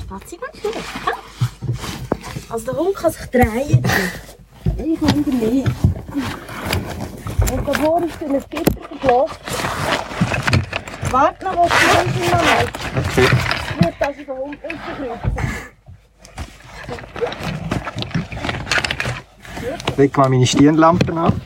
Spazi 0.03 0.37
ganz 0.37 0.57
schön. 0.61 0.71
Also 2.49 2.65
der 2.65 2.75
Hund 2.77 2.95
kann 2.95 3.11
sich 3.11 3.25
drehen. 3.27 3.83
Ich 4.77 5.01
nehme 5.01 5.23
den 5.23 5.39
nicht. 5.39 5.67
Und 7.51 7.67
davor 7.67 8.01
ist 8.03 8.21
durch 8.21 8.31
ein 8.31 8.43
Gitter 8.49 8.81
verblasst. 8.87 9.39
Warte 11.11 11.45
noch, 11.45 11.57
was 11.57 11.69
die 11.69 11.97
Hund 11.97 12.31
noch 12.31 12.39
hat. 12.39 12.69
Okay. 12.97 13.27
Wird 13.79 13.95
also 13.99 14.23
der 14.23 14.35
Hund 14.35 14.57
rauskreuzen. 14.63 15.31
Leg 19.97 20.17
mal 20.17 20.29
meine 20.29 20.47
Stirnlampen 20.47 21.17
an. 21.17 21.41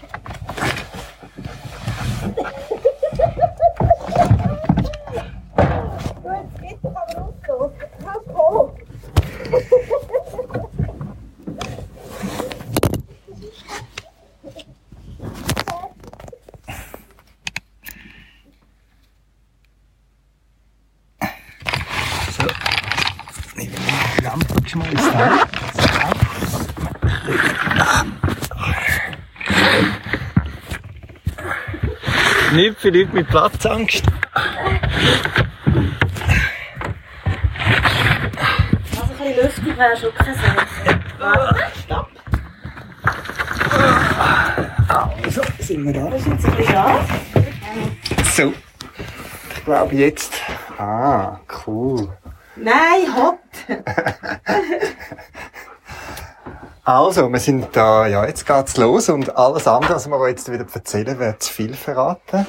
Du, 6.24 6.24
das 6.24 6.62
Gitter 6.62 6.78
kann 6.82 6.94
man 6.94 7.04
rausgehen. 7.18 7.72
Lass 8.06 8.24
kommen. 8.34 8.72
So. 22.38 22.44
Nehmen 23.56 23.74
wir 23.74 23.80
mal 23.80 23.88
die 24.18 24.24
Lampe 24.24 24.62
geschmolzen. 24.62 25.14
an. 32.58 32.77
Für 32.88 32.94
Leute 32.94 33.14
mit 33.14 33.28
Platzangst. 33.28 34.02
Also 38.96 39.02
ein 39.02 39.10
bisschen 39.10 39.36
lüftig 39.36 39.78
wäre 39.78 39.98
schon 39.98 40.14
keine 40.16 40.36
Sache. 40.36 40.66
Warte, 41.20 41.66
stopp. 41.84 42.08
So, 45.30 45.42
sind 45.60 45.84
wir 45.86 45.92
da. 45.92 46.10
Das 46.10 46.22
ist 46.22 46.28
jetzt 46.28 46.46
ein 46.46 46.56
bisschen 46.56 46.74
da. 46.74 47.06
So. 48.34 48.54
Ich 49.54 49.66
glaube 49.66 49.96
jetzt. 49.96 50.36
Ah, 50.78 51.42
cool. 51.66 52.08
Nein, 52.56 53.14
hot. 53.14 53.40
Also, 56.88 57.28
wir 57.30 57.40
sind 57.42 57.68
da, 57.76 58.08
ja, 58.08 58.26
jetzt 58.26 58.46
geht's 58.48 58.78
los 58.78 59.10
und 59.10 59.36
alles 59.36 59.68
andere, 59.68 59.96
was 59.96 60.08
wir 60.08 60.18
euch 60.20 60.30
jetzt 60.30 60.50
wieder 60.50 60.66
erzählen, 60.74 61.20
wird 61.20 61.44
zu 61.44 61.52
viel 61.52 61.74
verraten. 61.74 62.46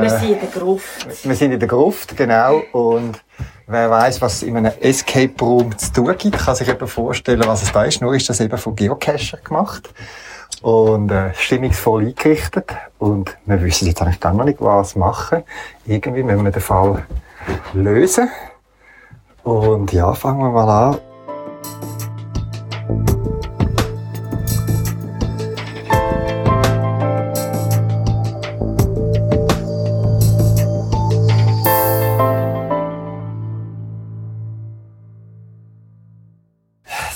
Wir 0.00 0.10
sind 0.10 0.32
in 0.32 0.40
der 0.40 0.48
Gruft. 0.48 1.24
Wir 1.24 1.34
sind 1.34 1.52
in 1.52 1.60
der 1.60 1.68
Gruft, 1.68 2.16
genau, 2.16 2.62
und 2.72 3.22
wer 3.66 3.90
weiß, 3.90 4.20
was 4.20 4.34
es 4.34 4.42
in 4.42 4.56
einem 4.56 4.72
Escape 4.80 5.34
Room 5.40 5.76
zu 5.76 5.92
tun 5.92 6.14
gibt, 6.18 6.38
kann 6.38 6.54
sich 6.54 6.68
eben 6.68 6.86
vorstellen, 6.86 7.42
was 7.46 7.62
es 7.62 7.72
da 7.72 7.84
ist. 7.84 8.00
Nur 8.00 8.14
ist 8.14 8.28
das 8.28 8.40
eben 8.40 8.56
von 8.58 8.76
Geocacher 8.76 9.38
gemacht 9.38 9.90
und 10.62 11.10
äh, 11.10 11.34
stimmungsvoll 11.34 12.06
eingerichtet 12.06 12.70
und 12.98 13.36
wir 13.46 13.62
wissen 13.62 13.88
jetzt 13.88 14.00
eigentlich 14.02 14.20
gar 14.20 14.32
noch 14.32 14.44
nicht, 14.44 14.60
was 14.60 14.94
machen. 14.96 15.42
Irgendwie 15.86 16.22
müssen 16.22 16.44
wir 16.44 16.52
den 16.52 16.62
Fall 16.62 17.04
lösen. 17.72 18.28
Und 19.42 19.92
ja, 19.92 20.12
fangen 20.14 20.40
wir 20.40 20.50
mal 20.50 20.90
an. 20.90 21.11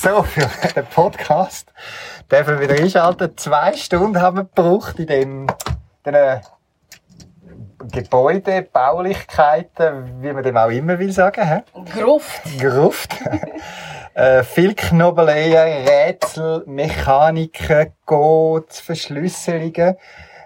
So, 0.06 0.22
für 0.22 0.72
den 0.72 0.86
Podcast 0.86 1.72
dürfen 2.30 2.60
wir 2.60 2.68
wieder 2.68 2.80
einschalten. 2.80 3.36
Zwei 3.36 3.72
Stunden 3.72 4.20
haben 4.20 4.36
wir 4.36 4.44
gebraucht 4.44 5.00
in 5.00 5.06
dem, 5.08 5.46
den 6.04 6.40
Gebäude, 7.90 8.62
Baulichkeiten, 8.62 10.22
wie 10.22 10.32
man 10.32 10.44
dem 10.44 10.56
auch 10.56 10.68
immer 10.68 11.00
will 11.00 11.10
sagen. 11.10 11.42
He? 11.48 12.00
Gruft. 12.00 12.40
Gruft. 12.56 13.16
äh, 14.14 14.44
viel 14.44 14.76
Knobeleien, 14.76 15.88
Rätsel, 15.88 16.62
Mechaniken, 16.66 17.92
Codes, 18.04 18.78
Verschlüsselungen. 18.78 19.96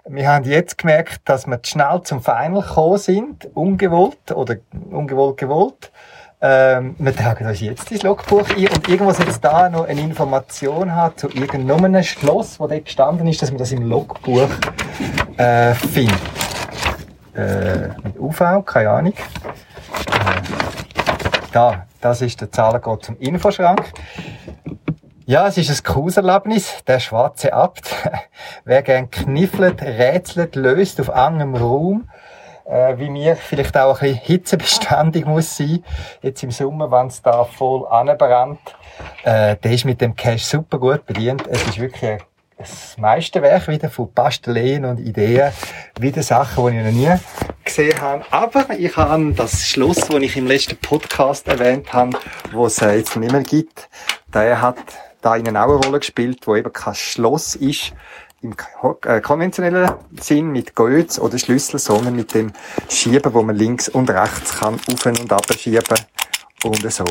Wir 0.06 0.26
haben 0.26 0.46
jetzt 0.46 0.78
gemerkt, 0.78 1.20
dass 1.26 1.46
wir 1.46 1.62
zu 1.62 1.72
schnell 1.72 2.00
zum 2.04 2.22
Final 2.22 2.62
gekommen 2.62 2.96
sind, 2.96 3.54
ungewollt 3.54 4.32
oder 4.32 4.56
ungewollt 4.90 5.36
gewollt. 5.36 5.92
Ähm, 6.42 6.94
wir 6.98 7.14
tragen 7.14 7.46
uns 7.46 7.60
jetzt 7.60 7.92
das 7.92 8.02
Logbuch 8.02 8.48
ein 8.56 8.68
und 8.68 8.88
irgendwo 8.88 9.10
jetzt 9.12 9.44
da 9.44 9.68
noch 9.68 9.86
eine 9.86 10.00
Information 10.00 10.96
hat 10.96 11.20
zu 11.20 11.28
irgendeinem 11.28 12.02
Schloss, 12.02 12.58
wo 12.58 12.66
dort 12.66 12.86
gestanden 12.86 13.26
ist, 13.26 13.42
dass 13.42 13.50
man 13.50 13.58
das 13.58 13.72
im 13.72 13.82
Logbuch 13.86 14.48
äh, 15.36 15.74
findet. 15.74 16.18
Äh, 17.34 17.88
mit 18.02 18.18
UV, 18.18 18.64
keine 18.64 18.90
Ahnung. 18.90 19.12
Äh, 19.12 20.40
da, 21.52 21.86
das 22.00 22.22
ist 22.22 22.40
der 22.40 22.50
Zahlencode 22.50 23.04
zum 23.04 23.18
Infoschrank. 23.18 23.92
Ja, 25.26 25.46
es 25.46 25.58
ist 25.58 25.70
ein 25.70 25.82
Cruiserlebnis, 25.84 26.82
der 26.86 27.00
schwarze 27.00 27.52
Abt. 27.52 27.94
Wer 28.64 28.80
gern 28.80 29.10
kniffelt, 29.10 29.82
rätselt, 29.82 30.56
löst 30.56 31.02
auf 31.02 31.08
engem 31.08 31.54
Raum, 31.54 32.08
äh, 32.64 32.98
wie 32.98 33.10
mir 33.10 33.36
vielleicht 33.36 33.76
auch 33.76 34.00
ein 34.00 34.12
bisschen 34.12 34.24
hitzebeständig 34.24 35.26
muss 35.26 35.56
sein. 35.56 35.84
Jetzt 36.22 36.42
im 36.42 36.50
Sommer, 36.50 36.90
wenn 36.90 37.08
es 37.08 37.22
da 37.22 37.44
voll 37.44 37.86
anbrennt, 37.88 38.60
äh, 39.24 39.56
der 39.56 39.72
ist 39.72 39.84
mit 39.84 40.00
dem 40.00 40.14
Cash 40.14 40.44
super 40.44 40.78
gut 40.78 41.06
bedient. 41.06 41.46
Es 41.46 41.62
ist 41.66 41.78
wirklich 41.78 42.20
das 42.60 42.96
meiste 42.98 43.40
Werk 43.40 43.68
wieder 43.68 43.88
von 43.88 44.12
Pastelleen 44.12 44.84
und 44.84 45.00
Ideen, 45.00 45.50
wieder 45.98 46.22
Sachen, 46.22 46.66
die 46.66 46.78
ich 46.78 46.84
noch 46.84 46.92
nie 46.92 47.20
gesehen 47.64 48.00
habe. 48.00 48.24
Aber 48.30 48.66
ich 48.78 48.94
habe 48.96 49.32
das 49.32 49.66
Schloss, 49.66 49.96
das 49.96 50.14
ich 50.16 50.36
im 50.36 50.46
letzten 50.46 50.76
Podcast 50.76 51.48
erwähnt 51.48 51.92
habe, 51.92 52.18
wo 52.52 52.66
es 52.66 52.78
jetzt 52.80 53.16
nicht 53.16 53.32
mehr 53.32 53.42
gibt, 53.42 53.88
der 54.34 54.60
hat 54.60 54.76
da 55.22 55.36
ihnen 55.36 55.56
auch 55.56 55.64
eine 55.64 55.74
Rolle 55.74 56.00
gespielt, 56.00 56.46
wo 56.46 56.54
eben 56.54 56.72
kein 56.72 56.94
Schloss 56.94 57.54
ist 57.54 57.92
im 58.42 58.54
äh, 59.04 59.20
konventionellen 59.20 59.90
Sinn 60.20 60.50
mit 60.50 60.74
Götz 60.74 61.18
oder 61.18 61.38
Schlüssel, 61.38 61.78
sondern 61.78 62.16
mit 62.16 62.34
dem 62.34 62.52
Schieben, 62.88 63.34
wo 63.34 63.42
man 63.42 63.56
links 63.56 63.88
und 63.88 64.08
rechts 64.10 64.58
kann 64.58 64.74
auf 64.74 65.06
und 65.06 65.32
ab 65.32 65.46
schieben 65.56 65.98
und 66.64 66.92
so 66.92 67.04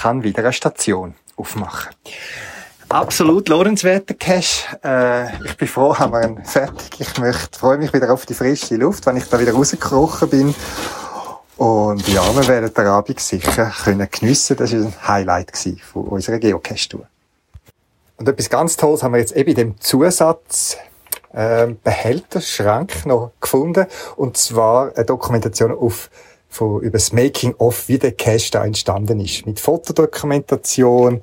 kann 0.00 0.22
wieder 0.22 0.42
eine 0.42 0.52
Station 0.52 1.14
aufmachen. 1.36 1.94
Absolut 2.88 3.48
lohnenswerter 3.48 4.14
Cash. 4.14 4.66
Äh, 4.84 5.34
ich 5.46 5.56
bin 5.56 5.66
froh, 5.66 5.96
haben 5.98 6.12
wir 6.12 6.22
ihn 6.28 6.44
fertig. 6.44 7.00
Ich 7.00 7.18
möchte, 7.18 7.58
freue 7.58 7.78
mich 7.78 7.92
wieder 7.92 8.12
auf 8.12 8.26
die 8.26 8.34
frische 8.34 8.76
Luft, 8.76 9.06
wenn 9.06 9.16
ich 9.16 9.24
da 9.28 9.40
wieder 9.40 9.52
rausgekrochen 9.52 10.28
bin. 10.28 10.54
Und 11.56 12.06
ja, 12.08 12.22
wir 12.34 12.46
werden 12.48 12.74
den 12.74 12.86
Abend 12.86 13.20
sicher 13.20 13.72
können 13.84 14.08
geniessen. 14.10 14.56
Das 14.56 14.72
war 14.72 14.80
ein 14.80 14.94
Highlight 15.08 15.52
von 15.90 16.04
unserer 16.04 16.38
Geocache-Tour. 16.38 17.06
Und 18.22 18.28
etwas 18.28 18.50
ganz 18.50 18.76
Tolles 18.76 19.02
haben 19.02 19.14
wir 19.14 19.18
jetzt 19.18 19.34
eben 19.34 19.50
in 19.50 19.56
dem 19.56 19.80
Zusatz 19.80 20.76
äh, 21.32 21.66
Behälterschrank 21.82 23.04
noch 23.04 23.32
gefunden. 23.40 23.86
Und 24.14 24.36
zwar 24.36 24.94
eine 24.94 25.04
Dokumentation 25.04 25.72
auf 25.72 26.08
von, 26.48 26.82
über 26.82 26.98
das 26.98 27.12
Making-of, 27.12 27.88
wie 27.88 27.98
der 27.98 28.12
Cache 28.12 28.52
da 28.52 28.64
entstanden 28.64 29.18
ist. 29.18 29.44
Mit 29.44 29.58
Fotodokumentation, 29.58 31.20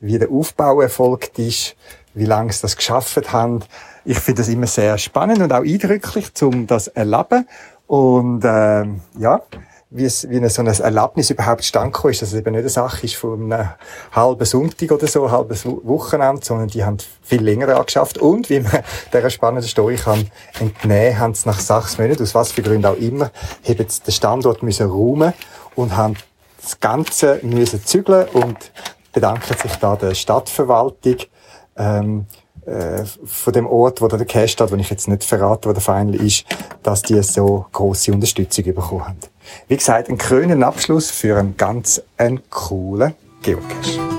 wie 0.00 0.18
der 0.18 0.30
Aufbau 0.30 0.82
erfolgt 0.82 1.38
ist, 1.38 1.74
wie 2.12 2.26
lange 2.26 2.52
sie 2.52 2.60
das 2.60 2.76
geschafft 2.76 3.32
haben. 3.32 3.64
Ich 4.04 4.18
finde 4.18 4.42
das 4.42 4.50
immer 4.50 4.66
sehr 4.66 4.98
spannend 4.98 5.40
und 5.40 5.54
auch 5.54 5.64
eindrücklich, 5.64 6.30
um 6.42 6.66
das 6.66 6.84
zu 6.84 6.96
erleben. 6.96 7.48
Und 7.86 8.42
ähm, 8.44 9.00
ja, 9.18 9.40
wie, 9.94 10.04
es, 10.04 10.28
wie 10.28 10.46
so 10.48 10.62
ein 10.62 10.66
Erlebnis 10.68 11.30
überhaupt 11.30 11.64
stand 11.64 11.94
ist, 12.04 12.22
dass 12.22 12.32
es 12.32 12.34
eben 12.34 12.52
nicht 12.52 12.60
eine 12.60 12.68
Sache 12.68 13.04
ist 13.04 13.16
von 13.16 13.52
einem 13.52 13.68
halben 14.12 14.44
Sonntag 14.44 14.90
oder 14.90 15.06
so, 15.06 15.30
halbes 15.30 15.66
Wochenende, 15.66 16.44
sondern 16.44 16.68
die 16.68 16.84
haben 16.84 16.96
viel 17.22 17.42
länger 17.42 17.76
angeschafft. 17.76 18.18
Und, 18.18 18.48
wie 18.48 18.60
man 18.60 18.82
dieser 19.12 19.30
spannenden 19.30 19.68
Story 19.68 19.96
kann 19.96 20.30
entnehmen, 20.58 21.18
haben 21.18 21.34
sie 21.34 21.48
nach 21.48 21.60
sechs 21.60 21.98
Monaten, 21.98 22.22
aus 22.22 22.34
was 22.34 22.52
für 22.52 22.62
Gründen 22.62 22.86
auch 22.86 22.96
immer, 22.96 23.30
haben 23.66 23.88
sie 23.88 24.02
den 24.02 24.12
Standort 24.12 24.62
müssen 24.62 24.88
räumen 24.88 25.34
und 25.74 25.96
haben 25.96 26.16
das 26.62 26.80
Ganze 26.80 27.40
müssen 27.42 27.84
zügeln 27.84 28.28
und 28.28 28.56
bedanken 29.12 29.56
sich 29.56 29.76
da 29.76 29.96
der 29.96 30.14
Stadtverwaltung, 30.14 31.16
ähm, 31.76 32.26
äh, 32.66 33.04
von 33.24 33.52
dem 33.52 33.66
Ort, 33.66 34.00
wo 34.00 34.08
der 34.08 34.24
Cash 34.24 34.52
steht, 34.52 34.70
wenn 34.70 34.80
ich 34.80 34.90
jetzt 34.90 35.08
nicht 35.08 35.24
verrate, 35.24 35.68
wo 35.68 35.72
der 35.72 35.82
Final 35.82 36.14
ist, 36.14 36.44
dass 36.82 37.02
die 37.02 37.20
so 37.22 37.66
große 37.72 38.12
Unterstützung 38.12 38.64
bekommen 38.64 39.06
haben. 39.06 39.18
Wie 39.68 39.76
gesagt, 39.76 40.08
ein 40.08 40.18
krönenden 40.18 40.62
Abschluss 40.62 41.10
für 41.10 41.38
einen 41.38 41.56
ganz 41.56 42.02
einen 42.16 42.40
coolen 42.50 43.14
Geocache. 43.42 44.11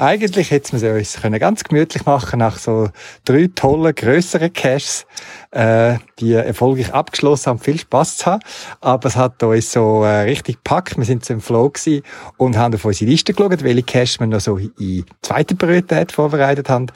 Eigentlich 0.00 0.52
hätten 0.52 0.80
wir 0.80 0.94
es 0.94 1.16
uns 1.16 1.40
ganz 1.40 1.64
gemütlich 1.64 2.06
machen 2.06 2.38
nach 2.38 2.56
so 2.56 2.88
drei 3.24 3.50
tollen, 3.52 3.92
grösseren 3.92 4.52
Caches 4.52 5.06
äh, 5.50 5.96
die 6.20 6.34
erfolgreich 6.34 6.94
abgeschlossen 6.94 7.46
haben, 7.46 7.58
viel 7.58 7.80
Spaß 7.80 8.18
zu 8.18 8.26
haben. 8.26 8.42
Aber 8.80 9.08
es 9.08 9.16
hat 9.16 9.42
uns 9.42 9.72
so 9.72 10.04
äh, 10.04 10.20
richtig 10.20 10.62
gepackt. 10.62 10.96
Wir 10.96 11.04
sind 11.04 11.24
so 11.24 11.34
im 11.34 11.40
Flow 11.40 11.68
gewesen 11.68 12.04
und 12.36 12.56
haben 12.56 12.74
auf 12.76 12.84
unsere 12.84 13.10
Liste 13.10 13.34
geschaut, 13.34 13.64
welche 13.64 13.82
Cash 13.82 14.20
wir 14.20 14.28
noch 14.28 14.38
so 14.38 14.56
in 14.56 15.04
zweite 15.22 15.56
Priorität 15.56 16.12
vorbereitet 16.12 16.68
haben 16.68 16.86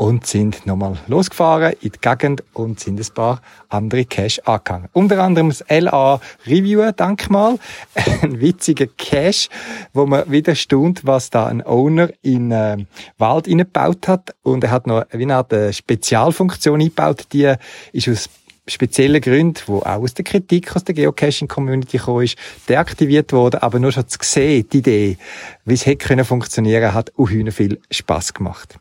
und 0.00 0.26
sind 0.26 0.64
nochmal 0.64 0.96
losgefahren 1.08 1.74
in 1.82 1.92
die 1.92 1.98
Gegend 2.00 2.42
und 2.54 2.80
sind 2.80 2.98
ein 2.98 3.14
paar 3.14 3.42
andere 3.68 4.06
Cash 4.06 4.38
angegangen. 4.46 4.88
Unter 4.94 5.22
anderem 5.22 5.50
das 5.50 5.62
LA 5.68 6.22
Reviewer 6.46 6.92
Denkmal, 6.92 7.58
ein 8.22 8.40
witziger 8.40 8.86
Cash, 8.86 9.50
wo 9.92 10.06
man 10.06 10.30
wieder 10.32 10.54
staunt, 10.54 11.04
was 11.04 11.28
da 11.28 11.48
ein 11.48 11.62
Owner 11.66 12.08
in 12.22 12.50
äh, 12.50 12.78
Wald 13.18 13.46
eingebaut 13.46 14.08
hat 14.08 14.34
und 14.42 14.64
er 14.64 14.70
hat 14.70 14.86
noch 14.86 15.04
wie 15.12 15.24
eine 15.24 15.36
Art 15.36 15.52
äh, 15.52 15.70
Spezialfunktion 15.70 16.80
eingebaut, 16.80 17.26
die 17.34 17.52
ist 17.92 18.08
aus 18.08 18.30
speziellen 18.66 19.20
Gründen, 19.20 19.60
wo 19.66 19.80
auch 19.80 20.00
aus 20.00 20.14
der 20.14 20.24
Kritik 20.24 20.74
aus 20.74 20.84
der 20.84 20.94
Geocaching-Community 20.94 21.98
gekommen 21.98 22.24
ist, 22.24 22.38
deaktiviert 22.70 23.34
worden, 23.34 23.60
aber 23.60 23.78
nur 23.78 23.92
schon 23.92 24.08
zu 24.08 24.18
sehen, 24.22 24.66
die 24.72 24.78
Idee, 24.78 25.18
wie 25.66 25.74
es 25.74 25.84
hätte 25.84 26.06
können 26.06 26.24
funktionieren, 26.24 26.94
hat 26.94 27.12
auch 27.18 27.28
viel 27.28 27.78
Spaß 27.90 28.32
gemacht. 28.32 28.78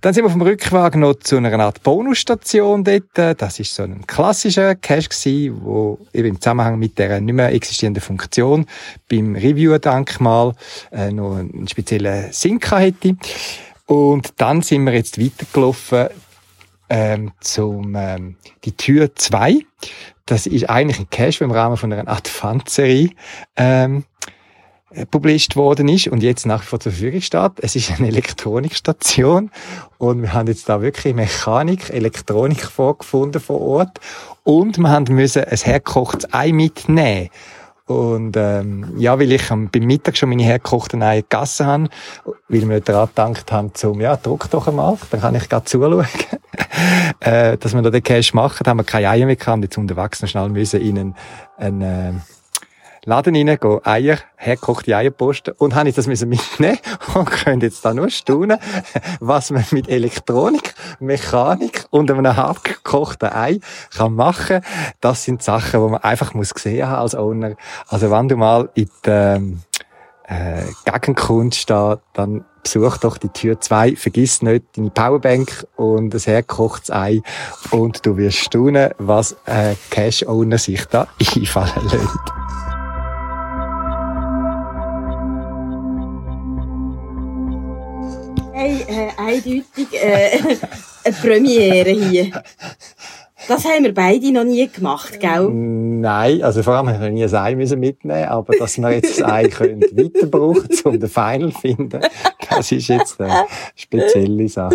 Dann 0.00 0.14
sind 0.14 0.24
wir 0.24 0.30
vom 0.30 0.42
Rückweg 0.42 0.94
noch 0.94 1.14
zu 1.14 1.38
einer 1.38 1.58
Art 1.58 1.82
Bonusstation 1.82 2.84
dort. 2.84 3.40
Das 3.40 3.58
ist 3.58 3.74
so 3.74 3.82
ein 3.82 4.06
klassischer 4.06 4.76
Cache 4.76 5.08
gewesen, 5.08 5.60
wo 5.64 5.98
eben 6.12 6.28
im 6.28 6.40
Zusammenhang 6.40 6.78
mit 6.78 6.98
der 7.00 7.20
nicht 7.20 7.34
mehr 7.34 7.52
existierenden 7.52 8.00
Funktion 8.00 8.66
beim 9.10 9.34
Reviewer-Denkmal 9.34 10.54
äh, 10.92 11.10
noch 11.10 11.38
einen 11.38 11.66
speziellen 11.66 12.32
Sinn 12.32 12.60
hätte. 12.60 13.16
Und 13.86 14.34
dann 14.36 14.62
sind 14.62 14.84
wir 14.84 14.92
jetzt 14.92 15.20
weitergelaufen 15.20 16.08
ähm, 16.88 17.32
zum 17.40 17.96
ähm, 17.96 18.36
die 18.64 18.76
Tür 18.76 19.16
2. 19.16 19.58
Das 20.26 20.46
ist 20.46 20.70
eigentlich 20.70 21.00
ein 21.00 21.10
Cache, 21.10 21.38
der 21.38 21.46
im 21.46 21.50
Rahmen 21.50 21.76
von 21.76 21.92
einer 21.92 22.06
Art 22.06 22.28
Fanserie 22.28 23.10
ähm, 23.56 24.04
äh, 24.90 25.04
publiziert 25.04 25.56
worden 25.56 25.88
ist 25.88 26.08
und 26.08 26.22
jetzt 26.22 26.46
nach 26.46 26.62
wie 26.62 26.66
vor 26.66 26.80
zur 26.80 26.92
Verfügung 26.92 27.20
steht. 27.20 27.52
Es 27.60 27.76
ist 27.76 27.90
eine 27.90 28.08
Elektronikstation 28.08 29.50
und 29.98 30.22
wir 30.22 30.32
haben 30.32 30.46
jetzt 30.46 30.68
da 30.68 30.80
wirklich 30.80 31.14
Mechanik, 31.14 31.90
Elektronik 31.90 32.64
vorgefunden 32.64 33.40
vor 33.40 33.60
Ort 33.60 34.00
und 34.44 34.78
wir 34.78 34.88
haben 34.88 35.14
müssen 35.14 35.44
ein 35.44 35.56
hergekochtes 35.58 36.32
Ei 36.32 36.52
mitnehmen. 36.52 37.28
Und 37.88 38.36
ähm, 38.36 38.94
ja, 38.98 39.18
weil 39.18 39.32
ich 39.32 39.50
am, 39.50 39.70
beim 39.70 39.84
Mittag 39.84 40.16
schon 40.18 40.28
meine 40.28 40.42
hergekochten 40.42 41.02
Eier 41.02 41.22
gegessen 41.22 41.66
habe, 41.66 41.88
weil 42.48 42.68
wir 42.68 42.80
daran 42.80 43.08
gedacht 43.08 43.50
haben, 43.50 43.74
zum, 43.74 44.00
ja, 44.02 44.14
druck 44.16 44.50
doch 44.50 44.68
einmal, 44.68 44.98
dann 45.10 45.20
kann 45.22 45.34
ich 45.34 45.48
gerade 45.48 45.64
zuschauen, 45.64 46.06
äh, 47.20 47.56
dass 47.56 47.74
wir 47.74 47.80
da 47.80 47.88
den 47.88 48.02
Cash 48.02 48.34
machen, 48.34 48.62
da 48.64 48.70
haben 48.70 48.78
wir 48.78 48.84
keine 48.84 49.08
Eier 49.08 49.24
mehr 49.24 49.36
gehabt, 49.36 49.62
jetzt 49.62 49.78
noch 49.78 50.28
schnell 50.28 50.50
müssen 50.50 50.82
in 50.82 50.98
einen, 50.98 51.14
einen 51.56 51.80
äh, 51.82 52.12
Laden 53.04 53.34
rein, 53.34 53.58
gehen 53.58 53.80
Eier, 53.84 54.18
hergekochte 54.36 54.96
Eier 54.96 55.10
posten 55.10 55.54
und 55.58 55.74
habe 55.74 55.88
ich 55.88 55.94
das 55.94 56.06
mitnehmen 56.06 56.78
und 57.14 57.30
könnt 57.30 57.62
jetzt 57.62 57.84
da 57.84 57.94
nur 57.94 58.10
staunen, 58.10 58.58
was 59.20 59.50
man 59.50 59.64
mit 59.70 59.88
Elektronik, 59.88 60.74
Mechanik 61.00 61.86
und 61.90 62.10
einem 62.10 62.36
hartgekochten 62.36 63.32
Ei 63.32 63.60
kann 63.96 64.14
machen. 64.14 64.60
Das 65.00 65.24
sind 65.24 65.42
Sachen, 65.42 65.80
die 65.80 65.90
man 65.90 66.02
einfach 66.02 66.34
muss 66.34 66.54
gesehen 66.54 66.88
haben 66.88 67.02
als 67.02 67.14
Owner. 67.14 67.56
Also 67.88 68.10
wenn 68.10 68.28
du 68.28 68.36
mal 68.36 68.68
in 68.74 68.90
der 69.04 69.36
ähm, 69.36 69.62
äh, 70.28 70.62
Gegenkunst 70.84 71.70
da, 71.70 72.00
dann 72.12 72.44
besuch 72.62 72.98
doch 72.98 73.16
die 73.16 73.30
Tür 73.30 73.60
2, 73.60 73.96
vergiss 73.96 74.42
nicht 74.42 74.64
deine 74.76 74.90
Powerbank 74.90 75.66
und 75.76 76.10
das 76.10 76.26
hergekochtes 76.26 76.90
Ei 76.90 77.22
und 77.70 78.04
du 78.04 78.16
wirst 78.16 78.38
staunen, 78.38 78.90
was 78.98 79.36
äh, 79.46 79.74
Cash-Owner 79.90 80.58
sich 80.58 80.84
da 80.86 81.08
einfallen 81.34 81.88
lässt. 81.90 82.67
Hey, 88.58 88.84
äh, 88.88 89.10
eindeutig 89.16 89.86
äh, 89.92 90.40
eine 91.04 91.14
Premiere 91.22 91.90
hier. 91.90 92.42
Das 93.46 93.64
haben 93.64 93.84
wir 93.84 93.94
beide 93.94 94.32
noch 94.32 94.42
nie 94.42 94.66
gemacht, 94.66 95.20
gell? 95.20 95.48
Nein, 95.48 96.42
also 96.42 96.64
vor 96.64 96.74
allem 96.74 96.88
haben 96.88 97.00
wir 97.00 97.10
nie 97.10 97.22
ein 97.22 97.34
Ei 97.36 97.54
müssen 97.54 97.78
mitnehmen, 97.78 98.24
aber 98.24 98.56
dass 98.56 98.76
wir 98.78 98.90
jetzt 98.90 99.20
das 99.20 99.24
Ei 99.24 99.46
können 99.46 99.82
weiter 99.82 100.26
brauchen, 100.26 100.68
um 100.82 100.98
den 100.98 101.08
Final 101.08 101.52
zu 101.52 101.60
finden, 101.60 102.00
das 102.50 102.72
ist 102.72 102.88
jetzt 102.88 103.20
eine 103.20 103.46
spezielle 103.76 104.48
Sache. 104.48 104.74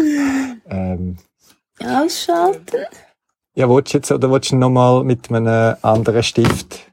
Ähm, 0.69 1.17
Ausschalten. 1.83 2.85
ja, 3.53 3.69
willst 3.69 3.93
du 3.93 3.97
jetzt, 3.97 4.13
oder 4.13 4.31
willst 4.31 4.53
du 4.53 4.55
noch 4.55 4.69
mal 4.69 5.03
mit 5.03 5.29
einem 5.29 5.75
anderen 5.81 6.23
Stift? 6.23 6.89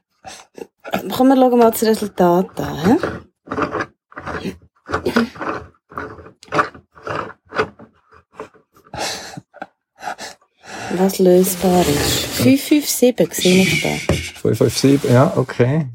Komm, 1.09 1.29
wir 1.29 1.37
schauen 1.37 1.57
mal 1.57 1.71
das 1.71 1.83
Resultat 1.83 2.49
an. 2.59 2.99
Was 10.97 11.19
lösbar 11.19 11.81
ist. 11.81 12.25
557 12.43 13.33
sehe 13.33 13.63
ich 13.63 13.81
da. 13.81 13.89
557, 14.41 15.09
ja, 15.11 15.33
okay. 15.35 15.85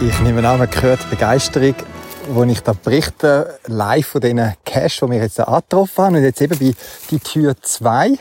Ich 0.00 0.20
nehme 0.20 0.48
an, 0.48 0.58
man 0.58 0.68
hört 0.80 1.10
Begeisterung, 1.10 1.74
wo 2.38 2.44
ich 2.44 2.60
da 2.60 2.72
berichte, 2.72 3.58
live 3.66 4.06
von 4.06 4.20
diesen 4.20 4.54
Cash, 4.64 5.00
die 5.00 5.10
wir 5.10 5.18
jetzt 5.18 5.40
angetroffen 5.40 6.04
haben. 6.04 6.16
Und 6.16 6.22
jetzt 6.22 6.40
eben 6.40 6.56
bei 6.56 6.72
die 7.10 7.18
Tür 7.18 7.60
2 7.60 8.16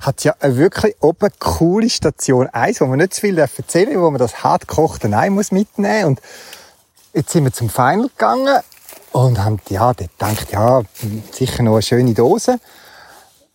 hat 0.00 0.24
ja 0.24 0.34
eine 0.40 0.56
wirklich 0.56 0.96
oben 1.00 1.28
coole 1.38 1.90
Station 1.90 2.46
1, 2.46 2.80
wo 2.80 2.86
man 2.86 3.00
nicht 3.00 3.12
zu 3.12 3.20
viel 3.20 3.36
erzählen 3.36 3.92
darf, 3.92 4.02
wo 4.02 4.10
man 4.10 4.18
das 4.18 4.42
hartgekochte 4.42 5.14
Ei 5.14 5.28
muss 5.28 5.52
mitnehmen 5.52 6.06
Und 6.06 6.22
jetzt 7.12 7.32
sind 7.32 7.44
wir 7.44 7.52
zum 7.52 7.68
Final 7.68 8.08
gegangen 8.08 8.60
und 9.12 9.38
haben, 9.38 9.60
ja, 9.68 9.92
dort 9.92 10.18
gedacht, 10.18 10.50
ja, 10.50 10.80
sicher 11.30 11.62
noch 11.62 11.74
eine 11.74 11.82
schöne 11.82 12.14
Dose. 12.14 12.58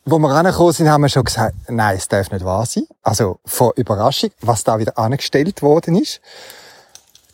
Wo 0.06 0.20
wir 0.20 0.30
rangekommen 0.30 0.74
sind, 0.74 0.90
haben 0.90 1.02
wir 1.02 1.10
schon 1.10 1.24
gesagt, 1.24 1.56
nein, 1.70 1.98
es 1.98 2.08
darf 2.08 2.30
nicht 2.30 2.46
wahr 2.46 2.68
sein. 2.68 2.86
Also, 3.02 3.40
von 3.46 3.72
Überraschung, 3.76 4.30
was 4.42 4.64
da 4.64 4.78
wieder 4.78 4.96
angestellt 5.00 5.64
worden 5.64 5.96
ist. 5.96 6.22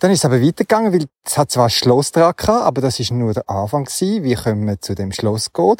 Dann 0.04 0.12
ist 0.12 0.20
es 0.20 0.26
aber 0.26 0.42
weitergegangen, 0.42 0.92
weil 0.92 1.06
es 1.24 1.38
hat 1.38 1.50
zwar 1.50 1.68
ein 1.68 1.70
Schloss 1.70 2.12
dran 2.12 2.34
gehabt, 2.36 2.66
aber 2.66 2.82
das 2.82 3.00
ist 3.00 3.12
nur 3.12 3.34
der 3.34 3.50
Anfang 3.50 3.86
gewesen. 3.86 4.26
Wie 4.26 4.36
können 4.36 4.68
wir 4.68 4.82
zu 4.82 4.96
dem 4.96 5.13
Schloss 5.13 5.54
gehen? 5.54 5.78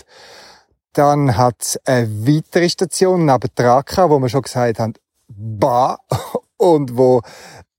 Dann 0.94 1.36
hat 1.36 1.56
es 1.60 1.80
eine 1.84 2.08
weitere 2.26 2.70
Station 2.70 3.26
neben 3.26 3.50
dran 3.54 3.84
gehabt, 3.86 4.10
wo 4.10 4.20
wir 4.20 4.30
schon 4.30 4.44
gesagt 4.44 4.80
haben, 4.80 4.94
bah, 5.28 5.98
und 6.58 6.96
wo 6.96 7.22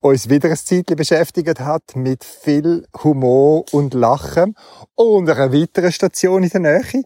uns 0.01 0.29
wieder 0.29 0.49
ein 0.49 0.55
Zeitchen 0.55 0.95
beschäftigt 0.95 1.61
hat 1.61 1.95
mit 1.95 2.23
viel 2.23 2.85
Humor 3.03 3.65
und 3.71 3.95
Lachen 3.95 4.53
und 4.93 5.27
einer 5.27 5.51
weiteren 5.51 5.91
Station 5.91 6.43
in 6.43 6.49
der 6.49 6.59
Nähe 6.59 7.05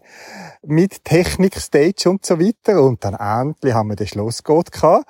mit 0.66 1.02
Technik, 1.02 1.58
Stage 1.58 2.10
und 2.10 2.26
so 2.26 2.38
weiter. 2.38 2.82
Und 2.82 3.02
dann 3.06 3.14
endlich 3.14 3.72
haben 3.72 3.88
wir 3.88 3.96
den 3.96 4.06
Schlossgott 4.06 4.70
gehabt 4.70 5.08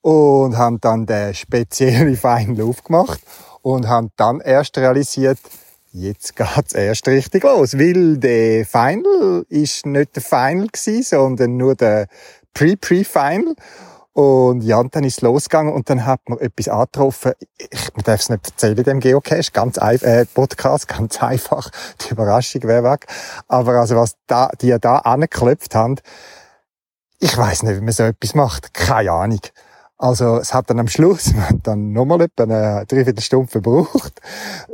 und 0.00 0.56
haben 0.56 0.80
dann 0.80 1.06
den 1.06 1.34
speziellen 1.34 2.16
Final 2.16 2.68
aufgemacht 2.68 3.20
und 3.64 3.88
haben 3.88 4.10
dann 4.16 4.40
erst 4.40 4.76
realisiert, 4.76 5.38
jetzt 5.90 6.36
geht's 6.36 6.74
erst 6.74 7.08
richtig 7.08 7.44
los, 7.44 7.78
weil 7.78 8.18
der 8.18 8.66
Final 8.66 9.46
ist 9.48 9.86
nicht 9.86 10.14
der 10.14 10.22
Final 10.22 10.66
gewesen, 10.66 11.02
sondern 11.02 11.56
nur 11.56 11.74
der 11.74 12.06
Pre-Pre-Final. 12.52 13.54
Und 14.12 14.62
ja, 14.62 14.76
und 14.76 14.94
dann 14.94 15.02
ist 15.02 15.16
es 15.16 15.22
losgegangen 15.22 15.72
und 15.72 15.88
dann 15.88 16.04
hat 16.04 16.20
man 16.28 16.38
etwas 16.38 16.68
angetroffen. 16.68 17.32
Ich, 17.56 17.94
man 17.94 18.04
darf 18.04 18.20
es 18.20 18.28
nicht 18.28 18.46
erzählen, 18.46 18.84
dem 18.84 19.00
Geocache, 19.00 19.50
ganz 19.52 19.78
einfach, 19.78 20.06
äh, 20.06 20.26
Podcast, 20.26 20.86
ganz 20.86 21.20
einfach. 21.22 21.70
Die 22.02 22.10
Überraschung 22.12 22.64
wäre 22.64 22.84
weg. 22.84 23.06
Aber 23.48 23.72
also, 23.72 23.96
was 23.96 24.16
da, 24.26 24.50
die 24.60 24.68
ja 24.68 24.78
da 24.78 24.98
angeklopft 24.98 25.74
haben, 25.74 25.96
ich 27.18 27.36
weiß 27.36 27.62
nicht, 27.62 27.76
wie 27.78 27.80
man 27.80 27.92
so 27.92 28.02
etwas 28.02 28.34
macht. 28.34 28.74
Keine 28.74 29.10
Ahnung. 29.10 29.40
Also, 29.96 30.38
es 30.38 30.52
hat 30.52 30.70
dann 30.70 30.80
am 30.80 30.88
Schluss, 30.88 31.32
dann 31.62 31.92
nochmal 31.92 32.22
etwa 32.22 32.42
eine 32.44 32.84
Dreiviertelstunde 32.86 33.48
verbraucht, 33.50 34.20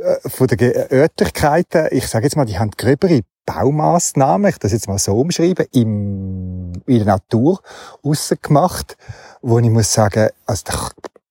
äh, 0.01 0.27
von 0.27 0.47
den 0.47 0.57
Ge- 0.57 0.87
Örtlichkeiten. 0.91 1.87
Ich 1.91 2.07
sage 2.07 2.25
jetzt 2.25 2.35
mal, 2.35 2.45
die 2.45 2.57
haben 2.57 2.71
gröbere 2.71 3.21
Baumaßnahmen, 3.45 4.49
ich 4.49 4.57
das 4.57 4.71
jetzt 4.71 4.87
mal 4.87 4.97
so 4.97 5.19
umschreiben, 5.19 5.65
im, 5.73 6.73
in 6.85 6.97
der 6.97 7.05
Natur 7.05 7.61
rausgemacht, 8.05 8.97
wo 9.41 9.59
ich 9.59 9.69
muss 9.69 9.93
sagen, 9.93 10.29
also, 10.45 10.63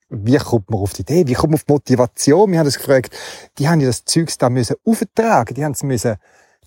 wie 0.09 0.39
kommt 0.39 0.71
man 0.71 0.81
auf 0.81 0.93
die 0.93 1.03
Idee? 1.03 1.27
Wie 1.27 1.35
kommt 1.35 1.51
man 1.53 1.55
auf 1.59 1.65
die 1.65 1.73
Motivation? 1.73 2.51
Wir 2.51 2.59
haben 2.59 2.67
uns 2.67 2.79
gefragt, 2.79 3.17
die 3.59 3.69
haben 3.69 3.81
ja 3.81 3.87
das 3.87 4.05
Zeugs 4.05 4.39
da 4.39 4.51
müssen 4.51 4.77
auftragen, 4.85 5.55
die 5.55 5.65
haben 5.65 5.73
es 5.73 5.83
müssen 5.83 6.17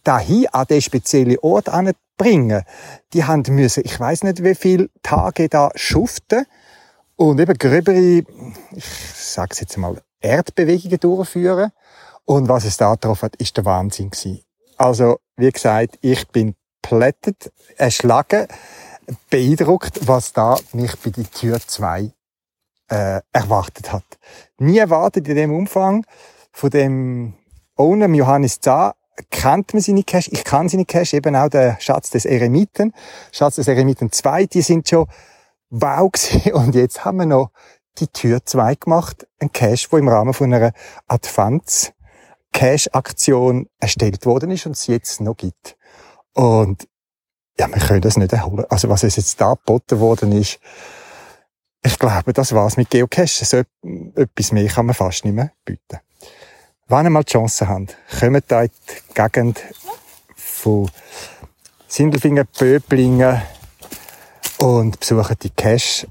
dahin 0.04 0.48
an 0.52 0.66
den 0.70 0.82
speziellen 0.82 1.38
Ort 1.42 1.70
bringen. 2.18 2.64
Die 3.14 3.24
haben 3.24 3.44
müssen, 3.50 3.84
ich 3.86 4.00
weiß 4.00 4.24
nicht 4.24 4.44
wie 4.44 4.56
viele 4.56 4.90
Tage 5.02 5.50
da 5.50 5.72
schuften 5.76 6.46
und 7.30 7.40
eben 7.40 7.58
gröbere, 7.58 8.24
ich 8.72 8.86
sag's 9.14 9.60
jetzt 9.60 9.78
mal, 9.78 10.02
Erdbewegungen 10.20 11.00
durchführen. 11.00 11.72
Und 12.26 12.48
was 12.48 12.66
es 12.66 12.78
da 12.78 12.96
drauf 12.96 13.22
hat, 13.22 13.36
ist 13.38 13.58
der 13.58 13.66
Wahnsinn 13.66 14.10
gewesen. 14.10 14.42
Also, 14.78 15.20
wie 15.36 15.52
gesagt, 15.52 15.98
ich 16.02 16.28
bin 16.30 16.56
plättet, 16.82 17.52
erschlagen, 17.78 18.48
beeindruckt, 19.30 20.08
was 20.08 20.34
da 20.34 20.58
mich 20.72 20.96
bei 20.98 21.10
die 21.10 21.26
Tür 21.26 21.60
2 21.66 22.12
äh, 22.90 23.22
erwartet 23.32 23.92
hat. 23.92 24.06
Nie 24.58 24.78
erwartet 24.78 25.28
in 25.28 25.36
dem 25.36 25.54
Umfang 25.54 26.06
von 26.52 26.70
dem 26.70 27.34
Owner 27.76 28.08
Johannes 28.08 28.60
Zah 28.60 28.96
kennt 29.30 29.74
man 29.74 29.82
seine 29.82 30.04
Cache. 30.04 30.32
Ich 30.32 30.44
kann 30.44 30.70
seine 30.70 30.86
Cache, 30.86 31.18
eben 31.18 31.36
auch 31.36 31.50
der 31.50 31.78
Schatz 31.80 32.10
des 32.10 32.26
Eremiten. 32.26 32.94
Schatz 33.32 33.56
des 33.56 33.68
Eremiten 33.68 34.12
2, 34.12 34.46
die 34.46 34.62
sind 34.62 34.90
schon 34.90 35.08
wow 35.74 36.10
gewesen. 36.12 36.54
Und 36.54 36.76
jetzt 36.76 37.04
haben 37.04 37.18
wir 37.18 37.26
noch 37.26 37.52
die 38.00 38.08
Tür 38.08 38.46
2 38.46 38.76
gemacht. 38.76 39.28
Ein 39.40 39.52
Cache, 39.52 39.88
wo 39.90 39.98
im 39.98 40.08
Rahmen 40.08 40.34
von 40.34 40.54
einer 40.54 40.72
Advents 41.08 41.94
Cache-Aktion 42.54 43.68
erstellt 43.80 44.26
worden 44.26 44.52
ist 44.52 44.68
und 44.68 44.74
es 44.74 44.86
jetzt 44.86 45.22
noch 45.22 45.36
gibt. 45.36 45.76
Und 46.34 46.88
ja, 47.60 47.68
wir 47.68 47.82
können 47.82 48.02
das 48.02 48.16
nicht 48.16 48.32
erholen. 48.32 48.66
Also 48.70 48.90
was 48.90 49.04
es 49.04 49.16
jetzt 49.16 49.42
da 49.42 49.56
geboten 49.56 50.00
worden 50.00 50.32
ist, 50.32 50.60
ich 51.84 52.00
glaube, 52.00 52.32
das 52.32 52.54
war's 52.54 52.78
mit 52.78 52.92
Geocache. 52.92 53.44
So 53.46 53.64
etwas 54.16 54.52
mehr 54.52 54.68
kann 54.68 54.86
man 54.86 54.96
fast 54.96 55.26
nicht 55.26 55.34
mehr 55.34 55.52
bieten. 55.66 56.00
Wenn 56.88 57.06
ihr 57.08 57.10
mal 57.10 57.24
die 57.24 57.32
Chance 57.32 57.68
habt, 57.68 57.98
kommt 58.20 58.44
da 58.48 58.64
in 58.64 58.70
die 58.70 59.14
Gegend 59.14 59.62
von 60.36 60.90
Sindelfingen, 61.88 62.48
Böblingen 62.58 63.42
und 64.64 64.98
besucht 64.98 65.44
die 65.44 65.50
Cache. 65.50 66.08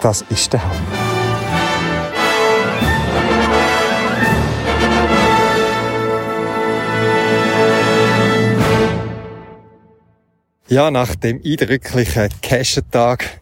Das 0.00 0.22
ist 0.22 0.52
der 0.52 0.64
Hammer. 0.64 0.74
Ja, 10.66 10.90
nach 10.90 11.14
dem 11.14 11.40
eindrücklichen 11.44 12.30
Cache-Tag 12.42 13.40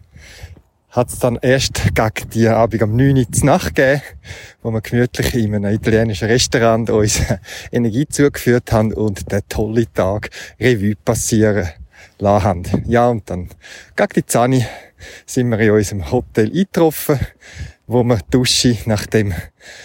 hat 0.90 1.08
es 1.08 1.18
dann 1.18 1.38
erst 1.40 1.94
gegen 1.94 2.30
die 2.34 2.48
Abend 2.48 2.82
um 2.82 2.94
9 2.94 3.16
Uhr 3.16 3.32
zur 3.32 3.46
Nacht 3.46 3.74
gegeben, 3.74 4.02
wo 4.62 4.70
wir 4.70 4.82
gemütlich 4.82 5.34
in 5.34 5.54
einem 5.54 5.74
italienischen 5.74 6.28
Restaurant 6.28 6.90
uns 6.90 7.22
Energie 7.72 8.06
zugeführt 8.06 8.70
haben 8.70 8.92
und 8.92 9.32
den 9.32 9.40
tollen 9.48 9.86
Tag 9.94 10.28
Revue 10.60 10.94
passieren 10.94 11.70
haben. 12.22 12.64
Ja, 12.86 13.08
und 13.08 13.28
dann 13.28 13.48
gegen 13.96 14.12
die 14.16 14.26
Zani 14.26 14.66
sind 15.26 15.50
wir 15.50 15.58
in 15.58 15.70
unserem 15.70 16.10
Hotel 16.10 16.46
eingetroffen, 16.46 17.18
wo 17.86 18.02
wir 18.04 18.18
Dusche 18.30 18.78
nach 18.86 19.06
dem 19.06 19.34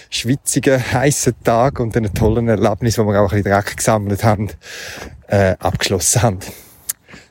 schwitzigen, 0.09 0.79
heißen 0.91 1.35
Tag 1.43 1.79
und 1.79 1.97
einem 1.97 2.13
tollen 2.13 2.47
Erlebnis, 2.47 2.97
wo 2.97 3.05
wir 3.05 3.21
auch 3.21 3.31
ein 3.31 3.43
bisschen 3.43 3.63
Dreck 3.63 3.77
gesammelt 3.77 4.23
haben, 4.23 4.49
äh, 5.27 5.55
abgeschlossen 5.59 6.21
haben. 6.21 6.39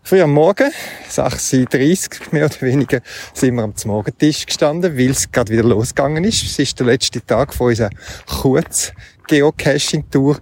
Früh 0.03 0.23
am 0.23 0.33
Morgen, 0.33 0.71
6.30 1.11 2.21
Uhr 2.21 2.27
mehr 2.31 2.45
oder 2.45 2.61
weniger, 2.61 3.01
sind 3.35 3.57
wir 3.57 3.65
am 3.65 3.75
Morgentisch 3.87 4.47
gestanden, 4.47 4.97
weil 4.97 5.11
es 5.11 5.33
gerade 5.33 5.53
wieder 5.53 5.65
losgegangen 5.65 6.23
ist. 6.23 6.45
Es 6.45 6.59
ist 6.61 6.79
der 6.79 6.87
letzte 6.87 7.25
Tag 7.27 7.53
von 7.53 7.69
unserer 7.69 7.91
kurz 8.27 8.93
Geocaching-Tour 9.27 10.39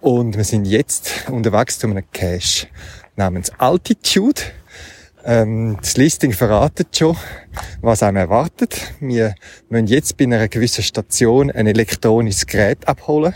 und 0.00 0.36
wir 0.36 0.42
sind 0.42 0.64
jetzt 0.64 1.24
unterwegs 1.30 1.78
zu 1.78 1.86
einem 1.86 2.04
Cache 2.12 2.66
namens 3.16 3.50
Altitude. 3.58 4.40
Ähm, 5.24 5.76
das 5.80 5.96
Listing 5.96 6.32
verratet 6.32 6.96
schon, 6.96 7.16
was 7.80 8.02
einem 8.02 8.18
erwartet. 8.18 8.94
Wir 9.00 9.34
müssen 9.68 9.88
jetzt 9.88 10.16
bei 10.16 10.24
einer 10.24 10.46
gewissen 10.48 10.84
Station 10.84 11.50
ein 11.50 11.66
elektronisches 11.66 12.46
Gerät 12.46 12.86
abholen, 12.86 13.34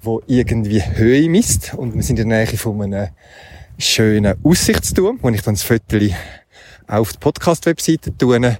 wo 0.00 0.22
irgendwie 0.26 0.82
Höhe 0.82 1.28
misst 1.28 1.74
und 1.74 1.94
wir 1.94 2.02
sind 2.02 2.18
in 2.18 2.28
der 2.28 2.46
Nähe 2.46 2.56
von 2.56 2.80
einem 2.80 3.08
schönen 3.78 4.36
Aussichtsturm, 4.44 5.18
wo 5.22 5.28
ich 5.30 5.42
dann 5.42 5.54
das 5.54 5.62
Foto 5.62 5.98
auf 6.86 7.12
die 7.12 7.18
Podcast-Webseite 7.18 8.16
tue. 8.16 8.58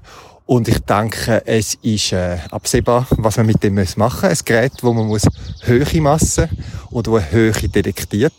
Und 0.48 0.66
ich 0.66 0.78
denke, 0.78 1.42
es 1.44 1.74
ist 1.82 2.12
äh, 2.12 2.38
absehbar, 2.50 3.06
was 3.10 3.36
man 3.36 3.44
mit 3.44 3.62
dem 3.62 3.74
machen 3.74 3.94
muss. 3.98 4.22
Ein 4.22 4.38
Gerät, 4.46 4.72
wo 4.80 4.94
man 4.94 5.06
muss 5.06 5.24
höhere 5.60 6.00
Massen 6.00 6.48
oder 6.90 7.12
wo 7.12 7.20
Höhe 7.20 7.52
detektiert. 7.52 8.32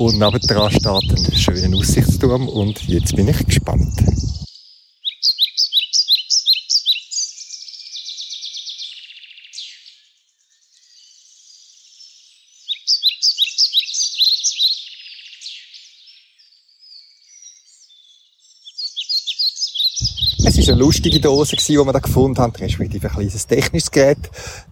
Und 0.00 0.18
nebendran 0.18 0.72
steht 0.72 0.84
ein 0.88 1.32
schöner 1.36 1.76
Aussichtsturm 1.76 2.48
und 2.48 2.82
jetzt 2.88 3.14
bin 3.14 3.28
ich 3.28 3.46
gespannt. 3.46 4.02
Es 20.48 20.56
war 20.56 20.72
eine 20.72 20.82
lustige 20.82 21.20
Dose, 21.20 21.56
die 21.56 21.76
wir 21.76 21.92
da 21.92 21.98
gefunden 21.98 22.40
haben, 22.40 22.54
respektive 22.56 23.08
ein 23.08 23.12
kleines 23.12 23.46
technisches 23.46 23.90
Gerät. 23.90 24.30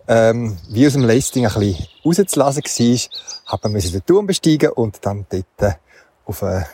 Ähm, 0.08 0.56
wie 0.70 0.86
aus 0.86 0.94
dem 0.94 1.04
Listing 1.04 1.44
ein 1.44 1.52
bisschen 1.52 1.86
rauszulassen 2.02 2.62
war, 2.64 3.52
hat 3.52 3.62
man 3.62 3.74
den 3.74 4.06
Turm 4.06 4.26
besteigen 4.26 4.70
und 4.70 4.96
dann 5.02 5.26
dort 5.28 5.76
auf 6.24 6.42
eine 6.42 6.66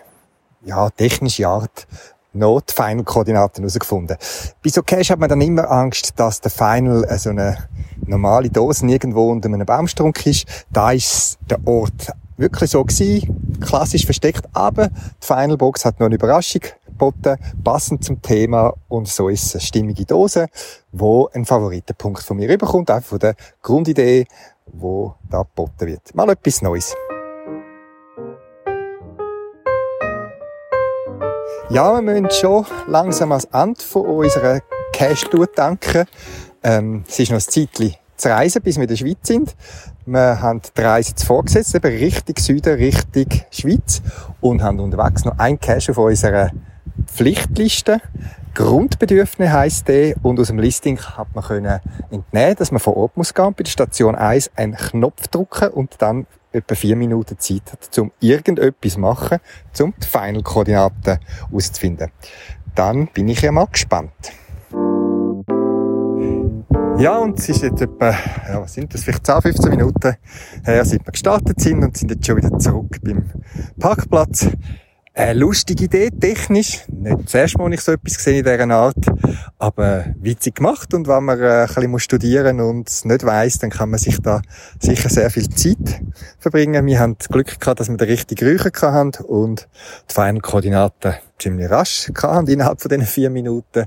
ja, 0.65 0.89
technische 0.91 1.49
Art 1.49 1.89
noch 2.33 2.61
die 2.61 2.73
Final-Koordinaten 2.73 3.63
herausgefunden. 3.63 4.17
Bei 4.63 4.71
so 4.71 4.85
Cache 4.85 5.15
hat 5.15 5.19
man 5.19 5.29
dann 5.29 5.41
immer 5.41 5.69
Angst, 5.69 6.13
dass 6.15 6.41
der 6.41 6.53
Final 6.53 7.05
so 7.19 7.31
eine 7.31 7.59
normale 8.07 8.51
Dose 8.51 8.87
irgendwo 8.87 9.33
unter 9.33 9.49
einem 9.49 9.67
Baumstrunk 9.67 10.25
ist. 10.27 10.47
Da 10.71 10.93
ist 10.93 11.39
der 11.51 11.59
Ort 11.67 12.13
wirklich 12.37 12.71
so 12.71 12.85
gewesen, 12.85 13.59
klassisch 13.61 14.05
versteckt, 14.05 14.47
aber 14.53 14.89
die 14.89 15.27
Final 15.27 15.57
Box 15.57 15.85
hat 15.85 16.01
noch 16.01 16.07
eine 16.07 16.15
Überraschung 16.15 16.63
geboten, 16.87 17.37
passend 17.65 18.05
zum 18.05 18.21
Thema 18.23 18.75
und 18.89 19.09
so 19.09 19.29
ist 19.29 19.45
es 19.45 19.55
eine 19.55 19.61
stimmige 19.63 20.05
Dose, 20.05 20.47
wo 20.93 21.29
ein 21.33 21.45
Favoritenpunkt 21.45 22.23
von 22.23 22.37
mir 22.37 22.53
überkommt, 22.53 22.91
einfach 22.91 23.11
von 23.11 23.19
der 23.19 23.35
Grundidee, 23.63 24.27
wo 24.67 25.15
da 25.31 25.43
geboten 25.43 25.87
wird. 25.87 26.15
Mal 26.15 26.31
etwas 26.31 26.63
Neues. 26.63 26.95
Ja, 31.71 31.95
wir 31.95 32.03
müssen 32.03 32.31
schon 32.31 32.67
langsam 32.87 33.33
ans 33.33 33.47
Ende 33.53 33.81
von 33.81 34.05
unserer 34.05 34.61
Cash-Tour 34.93 35.47
denken. 35.47 36.07
Ähm, 36.63 37.05
es 37.09 37.19
ist 37.19 37.31
noch 37.31 37.39
ein 37.39 37.41
Zeitchen 37.41 37.95
zu 38.23 38.29
reisen, 38.29 38.63
bis 38.63 38.77
wir 38.77 38.85
in 38.85 38.89
der 38.89 38.97
Schweiz 38.97 39.19
sind. 39.23 39.57
Wir 40.07 40.41
haben 40.41 40.61
die 40.77 40.81
Reise 40.81 41.13
vorgesetzt, 41.25 41.75
eben 41.75 41.97
Richtung 41.97 42.37
Süden, 42.39 42.75
Richtung 42.75 43.27
Schweiz 43.51 44.01
und 44.41 44.63
haben 44.63 44.79
unterwegs 44.79 45.25
noch 45.25 45.39
ein 45.39 45.59
Cache 45.59 45.91
auf 45.91 45.99
unserer 45.99 46.51
Pflichtliste. 47.07 48.01
Grundbedürfnis 48.55 49.51
heisst 49.51 49.89
der 49.89 50.15
und 50.23 50.39
aus 50.39 50.49
dem 50.49 50.59
Listing 50.59 51.01
hat 51.01 51.35
man 51.35 51.43
können 51.43 51.81
entnehmen, 52.11 52.55
dass 52.57 52.71
man 52.71 52.81
vor 52.81 52.97
Ort 52.97 53.17
muss 53.17 53.35
gehen, 53.35 53.55
bei 53.55 53.65
der 53.65 53.71
Station 53.71 54.15
1 54.15 54.53
einen 54.55 54.77
Knopf 54.77 55.27
drücken 55.29 55.69
und 55.71 55.97
dann 55.99 56.27
etwa 56.53 56.75
vier 56.75 56.97
Minuten 56.97 57.39
Zeit 57.39 57.73
hat, 57.73 57.99
um 57.99 58.13
irgendetwas 58.21 58.99
machen, 58.99 59.39
um 59.81 59.95
die 60.01 60.07
Final-Koordinaten 60.07 61.19
auszufinden. 61.51 62.13
Dann 62.75 63.09
bin 63.09 63.29
ich 63.29 63.41
ja 63.41 63.51
mal 63.51 63.67
gespannt. 63.67 64.13
Ja, 66.99 67.19
und 67.19 67.39
es 67.39 67.49
ist 67.49 67.63
jetzt 67.63 67.81
etwa, 67.81 68.11
ja, 68.11 68.61
was 68.61 68.75
sind 68.75 68.93
das, 68.95 69.05
vielleicht 69.05 69.27
10, 69.27 69.43
15 69.43 69.71
Minuten 69.71 70.17
her, 70.65 70.85
seit 70.85 71.05
wir 71.05 71.13
gestartet 71.13 71.61
sind 71.61 71.83
und 71.83 71.97
sind 71.97 72.11
jetzt 72.11 72.27
schon 72.27 72.37
wieder 72.37 72.59
zurück 72.59 72.99
beim 73.03 73.31
Parkplatz. 73.79 74.49
Eine 75.15 75.41
lustige 75.41 75.85
Idee, 75.85 76.09
technisch. 76.09 76.85
Nicht 76.89 77.27
das 77.27 77.35
erste 77.35 77.59
Mal, 77.59 77.73
ich 77.75 77.83
so 77.83 77.93
etwas 77.93 78.17
gesehen 78.17 78.39
in 78.39 78.45
dieser 78.45 78.75
Art. 78.75 78.97
Aber 79.59 80.07
witzig 80.19 80.55
gemacht. 80.55 80.95
Und 80.95 81.07
wenn 81.07 81.25
man 81.25 81.39
äh, 81.39 81.67
ein 81.67 81.67
bisschen 81.67 81.99
studieren 81.99 82.61
und 82.61 82.89
es 82.89 83.05
nicht 83.05 83.23
weiss, 83.23 83.59
dann 83.59 83.69
kann 83.69 83.91
man 83.91 83.99
sich 83.99 84.21
da 84.23 84.41
sicher 84.81 85.11
sehr 85.11 85.29
viel 85.29 85.51
Zeit 85.51 86.01
verbringen. 86.39 86.87
Wir 86.87 86.99
haben 86.99 87.17
das 87.19 87.29
Glück 87.29 87.61
gehabt, 87.61 87.81
dass 87.81 87.91
wir 87.91 87.97
den 87.99 88.09
richtigen 88.09 88.49
Räucher 88.49 88.93
hatten 88.93 89.23
und 89.25 89.69
die 90.09 90.15
feinen 90.15 90.41
Koordinaten 90.41 91.15
ziemlich 91.39 91.71
rasch 91.71 92.11
hatten, 92.23 92.49
innerhalb 92.49 92.81
von 92.81 92.89
diesen 92.89 93.05
vier 93.05 93.29
Minuten. 93.29 93.85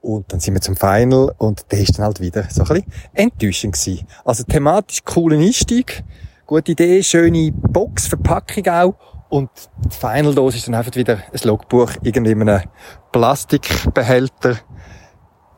Und 0.00 0.32
dann 0.32 0.40
sind 0.40 0.54
wir 0.54 0.60
zum 0.60 0.76
Final 0.76 1.34
und 1.38 1.70
der 1.70 1.80
ist 1.80 1.98
dann 1.98 2.06
halt 2.06 2.20
wieder 2.20 2.44
so 2.50 2.62
ein 2.62 2.68
bisschen 2.68 2.92
enttäuschend 3.12 3.74
gewesen. 3.74 4.06
Also 4.24 4.44
thematisch 4.44 5.04
cooler 5.04 5.38
Einstieg, 5.38 6.02
gute 6.46 6.72
Idee, 6.72 7.02
schöne 7.02 7.52
Box, 7.52 8.06
Verpackung 8.06 8.66
auch 8.68 8.94
und 9.28 9.50
die 9.84 9.96
Final-Dose 9.96 10.56
ist 10.56 10.66
dann 10.66 10.74
einfach 10.74 10.94
wieder 10.96 11.18
ein 11.32 11.40
Logbuch 11.44 11.92
irgendwie 12.02 12.32
in 12.32 12.48
einem 12.48 12.62
Plastikbehälter 13.12 14.56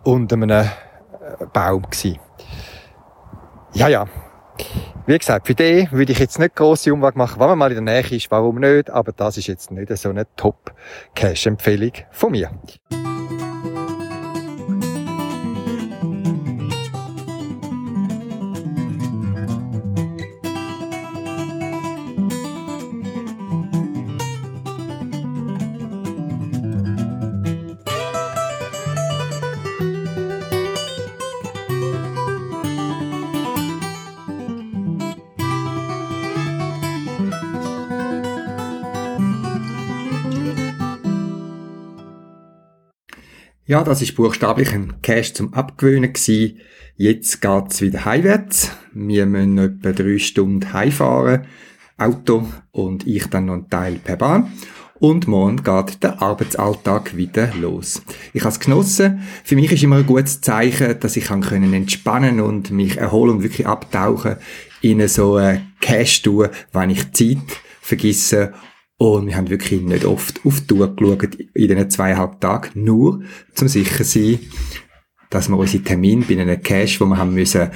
und 0.05 0.33
einem 0.33 0.51
äh, 0.51 0.67
Baum 1.53 1.83
gewesen. 1.83 2.19
Ja, 3.75 3.89
ja. 3.89 4.07
Wie 5.07 5.19
gesagt, 5.19 5.47
für 5.47 5.55
den 5.55 5.91
würde 5.91 6.13
ich 6.13 6.19
jetzt 6.19 6.39
nicht 6.39 6.55
grosse 6.55 6.93
Umweg 6.93 7.17
machen. 7.17 7.41
Wenn 7.41 7.49
man 7.49 7.59
mal 7.59 7.73
in 7.73 7.85
der 7.85 8.03
Nähe 8.03 8.17
ist, 8.17 8.31
warum 8.31 8.61
nicht? 8.61 8.91
Aber 8.91 9.13
das 9.13 9.37
ist 9.39 9.47
jetzt 9.47 9.71
nicht 9.71 9.97
so 9.97 10.11
eine 10.11 10.27
Top-Cash-Empfehlung 10.37 11.93
von 12.11 12.33
mir. 12.33 12.51
Ja, 43.73 43.83
das 43.83 44.03
ist 44.03 44.17
buchstäblich 44.17 44.75
ein 44.75 45.01
Cash 45.01 45.33
zum 45.33 45.55
Abgewöhnen 45.55 46.13
gewesen. 46.13 46.61
Jetzt 46.99 47.41
geht's 47.41 47.81
wieder 47.81 48.05
heimwärts. 48.05 48.71
Wir 48.93 49.25
müssen 49.25 49.57
etwa 49.57 49.93
drei 49.93 50.19
Stunden 50.19 50.75
heimfahren. 50.75 51.47
Auto 51.97 52.47
und 52.73 53.07
ich 53.07 53.29
dann 53.29 53.47
noch 53.47 53.55
einen 53.55 53.71
Teil 53.71 53.95
per 53.95 54.17
Bahn. 54.17 54.53
Und 55.01 55.27
morgen 55.27 55.65
geht 55.65 56.03
der 56.03 56.21
Arbeitsalltag 56.21 57.17
wieder 57.17 57.51
los. 57.55 58.03
Ich 58.35 58.43
habe 58.43 58.53
es 58.53 58.61
genossen. 58.61 59.23
Für 59.43 59.55
mich 59.55 59.73
ist 59.73 59.83
immer 59.83 59.97
ein 59.97 60.07
gutes 60.07 60.43
Zeichen, 60.43 61.01
dass 61.01 61.17
ich 61.17 61.25
können 61.25 61.73
entspannen 61.73 62.41
und 62.41 62.73
mich 62.73 62.99
erholen 62.99 63.37
und 63.37 63.43
wirklich 63.43 63.67
abtauchen 63.67 64.37
in 64.83 65.09
so 65.09 65.37
eine 65.37 65.67
Cash-Tour, 65.81 66.51
wenn 66.75 66.91
ich 66.91 67.11
Zeit 67.13 67.39
vergesse 67.81 68.53
und 69.03 69.27
wir 69.27 69.37
haben 69.37 69.51
wirklich 69.51 69.81
nicht 69.81 70.05
oft 70.05 70.41
auf 70.45 70.61
die 70.61 70.67
Tour 70.69 70.95
geschaut 70.95 71.35
in 71.35 71.69
diesen 71.69 71.91
zweieinhalb 71.91 72.41
Tagen, 72.41 72.85
nur 72.85 73.23
zum 73.53 73.67
sicher 73.67 74.05
sein, 74.05 74.39
dass 75.29 75.49
wir 75.49 75.57
unsere 75.57 75.83
Termin 75.83 76.25
bei 76.25 76.41
einem 76.41 76.63
Cash, 76.63 77.01
wo 77.01 77.07
wir 77.07 77.17
haben 77.17 77.35
müssen, 77.35 77.71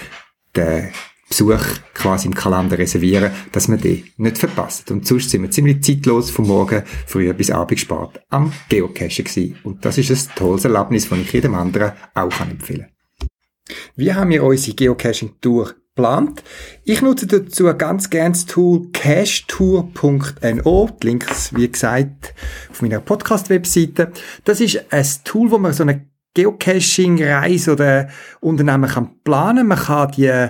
den 0.54 0.90
Besuch 1.28 1.64
quasi 1.94 2.28
im 2.28 2.34
Kalender 2.34 2.78
reservieren, 2.78 3.32
dass 3.50 3.68
wir 3.68 3.76
den 3.76 4.04
nicht 4.18 4.38
verpassen. 4.38 4.84
Und 4.90 5.08
sonst 5.08 5.30
sind 5.30 5.42
wir 5.42 5.50
ziemlich 5.50 5.82
zeitlos 5.82 6.30
vom 6.30 6.46
Morgen 6.46 6.84
früh 7.06 7.32
bis 7.32 7.50
Abend 7.50 7.80
spät 7.80 8.20
am 8.28 8.52
Geocachen 8.68 9.24
gewesen. 9.24 9.58
Und 9.64 9.84
das 9.84 9.98
ist 9.98 10.10
ein 10.10 10.36
tolles 10.36 10.64
Erlebnis, 10.64 11.08
das 11.08 11.18
ich 11.18 11.32
jedem 11.32 11.56
anderen 11.56 11.92
auch 12.14 12.40
empfehlen 12.40 12.86
kann. 13.18 13.28
Wie 13.96 14.14
haben 14.14 14.30
wir 14.30 14.44
unsere 14.44 14.76
Geocaching-Tour 14.76 15.74
plant. 15.96 16.44
Ich 16.84 17.02
nutze 17.02 17.26
dazu 17.26 17.64
ganz 17.76 18.08
gerne 18.10 18.34
das 18.34 18.46
Tool 18.46 18.92
cashtour.no. 18.92 20.90
Die 21.02 21.06
Links, 21.06 21.52
wie 21.56 21.68
gesagt, 21.68 22.34
auf 22.70 22.82
meiner 22.82 23.00
Podcast-Webseite. 23.00 24.12
Das 24.44 24.60
ist 24.60 24.92
ein 24.92 25.06
Tool, 25.24 25.50
wo 25.50 25.58
man 25.58 25.72
so 25.72 25.82
eine 25.82 26.06
Geocaching-Reise 26.34 27.72
oder 27.72 28.08
Unternehmen 28.40 28.88
kann 28.88 29.22
planen. 29.24 29.66
Man 29.66 29.78
kann 29.78 30.12
die 30.12 30.48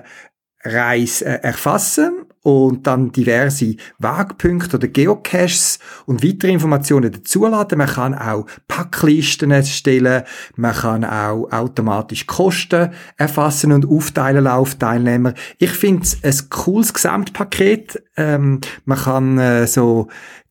Reise 0.67 1.25
äh, 1.25 1.43
erfassen 1.43 2.27
und 2.43 2.87
dann 2.87 3.11
diverse 3.11 3.75
Wegpunkte 3.99 4.77
oder 4.77 4.87
Geocaches 4.87 5.81
und 6.07 6.23
weitere 6.23 6.53
Informationen 6.53 7.11
dazuladen. 7.11 7.79
Man 7.79 7.89
kann 7.89 8.14
auch 8.14 8.47
Packlisten 8.69 9.51
erstellen, 9.51 10.23
man 10.55 10.73
kann 10.73 11.05
auch 11.05 11.51
automatisch 11.51 12.27
Kosten 12.27 12.91
erfassen 13.17 13.73
und 13.73 13.85
aufteilen 13.89 14.47
auf 14.47 14.77
Teilnehmer. 14.77 15.35
Ich 15.59 15.73
finde 15.73 16.05
es 16.05 16.23
ein 16.23 16.49
cooles 16.51 16.95
Gesamtpaket. 16.95 18.01
Ähm, 18.17 18.61
man 18.85 18.99
kann 18.99 19.39
äh, 19.39 19.67
so 19.67 20.07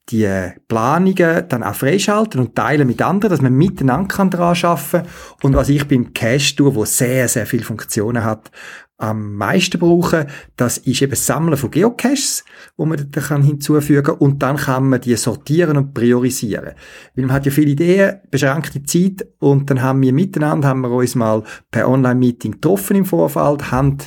die 0.10 0.52
Planungen 0.68 1.48
dann 1.50 1.64
auch 1.64 1.74
freischalten 1.74 2.40
und 2.40 2.56
teilen 2.56 2.88
mit 2.88 3.02
anderen, 3.02 3.32
dass 3.32 3.42
man 3.42 3.54
miteinander 3.54 4.16
kann 4.16 4.30
daran 4.30 4.56
arbeiten 4.62 5.08
Und 5.42 5.56
was 5.56 5.70
ich 5.70 5.88
beim 5.88 6.14
Cache 6.14 6.56
tue, 6.56 6.76
wo 6.76 6.86
sehr, 6.86 7.28
sehr 7.28 7.48
viele 7.48 7.64
Funktionen 7.64 8.24
hat, 8.24 8.52
am 8.98 9.36
meisten 9.36 9.80
brauchen, 9.80 10.26
das 10.56 10.78
ist 10.78 11.02
eben 11.02 11.12
das 11.12 11.26
Sammeln 11.26 11.58
von 11.58 11.72
Geocaches, 11.72 12.46
wo 12.78 12.86
man 12.86 13.08
da 13.12 13.22
kann 13.22 13.42
hinzufügen 13.42 14.16
und 14.16 14.42
dann 14.42 14.56
kann 14.56 14.90
man 14.90 15.02
die 15.02 15.16
sortieren 15.16 15.78
und 15.78 15.94
priorisieren. 15.94 16.76
Weil 17.16 17.26
man 17.26 17.36
hat 17.36 17.46
ja 17.46 17.52
viele 17.52 17.72
Ideen, 17.72 18.20
beschränkte 18.32 18.84
Zeit. 18.84 19.28
Und 19.40 19.70
dann 19.70 19.82
haben 19.82 20.02
wir 20.02 20.14
miteinander, 20.14 20.70
haben 20.70 20.82
wir 20.82 20.92
uns 20.92 21.16
mal 21.16 21.44
per 21.72 21.90
Online-Meeting 21.90 22.54
getroffen 22.54 22.96
im 22.96 23.06
Vorfeld, 23.06 23.72
haben 23.72 23.98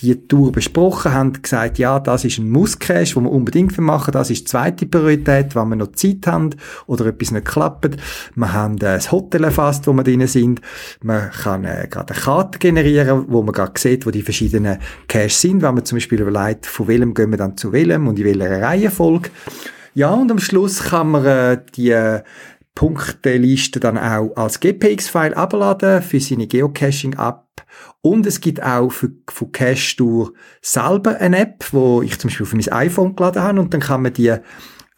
die 0.00 0.26
Tour 0.26 0.50
besprochen, 0.50 1.12
haben 1.12 1.40
gesagt, 1.40 1.78
ja, 1.78 2.00
das 2.00 2.24
ist 2.24 2.38
ein 2.38 2.50
Muss-Cache, 2.50 3.14
den 3.14 3.24
wir 3.24 3.30
unbedingt 3.30 3.78
machen 3.78 4.12
das 4.12 4.30
ist 4.30 4.40
die 4.40 4.44
zweite 4.44 4.86
Priorität, 4.86 5.54
wenn 5.54 5.68
wir 5.68 5.76
noch 5.76 5.92
Zeit 5.92 6.26
haben 6.26 6.50
oder 6.86 7.06
etwas 7.06 7.30
nicht 7.30 7.46
klappt. 7.46 7.96
Wir 8.34 8.52
haben 8.52 8.74
äh, 8.74 8.78
das 8.78 9.12
Hotel 9.12 9.44
erfasst, 9.44 9.86
wo 9.86 9.92
wir 9.92 10.02
drin 10.02 10.26
sind. 10.26 10.60
Man 11.02 11.30
kann 11.30 11.64
äh, 11.64 11.86
gerade 11.88 12.14
eine 12.14 12.22
Karte 12.22 12.58
generieren, 12.58 13.26
wo 13.28 13.42
man 13.42 13.52
gerade 13.52 13.78
sieht, 13.78 14.06
wo 14.06 14.10
die 14.10 14.22
verschiedenen 14.22 14.78
Caches 15.06 15.40
sind, 15.40 15.62
wenn 15.62 15.74
man 15.74 15.84
zum 15.84 15.96
Beispiel 15.96 16.20
überlegt, 16.20 16.66
von 16.66 16.88
welchem 16.88 17.14
gehen 17.14 17.30
wir 17.30 17.38
dann 17.38 17.56
zu 17.56 17.72
welchem 17.72 18.08
und 18.08 18.18
in 18.18 18.24
welcher 18.24 18.62
Reihenfolge. 18.62 19.30
Ja, 19.94 20.10
und 20.10 20.30
am 20.30 20.40
Schluss 20.40 20.82
kann 20.82 21.12
man 21.12 21.24
äh, 21.24 21.60
die 21.76 21.90
äh, 21.90 22.22
Punkteliste 22.74 23.78
dann 23.78 23.96
auch 23.96 24.32
als 24.34 24.58
GPX-File 24.58 25.34
abladen 25.34 26.02
für 26.02 26.18
seine 26.18 26.48
Geocaching-App. 26.48 27.44
Und 28.04 28.26
es 28.26 28.42
gibt 28.42 28.62
auch 28.62 28.90
für, 28.90 29.12
für 29.30 29.46
Cache 29.46 29.96
Tour 29.96 30.34
selber 30.60 31.16
eine 31.16 31.38
App, 31.38 31.64
wo 31.72 32.02
ich 32.02 32.18
zum 32.18 32.28
Beispiel 32.28 32.44
für 32.44 32.56
mein 32.56 32.68
iPhone 32.68 33.16
geladen 33.16 33.42
habe 33.42 33.58
und 33.58 33.72
dann 33.72 33.80
kann 33.80 34.02
man 34.02 34.12
die 34.12 34.36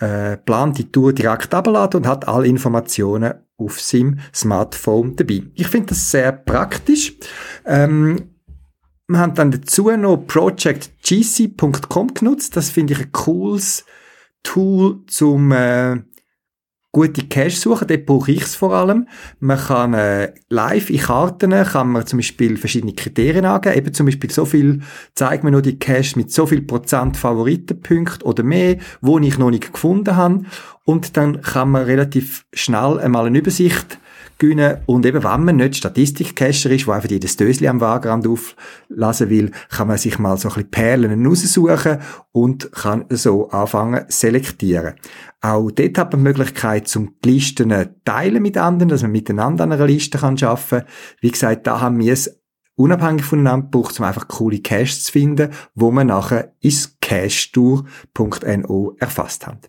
äh, 0.00 0.36
plante 0.38 0.90
Tour 0.90 1.12
direkt 1.12 1.54
abladen 1.54 1.98
und 1.98 2.09
hat 2.09 2.26
alle 2.26 2.48
Informationen 2.48 3.34
auf 3.59 3.80
seinem 3.80 4.18
Smartphone 4.34 5.14
dabei. 5.14 5.44
Ich 5.54 5.68
finde 5.68 5.90
das 5.90 6.11
sehr 6.11 6.32
praktisch. 6.32 7.14
Ähm, 7.64 8.32
wir 9.07 9.20
haben 9.20 9.34
dann 9.34 9.52
dazu 9.52 9.88
noch 9.92 10.16
projectgc.com 10.16 12.12
genutzt. 12.12 12.57
Das 12.57 12.70
finde 12.70 12.94
ich 12.94 13.00
ein 13.02 13.12
cooles 13.12 13.84
Tool 14.42 15.04
zum 15.07 15.52
äh, 15.52 15.98
gute 16.97 17.26
Cache 17.26 17.51
suchen, 17.51 17.88
dort 17.88 18.07
brauche 18.07 18.32
ich 18.32 18.40
es 18.40 18.55
vor 18.57 18.72
allem. 18.72 19.07
Man 19.38 19.59
kann 19.59 19.92
äh, 19.92 20.32
live 20.49 20.88
in 20.88 20.99
Karten, 20.99 21.51
kann 21.51 21.92
man 21.92 22.07
zum 22.07 22.20
Beispiel 22.20 22.57
verschiedene 22.57 22.94
Kriterien 22.94 23.44
angeben, 23.44 23.76
eben 23.76 23.92
zum 23.92 24.07
Beispiel 24.07 24.30
so 24.30 24.47
viel, 24.47 24.80
zeigt 25.14 25.44
mir 25.44 25.51
nur 25.51 25.61
die 25.61 25.78
Cache 25.78 26.16
mit 26.16 26.32
so 26.32 26.47
viel 26.47 26.62
Prozent 26.62 27.18
Favoritenpunkte 27.18 28.24
oder 28.24 28.42
mehr, 28.42 28.78
wo 29.03 29.18
ich 29.18 29.36
noch 29.36 29.51
nicht 29.51 29.74
gefunden 29.74 30.16
habe. 30.16 30.44
Und 30.86 31.18
dann 31.18 31.42
kann 31.42 31.70
man 31.70 31.82
relativ 31.84 32.47
schnell 32.55 32.99
einmal 32.99 33.26
eine 33.26 33.40
Übersicht 33.40 33.99
gewinnen. 34.39 34.78
Und 34.87 35.07
eben, 35.07 35.22
wenn 35.22 35.45
man 35.45 35.57
nicht 35.57 35.76
Statistikcacher 35.76 36.70
ist, 36.70 36.87
wo 36.87 36.93
einfach 36.93 37.11
jedes 37.11 37.37
Dösli 37.37 37.68
am 37.68 37.80
Wagenrand 37.80 38.26
auflassen 38.26 39.30
will, 39.30 39.51
kann 39.70 39.89
man 39.89 39.99
sich 39.99 40.18
mal 40.18 40.37
so 40.37 40.49
ein 40.49 40.55
bisschen 40.55 40.70
Perlen 40.70 41.26
raussuchen 41.26 41.99
und 42.32 42.72
kann 42.72 43.05
so 43.11 43.49
anfangen 43.51 44.05
selektieren. 44.09 44.95
Auch 45.41 45.70
dort 45.70 45.99
hat 45.99 46.12
man 46.12 46.20
die 46.20 46.28
Möglichkeit, 46.28 46.89
zum 46.89 47.14
die 47.24 47.30
Listen 47.30 47.72
teilen 48.05 48.43
mit 48.43 48.59
anderen, 48.59 48.89
dass 48.89 49.03
man 49.03 49.12
miteinander 49.12 49.64
an 49.64 49.72
einer 49.72 49.87
Liste 49.87 50.18
kann 50.18 50.37
arbeiten 50.43 50.80
kann. 50.80 50.84
Wie 51.20 51.30
gesagt, 51.30 51.66
da 51.66 51.80
haben 51.80 51.99
wir 51.99 52.12
es 52.12 52.41
unabhängig 52.76 53.24
voneinander 53.24 53.66
gebraucht, 53.66 53.99
um 53.99 54.05
einfach 54.05 54.28
coole 54.28 54.61
Caches 54.61 55.05
zu 55.05 55.12
finden, 55.12 55.51
wo 55.74 55.91
man 55.91 56.09
nachher 56.09 56.53
ins 56.61 56.97
cachetour.no 57.01 58.97
erfasst 58.99 59.47
haben. 59.47 59.61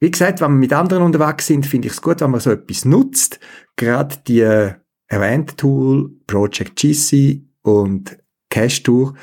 Wie 0.00 0.10
gesagt, 0.10 0.40
wenn 0.40 0.52
wir 0.52 0.58
mit 0.58 0.72
anderen 0.72 1.02
unterwegs 1.02 1.46
sind, 1.46 1.66
finde 1.66 1.88
ich 1.88 1.94
es 1.94 2.02
gut, 2.02 2.22
wenn 2.22 2.30
man 2.30 2.40
so 2.40 2.50
etwas 2.50 2.86
nutzt. 2.86 3.38
Gerade 3.76 4.16
die 4.26 4.40
äh, 4.40 4.74
erwähnten 5.08 5.56
Tool, 5.56 6.10
Project 6.26 6.76
GC 6.76 7.42
und 7.62 8.18
Cache 8.48 8.82
Tour, 8.82 9.14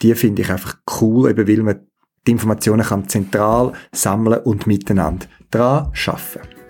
die 0.00 0.14
finde 0.14 0.42
ich 0.42 0.50
einfach 0.50 0.78
cool, 1.00 1.30
eben 1.30 1.46
weil 1.46 1.62
man 1.62 1.86
die 2.26 2.30
Informationen 2.32 2.86
kann 2.86 3.08
zentral 3.08 3.72
sammeln 3.92 4.40
und 4.40 4.66
miteinander 4.66 5.26
dran 5.50 5.92
arbeiten. 6.06 6.61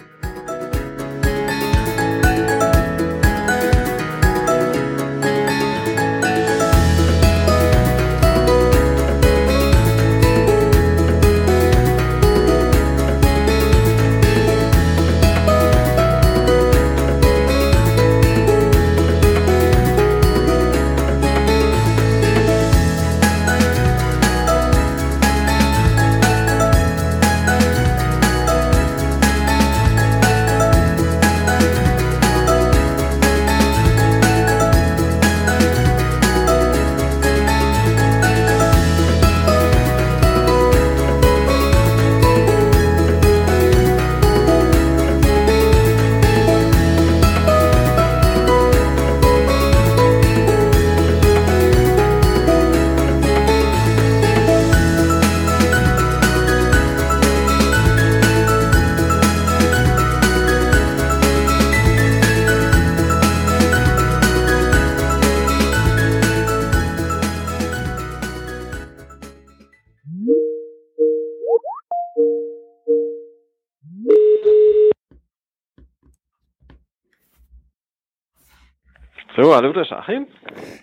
Hallo, 79.54 79.70
das 79.74 79.88
ist 79.88 79.92
Achim. 79.92 80.26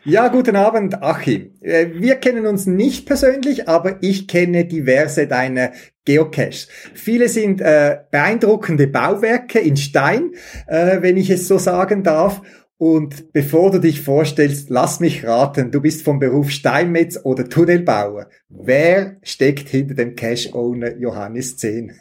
Ja, 0.06 0.28
guten 0.28 0.56
Abend, 0.56 1.02
Achim. 1.02 1.56
Äh, 1.60 1.88
wir 1.94 2.18
kennen 2.18 2.46
uns 2.46 2.68
nicht 2.68 3.08
persönlich, 3.08 3.68
aber 3.68 3.98
ich 4.02 4.28
kenne 4.28 4.66
diverse 4.66 5.26
deiner 5.26 5.72
Geocaches. 6.06 6.68
Viele 6.94 7.30
sind 7.30 7.62
äh, 7.62 7.98
beeindruckende 8.12 8.86
Bauwerke 8.86 9.60
in 9.60 9.76
Stein, 9.76 10.34
äh, 10.68 11.02
wenn 11.02 11.18
ich 11.18 11.32
es 11.32 11.48
so 11.48 11.58
sagen 11.58 12.04
darf. 12.04 12.44
Und 12.78 13.34
bevor 13.34 13.72
du 13.72 13.80
dich 13.80 14.02
vorstellst, 14.02 14.70
lass 14.70 15.00
mich 15.00 15.26
raten, 15.26 15.72
du 15.72 15.82
bist 15.82 16.06
vom 16.06 16.20
Beruf 16.20 16.52
Steinmetz 16.52 17.20
oder 17.24 17.50
Tunnelbauer. 17.50 18.30
Wer 18.50 19.18
steckt 19.24 19.68
hinter 19.70 19.96
dem 19.96 20.16
Cache-Owner 20.16 20.96
Johannes 20.98 21.58
10? 21.58 21.92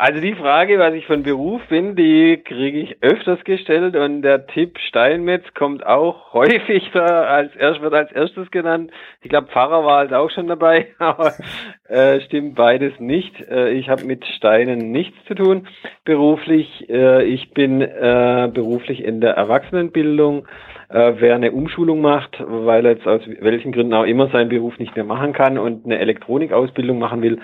Also 0.00 0.18
die 0.18 0.34
Frage, 0.34 0.78
was 0.78 0.94
ich 0.94 1.04
von 1.04 1.24
Beruf 1.24 1.60
bin, 1.68 1.94
die 1.94 2.40
kriege 2.42 2.78
ich 2.78 3.02
öfters 3.02 3.44
gestellt 3.44 3.94
und 3.96 4.22
der 4.22 4.46
Tipp 4.46 4.78
Steinmetz 4.88 5.44
kommt 5.52 5.84
auch 5.84 6.32
häufig 6.32 6.88
da 6.94 7.24
als 7.24 7.54
erst 7.54 7.82
wird 7.82 7.92
als 7.92 8.10
erstes 8.10 8.50
genannt. 8.50 8.92
Ich 9.20 9.28
glaube 9.28 9.48
Pfarrer 9.48 9.84
war 9.84 9.98
halt 9.98 10.14
auch 10.14 10.30
schon 10.30 10.46
dabei, 10.46 10.86
aber 10.98 11.34
äh, 11.86 12.18
stimmt 12.22 12.54
beides 12.54 12.98
nicht. 12.98 13.42
Äh, 13.42 13.72
ich 13.72 13.90
habe 13.90 14.04
mit 14.04 14.24
Steinen 14.24 14.90
nichts 14.90 15.18
zu 15.26 15.34
tun 15.34 15.68
beruflich. 16.06 16.88
Äh, 16.88 17.24
ich 17.24 17.50
bin 17.50 17.82
äh, 17.82 18.50
beruflich 18.50 19.04
in 19.04 19.20
der 19.20 19.34
Erwachsenenbildung. 19.34 20.46
Äh, 20.88 21.12
wer 21.18 21.34
eine 21.34 21.52
Umschulung 21.52 22.00
macht, 22.00 22.42
weil 22.44 22.86
er 22.86 22.92
jetzt 22.92 23.06
aus 23.06 23.20
welchen 23.40 23.72
Gründen 23.72 23.92
auch 23.92 24.06
immer 24.06 24.28
seinen 24.30 24.48
Beruf 24.48 24.78
nicht 24.78 24.96
mehr 24.96 25.04
machen 25.04 25.34
kann 25.34 25.58
und 25.58 25.84
eine 25.84 25.98
Elektronikausbildung 25.98 26.98
machen 26.98 27.20
will, 27.20 27.38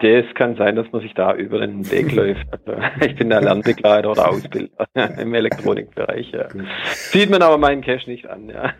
das 0.00 0.24
kann 0.34 0.56
sein, 0.56 0.76
dass 0.76 0.90
man 0.92 1.00
sich 1.00 1.14
da 1.14 1.34
über 1.34 1.60
den 1.60 1.90
Weg 1.90 2.12
läuft. 2.14 2.46
Also, 2.52 2.80
ich 3.04 3.16
bin 3.16 3.30
der 3.30 3.40
Lernbegleiter 3.40 4.10
oder 4.10 4.28
Ausbilder 4.28 4.86
im 5.18 5.34
Elektronikbereich. 5.34 6.32
Ja. 6.32 6.48
Sieht 6.92 7.30
man 7.30 7.42
aber 7.42 7.58
meinen 7.58 7.82
Cash 7.82 8.06
nicht 8.06 8.28
an. 8.28 8.48
Ja. 8.48 8.74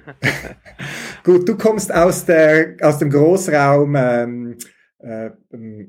Gut, 1.24 1.48
du 1.48 1.56
kommst 1.56 1.94
aus 1.94 2.26
der 2.26 2.76
aus 2.82 2.98
dem 2.98 3.10
Großraum. 3.10 3.96
Ähm, 3.96 4.56
äh, 4.98 5.30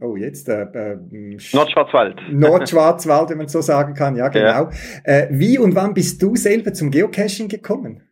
oh, 0.02 0.16
jetzt 0.16 0.48
äh, 0.48 0.64
äh, 0.64 0.98
Nordschwarzwald. 1.54 2.22
Nordschwarzwald, 2.32 3.30
wenn 3.30 3.38
man 3.38 3.48
so 3.48 3.62
sagen 3.62 3.94
kann. 3.96 4.16
Ja, 4.16 4.30
genau. 4.30 4.46
Ja. 4.48 4.70
Äh, 5.04 5.28
wie 5.32 5.58
und 5.58 5.76
wann 5.76 5.94
bist 5.94 6.22
du 6.22 6.36
selber 6.36 6.74
zum 6.74 6.92
Geocaching 6.92 7.48
gekommen? 7.48 8.04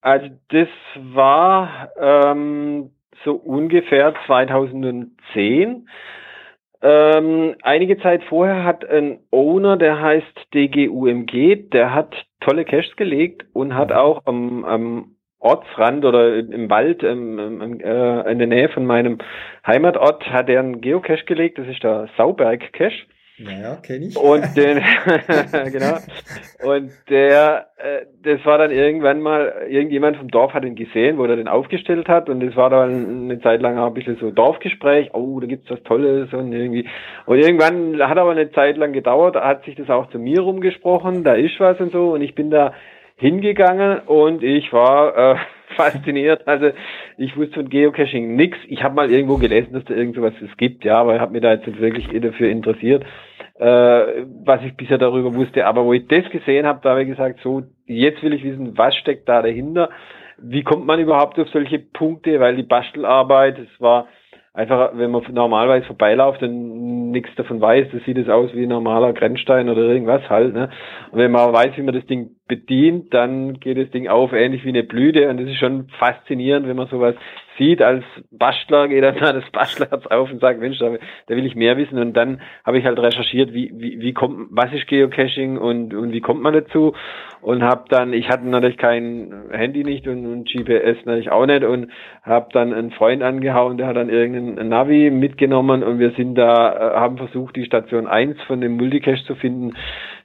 Also 0.00 0.28
das 0.50 0.68
war 0.96 1.90
ähm, 1.98 2.90
so 3.24 3.34
ungefähr 3.34 4.14
2010. 4.26 5.88
Ähm, 6.82 7.54
einige 7.62 7.98
Zeit 7.98 8.22
vorher 8.24 8.64
hat 8.64 8.84
ein 8.88 9.20
Owner, 9.30 9.76
der 9.76 10.00
heißt 10.00 10.48
DGUMG, 10.52 11.70
der 11.70 11.94
hat 11.94 12.14
tolle 12.40 12.64
Caches 12.64 12.94
gelegt 12.96 13.46
und 13.54 13.74
hat 13.74 13.88
mhm. 13.88 13.96
auch 13.96 14.22
am, 14.26 14.64
am 14.64 15.16
Ortsrand 15.38 16.04
oder 16.04 16.36
im 16.36 16.70
Wald 16.70 17.02
ähm, 17.02 17.80
äh, 17.80 18.32
in 18.32 18.38
der 18.38 18.48
Nähe 18.48 18.68
von 18.70 18.86
meinem 18.86 19.18
Heimatort 19.66 20.26
hat 20.30 20.48
er 20.48 20.60
einen 20.60 20.80
Geocache 20.80 21.24
gelegt, 21.24 21.58
das 21.58 21.68
ist 21.68 21.82
der 21.82 22.08
Sauberg 22.16 22.72
Cache. 22.72 23.06
Naja, 23.36 23.76
kenne 23.82 24.06
ich. 24.06 24.16
Und 24.16 24.56
den, 24.56 24.80
genau. 25.72 25.98
Und 26.62 26.92
der, 27.10 27.66
äh, 27.78 28.06
das 28.22 28.44
war 28.44 28.58
dann 28.58 28.70
irgendwann 28.70 29.20
mal, 29.20 29.66
irgendjemand 29.68 30.18
vom 30.18 30.28
Dorf 30.28 30.52
hat 30.52 30.64
ihn 30.64 30.76
gesehen, 30.76 31.18
wo 31.18 31.24
er 31.24 31.34
den 31.34 31.48
aufgestellt 31.48 32.06
hat. 32.06 32.28
Und 32.28 32.40
das 32.40 32.54
war 32.54 32.70
dann 32.70 33.24
eine 33.24 33.40
Zeit 33.40 33.60
lang 33.60 33.76
auch 33.76 33.88
ein 33.88 33.94
bisschen 33.94 34.18
so 34.20 34.30
Dorfgespräch. 34.30 35.12
Oh, 35.14 35.40
da 35.40 35.46
gibt's 35.46 35.68
was 35.68 35.82
Tolles 35.82 36.32
und 36.32 36.52
irgendwie. 36.52 36.88
Und 37.26 37.38
irgendwann 37.38 38.00
hat 38.08 38.18
aber 38.18 38.30
eine 38.30 38.52
Zeit 38.52 38.76
lang 38.76 38.92
gedauert, 38.92 39.34
hat 39.34 39.64
sich 39.64 39.74
das 39.74 39.90
auch 39.90 40.08
zu 40.10 40.20
mir 40.20 40.40
rumgesprochen, 40.40 41.24
da 41.24 41.34
ist 41.34 41.58
was 41.58 41.80
und 41.80 41.90
so. 41.90 42.12
Und 42.12 42.22
ich 42.22 42.36
bin 42.36 42.50
da 42.50 42.72
hingegangen 43.16 43.98
und 44.06 44.44
ich 44.44 44.72
war 44.72 45.16
äh, 45.16 45.36
fasziniert. 45.76 46.46
Also 46.46 46.70
ich 47.16 47.36
wusste 47.36 47.54
von 47.54 47.68
Geocaching 47.68 48.36
nix. 48.36 48.58
Ich 48.68 48.82
habe 48.82 48.94
mal 48.94 49.10
irgendwo 49.10 49.36
gelesen, 49.36 49.72
dass 49.72 49.84
da 49.84 49.94
irgend 49.94 50.16
sowas 50.16 50.34
es 50.40 50.56
gibt, 50.56 50.84
ja, 50.84 50.98
aber 50.98 51.14
ich 51.14 51.20
habe 51.20 51.32
mich 51.32 51.42
da 51.42 51.52
jetzt 51.52 51.66
nicht 51.66 51.80
wirklich 51.80 52.08
dafür 52.20 52.48
interessiert, 52.50 53.04
äh, 53.58 53.66
was 54.44 54.62
ich 54.64 54.76
bisher 54.76 54.98
darüber 54.98 55.34
wusste. 55.34 55.66
Aber 55.66 55.84
wo 55.84 55.92
ich 55.92 56.06
das 56.08 56.28
gesehen 56.30 56.66
habe, 56.66 56.80
da 56.82 56.90
habe 56.90 57.02
ich 57.02 57.08
gesagt, 57.08 57.40
so, 57.42 57.62
jetzt 57.86 58.22
will 58.22 58.34
ich 58.34 58.44
wissen, 58.44 58.76
was 58.76 58.94
steckt 58.96 59.28
da 59.28 59.42
dahinter? 59.42 59.90
Wie 60.38 60.62
kommt 60.62 60.84
man 60.86 61.00
überhaupt 61.00 61.38
auf 61.38 61.48
solche 61.50 61.78
Punkte? 61.78 62.40
Weil 62.40 62.56
die 62.56 62.64
Bastelarbeit, 62.64 63.58
es 63.58 63.80
war 63.80 64.08
einfach, 64.54 64.92
wenn 64.94 65.10
man 65.10 65.22
normalerweise 65.32 65.86
vorbeiläuft 65.86 66.42
und 66.42 67.10
nichts 67.10 67.34
davon 67.36 67.60
weiß, 67.60 67.88
das 67.92 68.04
sieht 68.04 68.16
es 68.16 68.28
aus 68.28 68.54
wie 68.54 68.62
ein 68.62 68.68
normaler 68.68 69.12
Grenzstein 69.12 69.68
oder 69.68 69.82
irgendwas 69.82 70.28
halt. 70.30 70.54
Ne? 70.54 70.70
Und 71.10 71.18
wenn 71.18 71.32
man 71.32 71.52
weiß, 71.52 71.76
wie 71.76 71.82
man 71.82 71.94
das 71.94 72.06
Ding 72.06 72.30
bedient, 72.46 73.12
dann 73.12 73.58
geht 73.60 73.78
das 73.78 73.90
Ding 73.90 74.08
auf, 74.08 74.32
ähnlich 74.32 74.64
wie 74.64 74.70
eine 74.70 74.84
Blüte. 74.84 75.28
Und 75.28 75.40
das 75.40 75.48
ist 75.48 75.58
schon 75.58 75.88
faszinierend, 75.98 76.68
wenn 76.68 76.76
man 76.76 76.86
sowas 76.86 77.16
sieht 77.58 77.82
als 77.82 78.04
Bastler, 78.30 78.88
geht 78.88 79.04
dann 79.04 79.16
das 79.18 79.50
Bastlerherz 79.52 80.06
auf 80.06 80.30
und 80.30 80.40
sagt, 80.40 80.60
Mensch, 80.60 80.78
da, 80.78 80.90
da, 81.26 81.36
will 81.36 81.46
ich 81.46 81.54
mehr 81.54 81.76
wissen. 81.76 81.98
Und 81.98 82.14
dann 82.14 82.40
habe 82.64 82.78
ich 82.78 82.84
halt 82.84 82.98
recherchiert, 82.98 83.52
wie, 83.52 83.72
wie, 83.74 84.00
wie 84.00 84.12
kommt, 84.12 84.48
was 84.50 84.72
ist 84.72 84.86
Geocaching 84.86 85.58
und, 85.58 85.94
und 85.94 86.12
wie 86.12 86.20
kommt 86.20 86.42
man 86.42 86.54
dazu? 86.54 86.94
Und 87.40 87.62
habe 87.62 87.84
dann, 87.88 88.12
ich 88.12 88.28
hatte 88.28 88.48
natürlich 88.48 88.78
kein 88.78 89.50
Handy 89.50 89.84
nicht 89.84 90.08
und, 90.08 90.26
und 90.26 90.48
GPS 90.50 91.04
natürlich 91.04 91.30
auch 91.30 91.46
nicht 91.46 91.62
und 91.62 91.90
habe 92.22 92.48
dann 92.52 92.72
einen 92.72 92.90
Freund 92.90 93.22
angehauen, 93.22 93.76
der 93.76 93.86
hat 93.86 93.96
dann 93.96 94.08
irgendeinen 94.08 94.68
Navi 94.68 95.10
mitgenommen 95.10 95.82
und 95.82 95.98
wir 95.98 96.12
sind 96.12 96.36
da, 96.36 96.72
äh, 96.72 96.96
haben 96.96 97.18
versucht, 97.18 97.56
die 97.56 97.66
Station 97.66 98.06
1 98.06 98.40
von 98.46 98.60
dem 98.60 98.76
Multicache 98.76 99.24
zu 99.24 99.34
finden. 99.34 99.74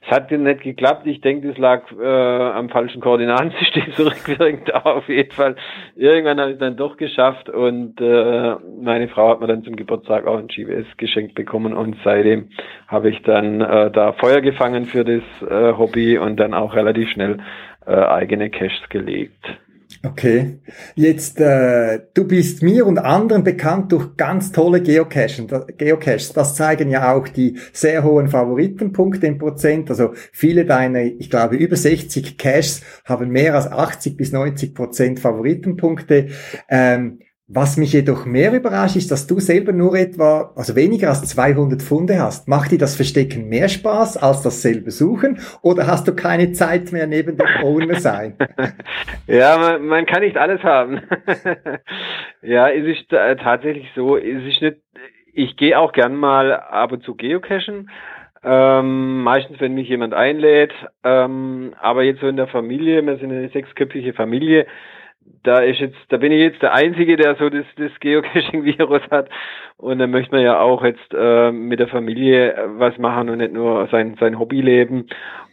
Es 0.02 0.10
hat 0.10 0.30
nicht 0.30 0.62
geklappt. 0.62 1.06
Ich 1.06 1.20
denke, 1.20 1.48
das 1.48 1.58
lag 1.58 1.82
äh, 1.92 2.04
am 2.04 2.70
falschen 2.70 3.02
Koordinatensystem 3.02 3.92
zurückwirkend, 3.96 4.72
aber 4.74 4.94
auf 4.96 5.08
jeden 5.08 5.30
Fall. 5.30 5.56
Irgendwann 5.94 6.40
habe 6.40 6.50
ich 6.50 6.54
es 6.54 6.60
dann 6.60 6.76
doch 6.76 6.96
geschafft 6.96 7.50
und 7.50 8.00
äh, 8.00 8.56
meine 8.82 9.08
Frau 9.08 9.28
hat 9.28 9.40
mir 9.40 9.46
dann 9.46 9.62
zum 9.62 9.76
Geburtstag 9.76 10.26
auch 10.26 10.38
ein 10.38 10.48
GPS 10.48 10.86
geschenkt 10.96 11.34
bekommen 11.34 11.74
und 11.74 11.96
seitdem 12.02 12.48
habe 12.88 13.10
ich 13.10 13.22
dann 13.22 13.60
äh, 13.60 13.90
da 13.90 14.12
Feuer 14.14 14.40
gefangen 14.40 14.86
für 14.86 15.04
das 15.04 15.22
äh, 15.48 15.76
Hobby 15.76 16.16
und 16.16 16.38
dann 16.38 16.54
auch 16.54 16.74
relativ 16.74 17.10
schnell 17.10 17.38
äh, 17.86 17.92
eigene 17.92 18.48
Caches 18.48 18.88
gelegt. 18.88 19.44
Okay. 20.02 20.60
Jetzt, 20.94 21.40
äh, 21.40 22.00
du 22.14 22.26
bist 22.26 22.62
mir 22.62 22.86
und 22.86 22.98
anderen 22.98 23.44
bekannt 23.44 23.92
durch 23.92 24.16
ganz 24.16 24.50
tolle 24.52 24.80
Geocachen, 24.80 25.48
Geocaches. 25.76 26.32
Das 26.32 26.54
zeigen 26.54 26.88
ja 26.88 27.12
auch 27.12 27.28
die 27.28 27.58
sehr 27.72 28.02
hohen 28.02 28.28
Favoritenpunkte 28.28 29.26
im 29.26 29.38
Prozent. 29.38 29.90
Also 29.90 30.12
viele 30.32 30.64
deiner, 30.64 31.02
ich 31.02 31.28
glaube 31.28 31.56
über 31.56 31.76
60 31.76 32.38
Caches 32.38 32.82
haben 33.04 33.30
mehr 33.30 33.54
als 33.54 33.66
80 33.66 34.16
bis 34.16 34.32
90 34.32 34.74
Prozent 34.74 35.20
Favoritenpunkte. 35.20 36.28
Ähm, 36.68 37.18
was 37.52 37.76
mich 37.76 37.92
jedoch 37.92 38.26
mehr 38.26 38.52
überrascht, 38.52 38.94
ist, 38.94 39.10
dass 39.10 39.26
du 39.26 39.40
selber 39.40 39.72
nur 39.72 39.96
etwa, 39.96 40.52
also 40.54 40.76
weniger 40.76 41.08
als 41.08 41.24
200 41.26 41.82
Funde 41.82 42.20
hast. 42.20 42.46
Macht 42.46 42.70
dir 42.70 42.78
das 42.78 42.94
Verstecken 42.94 43.48
mehr 43.48 43.68
Spaß 43.68 44.18
als 44.18 44.42
das 44.42 44.62
selber 44.62 44.92
suchen? 44.92 45.40
Oder 45.60 45.88
hast 45.88 46.06
du 46.06 46.14
keine 46.14 46.52
Zeit 46.52 46.92
mehr 46.92 47.08
neben 47.08 47.36
dem 47.36 47.48
Owner 47.64 47.96
sein? 47.96 48.36
ja, 49.26 49.58
man, 49.58 49.84
man, 49.84 50.06
kann 50.06 50.22
nicht 50.22 50.36
alles 50.36 50.62
haben. 50.62 51.00
ja, 52.42 52.68
es 52.68 52.86
ist 52.86 53.12
äh, 53.12 53.34
tatsächlich 53.34 53.88
so, 53.96 54.16
es 54.16 54.44
ist 54.44 54.62
nicht, 54.62 54.76
ich 55.32 55.56
gehe 55.56 55.76
auch 55.76 55.92
gern 55.92 56.14
mal 56.14 56.52
ab 56.52 56.92
und 56.92 57.02
zu 57.02 57.16
geocachen. 57.16 57.90
Ähm, 58.44 59.22
meistens, 59.24 59.60
wenn 59.60 59.74
mich 59.74 59.88
jemand 59.88 60.14
einlädt. 60.14 60.72
Ähm, 61.02 61.74
aber 61.80 62.04
jetzt 62.04 62.20
so 62.20 62.28
in 62.28 62.36
der 62.36 62.46
Familie, 62.46 63.04
wir 63.04 63.16
sind 63.16 63.32
eine 63.32 63.48
sechsköpfige 63.48 64.12
Familie, 64.12 64.66
da 65.42 65.60
ist 65.60 65.80
jetzt, 65.80 65.96
da 66.10 66.18
bin 66.18 66.32
ich 66.32 66.40
jetzt 66.40 66.62
der 66.62 66.74
Einzige, 66.74 67.16
der 67.16 67.36
so 67.36 67.48
das, 67.48 67.64
das 67.76 67.92
Geocaching-Virus 68.00 69.02
hat. 69.10 69.28
Und 69.76 69.98
dann 69.98 70.10
möchte 70.10 70.34
man 70.34 70.44
ja 70.44 70.60
auch 70.60 70.84
jetzt 70.84 71.14
äh, 71.14 71.50
mit 71.50 71.80
der 71.80 71.88
Familie 71.88 72.54
was 72.76 72.98
machen 72.98 73.30
und 73.30 73.38
nicht 73.38 73.52
nur 73.52 73.88
sein, 73.90 74.16
sein 74.20 74.38
Hobby 74.38 74.60
leben. 74.60 75.06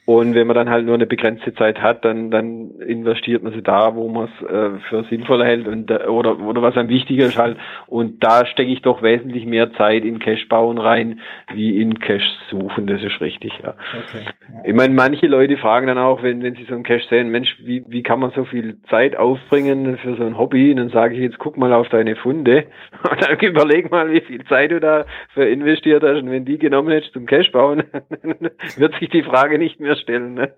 Und 0.07 0.35
wenn 0.35 0.47
man 0.47 0.55
dann 0.55 0.69
halt 0.69 0.85
nur 0.85 0.95
eine 0.95 1.05
begrenzte 1.05 1.53
Zeit 1.53 1.81
hat, 1.81 2.05
dann, 2.05 2.31
dann 2.31 2.79
investiert 2.79 3.43
man 3.43 3.51
sie 3.51 3.61
da, 3.61 3.93
wo 3.93 4.07
man 4.07 4.29
es 4.29 4.49
äh, 4.49 4.79
für 4.87 5.03
sinnvoll 5.09 5.43
hält 5.43 5.67
und 5.67 5.91
äh, 5.91 6.05
oder 6.05 6.39
oder 6.39 6.61
was 6.61 6.77
einem 6.77 6.87
wichtiger 6.87 7.25
ist 7.25 7.37
halt. 7.37 7.57
Und 7.87 8.23
da 8.23 8.45
stecke 8.45 8.71
ich 8.71 8.81
doch 8.81 9.01
wesentlich 9.01 9.45
mehr 9.45 9.73
Zeit 9.73 10.05
in 10.05 10.19
Cache 10.19 10.45
bauen 10.47 10.77
rein, 10.77 11.19
wie 11.53 11.81
in 11.81 11.99
Cache 11.99 12.23
suchen. 12.49 12.87
Das 12.87 13.03
ist 13.03 13.19
richtig, 13.19 13.51
ja. 13.61 13.71
Okay. 13.71 14.23
Ich 14.63 14.73
meine, 14.73 14.93
manche 14.93 15.27
Leute 15.27 15.57
fragen 15.57 15.87
dann 15.87 15.97
auch, 15.97 16.23
wenn 16.23 16.41
wenn 16.41 16.55
sie 16.55 16.63
so 16.63 16.75
einen 16.75 16.83
Cache 16.83 17.05
sehen, 17.09 17.27
Mensch, 17.27 17.57
wie 17.61 17.83
wie 17.89 18.01
kann 18.01 18.21
man 18.21 18.31
so 18.31 18.45
viel 18.45 18.77
Zeit 18.89 19.17
aufbringen 19.17 19.97
für 19.97 20.15
so 20.15 20.23
ein 20.23 20.37
Hobby? 20.37 20.71
Und 20.71 20.77
dann 20.77 20.89
sage 20.89 21.15
ich 21.15 21.19
jetzt, 21.19 21.37
guck 21.37 21.57
mal 21.57 21.73
auf 21.73 21.89
deine 21.89 22.15
Funde 22.15 22.63
und 23.11 23.21
dann 23.21 23.37
überleg 23.41 23.91
mal, 23.91 24.09
wie 24.09 24.21
viel 24.21 24.45
Zeit 24.45 24.71
du 24.71 24.79
da 24.79 25.03
für 25.33 25.43
investiert 25.43 26.01
hast. 26.01 26.21
Und 26.21 26.31
wenn 26.31 26.45
die 26.45 26.57
genommen 26.57 26.91
hättest 26.91 27.11
zum 27.11 27.25
Cache 27.25 27.51
bauen, 27.51 27.83
wird 28.77 28.95
sich 29.01 29.09
die 29.09 29.23
Frage 29.23 29.59
nicht 29.59 29.81
mehr 29.81 29.96
stellen. 29.97 30.35
Ne? 30.35 30.53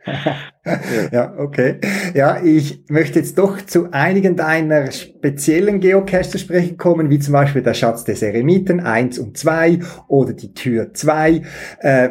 ja. 1.11 1.33
okay. 1.37 1.79
Ja, 2.13 2.41
ich 2.43 2.85
möchte 2.89 3.19
jetzt 3.19 3.37
doch 3.37 3.61
zu 3.61 3.91
einigen 3.91 4.35
deiner 4.35 4.91
speziellen 4.91 5.79
Geocache 5.79 6.29
zu 6.29 6.37
sprechen 6.37 6.77
kommen, 6.77 7.09
wie 7.09 7.19
zum 7.19 7.33
Beispiel 7.33 7.61
der 7.61 7.73
Schatz 7.73 8.03
des 8.03 8.21
Eremiten 8.21 8.79
1 8.79 9.19
und 9.19 9.37
2 9.37 9.79
oder 10.07 10.33
die 10.33 10.53
Tür 10.53 10.93
2. 10.93 11.41
Äh, 11.79 12.09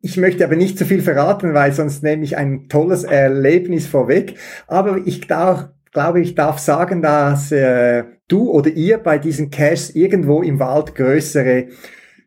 ich 0.00 0.16
möchte 0.16 0.44
aber 0.44 0.56
nicht 0.56 0.78
zu 0.78 0.84
viel 0.84 1.02
verraten, 1.02 1.54
weil 1.54 1.72
sonst 1.72 2.02
nehme 2.02 2.24
ich 2.24 2.36
ein 2.36 2.68
tolles 2.68 3.04
Erlebnis 3.04 3.86
vorweg. 3.86 4.36
Aber 4.66 4.98
ich 5.04 5.26
darf, 5.26 5.70
glaube, 5.92 6.20
ich 6.20 6.34
darf 6.34 6.58
sagen, 6.58 7.02
dass 7.02 7.52
äh, 7.52 8.04
du 8.28 8.50
oder 8.50 8.70
ihr 8.70 8.98
bei 8.98 9.18
diesen 9.18 9.50
Caches 9.50 9.90
irgendwo 9.94 10.42
im 10.42 10.58
Wald 10.58 10.94
größere 10.94 11.68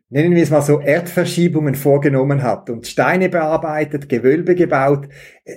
nennen 0.08 0.34
wir 0.34 0.42
es 0.42 0.50
mal 0.50 0.62
so, 0.62 0.80
Erdverschiebungen 0.80 1.74
vorgenommen 1.74 2.42
hat 2.42 2.70
und 2.70 2.86
Steine 2.86 3.28
bearbeitet, 3.28 4.08
Gewölbe 4.08 4.54
gebaut. 4.54 5.08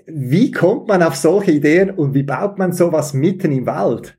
Wie 0.08 0.52
kommt 0.52 0.88
man 0.88 1.04
auf 1.04 1.16
solche 1.16 1.52
Ideen 1.52 1.92
und 1.92 2.14
wie 2.14 2.24
baut 2.24 2.58
man 2.58 2.72
sowas 2.72 3.14
mitten 3.14 3.52
im 3.52 3.66
Wald? 3.66 4.18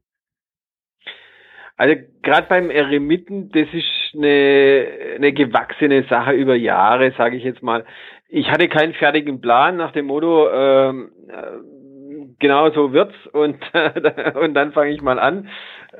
Also 1.76 1.94
gerade 2.22 2.46
beim 2.46 2.70
Eremiten, 2.70 3.48
das 3.52 3.66
ist 3.72 4.14
eine, 4.14 4.86
eine 5.16 5.32
gewachsene 5.32 6.04
Sache 6.10 6.32
über 6.32 6.54
Jahre, 6.54 7.12
sage 7.16 7.36
ich 7.36 7.44
jetzt 7.44 7.62
mal. 7.62 7.86
Ich 8.28 8.50
hatte 8.50 8.68
keinen 8.68 8.92
fertigen 8.92 9.40
Plan 9.40 9.78
nach 9.78 9.92
dem 9.92 10.06
Motto, 10.06 10.50
ähm, 10.52 11.10
äh, 11.28 12.34
genau 12.38 12.70
so 12.70 12.92
wird's 12.92 13.14
und, 13.32 13.56
und 14.34 14.54
dann 14.54 14.72
fange 14.72 14.90
ich 14.90 15.00
mal 15.00 15.18
an. 15.18 15.48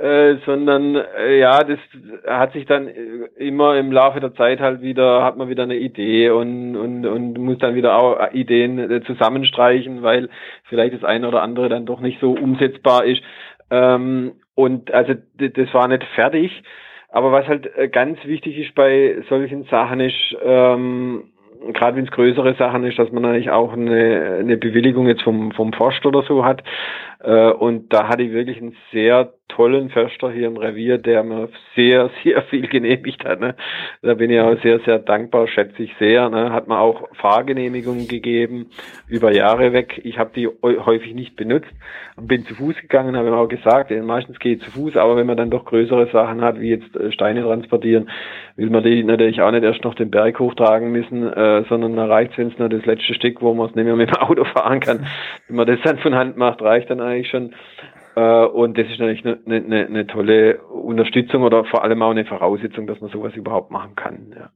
Äh, 0.01 0.39
sondern 0.47 0.97
äh, 0.97 1.39
ja, 1.39 1.63
das 1.63 1.79
hat 2.27 2.55
sich 2.55 2.65
dann 2.65 2.89
äh, 2.89 3.29
immer 3.37 3.77
im 3.77 3.93
Laufe 3.93 4.19
der 4.19 4.35
Zeit 4.35 4.59
halt 4.59 4.81
wieder, 4.81 5.23
hat 5.23 5.37
man 5.37 5.51
wieder 5.51 5.65
eine 5.65 5.77
Idee 5.77 6.31
und, 6.31 6.75
und, 6.75 7.05
und 7.05 7.37
muss 7.37 7.59
dann 7.59 7.75
wieder 7.75 7.99
auch 7.99 8.33
Ideen 8.33 8.79
äh, 8.79 9.03
zusammenstreichen, 9.03 10.03
weil 10.03 10.31
vielleicht 10.71 10.95
das 10.95 11.05
eine 11.05 11.29
oder 11.29 11.43
andere 11.43 11.69
dann 11.69 11.85
doch 11.85 12.01
nicht 12.01 12.19
so 12.19 12.33
umsetzbar 12.33 13.05
ist. 13.05 13.21
Ähm, 13.71 14.37
und 14.55 14.91
also 14.91 15.13
das 15.37 15.75
war 15.75 15.87
nicht 15.87 16.05
fertig. 16.15 16.63
Aber 17.11 17.31
was 17.33 17.47
halt 17.47 17.69
ganz 17.93 18.25
wichtig 18.25 18.57
ist 18.57 18.75
bei 18.75 19.17
solchen 19.29 19.65
Sachen 19.65 20.01
ist, 20.01 20.37
ähm, 20.43 21.25
gerade 21.73 21.97
wenn 21.97 22.05
es 22.05 22.11
größere 22.11 22.55
Sachen 22.55 22.85
ist, 22.85 22.99
dass 22.99 23.13
man 23.13 23.25
eigentlich 23.25 23.51
auch 23.51 23.73
eine, 23.73 24.39
eine 24.41 24.57
Bewilligung 24.57 25.07
jetzt 25.07 25.23
vom, 25.23 25.53
vom 25.53 25.73
Forst 25.73 26.07
oder 26.07 26.23
so 26.23 26.45
hat. 26.45 26.63
Äh, 27.23 27.51
und 27.51 27.93
da 27.93 28.09
hatte 28.09 28.23
ich 28.23 28.33
wirklich 28.33 28.59
einen 28.59 28.77
sehr 28.93 29.33
tollen 29.49 29.91
Förster 29.91 30.31
hier 30.31 30.47
im 30.47 30.57
Revier, 30.57 30.99
der 30.99 31.23
mir 31.23 31.49
sehr, 31.77 32.11
sehr 32.25 32.43
viel 32.43 32.69
genehmigt 32.69 33.25
hat. 33.25 33.41
Ne? 33.41 33.55
Da 34.03 34.15
bin 34.15 34.31
ich 34.31 34.41
auch 34.41 34.61
sehr, 34.63 34.81
sehr 34.81 34.99
dankbar, 34.99 35.49
schätze 35.49 35.83
ich 35.83 35.95
sehr. 35.99 36.29
Ne? 36.31 36.53
Hat 36.53 36.69
mir 36.69 36.79
auch 36.79 37.09
Fahrgenehmigungen 37.15 38.09
gegeben, 38.09 38.71
über 39.09 39.33
Jahre 39.33 39.73
weg. 39.73 40.01
Ich 40.05 40.19
habe 40.19 40.31
die 40.35 40.49
häufig 40.63 41.15
nicht 41.15 41.37
benutzt 41.37 41.71
und 42.17 42.29
bin 42.29 42.45
zu 42.45 42.55
Fuß 42.55 42.77
gegangen, 42.81 43.17
habe 43.17 43.35
auch 43.35 43.49
gesagt, 43.49 43.91
meistens 43.91 44.39
gehe 44.39 44.55
ich 44.55 44.63
zu 44.63 44.71
Fuß, 44.71 44.97
aber 44.97 45.17
wenn 45.17 45.27
man 45.27 45.37
dann 45.37 45.51
doch 45.51 45.65
größere 45.65 46.09
Sachen 46.13 46.43
hat, 46.43 46.61
wie 46.61 46.71
jetzt 46.71 46.95
äh, 46.97 47.13
Steine 47.13 47.43
transportieren, 47.43 48.09
will 48.57 48.71
man 48.71 48.85
die 48.85 49.03
natürlich 49.03 49.41
auch 49.41 49.51
nicht 49.51 49.65
erst 49.65 49.85
noch 49.85 49.95
den 49.95 50.11
Berg 50.11 50.39
hochtragen 50.39 50.93
müssen, 50.93 51.33
äh, 51.33 51.65
sondern 51.69 51.97
da 51.97 52.07
reicht 52.07 52.39
es, 52.39 52.59
nur 52.59 52.69
das 52.69 52.85
letzte 52.85 53.15
Stück, 53.15 53.41
wo 53.41 53.55
man 53.55 53.69
es 53.69 53.75
nicht 53.75 53.85
mehr 53.85 53.97
mit 53.97 54.11
dem 54.11 54.17
Auto 54.17 54.45
fahren 54.55 54.81
kann. 54.81 55.07
Wenn 55.49 55.57
man 55.57 55.67
das 55.67 55.79
dann 55.83 55.99
von 55.99 56.15
Hand 56.15 56.37
macht, 56.37 56.61
reicht 56.63 56.91
dann 56.91 57.01
eigentlich 57.11 57.31
schon. 57.31 57.53
Äh, 57.53 57.57
und 58.17 58.77
das 58.77 58.87
ist 58.89 58.99
natürlich 58.99 59.25
eine, 59.25 59.39
eine, 59.47 59.87
eine 59.87 60.07
tolle 60.07 60.59
Unterstützung 60.59 61.43
oder 61.43 61.65
vor 61.65 61.85
allem 61.85 62.03
auch 62.03 62.11
eine 62.11 62.25
Voraussetzung, 62.25 62.87
dass 62.87 63.01
man 63.01 63.11
sowas 63.11 63.35
überhaupt 63.35 63.71
machen 63.71 63.95
kann. 63.95 64.35
Ja. 64.37 64.51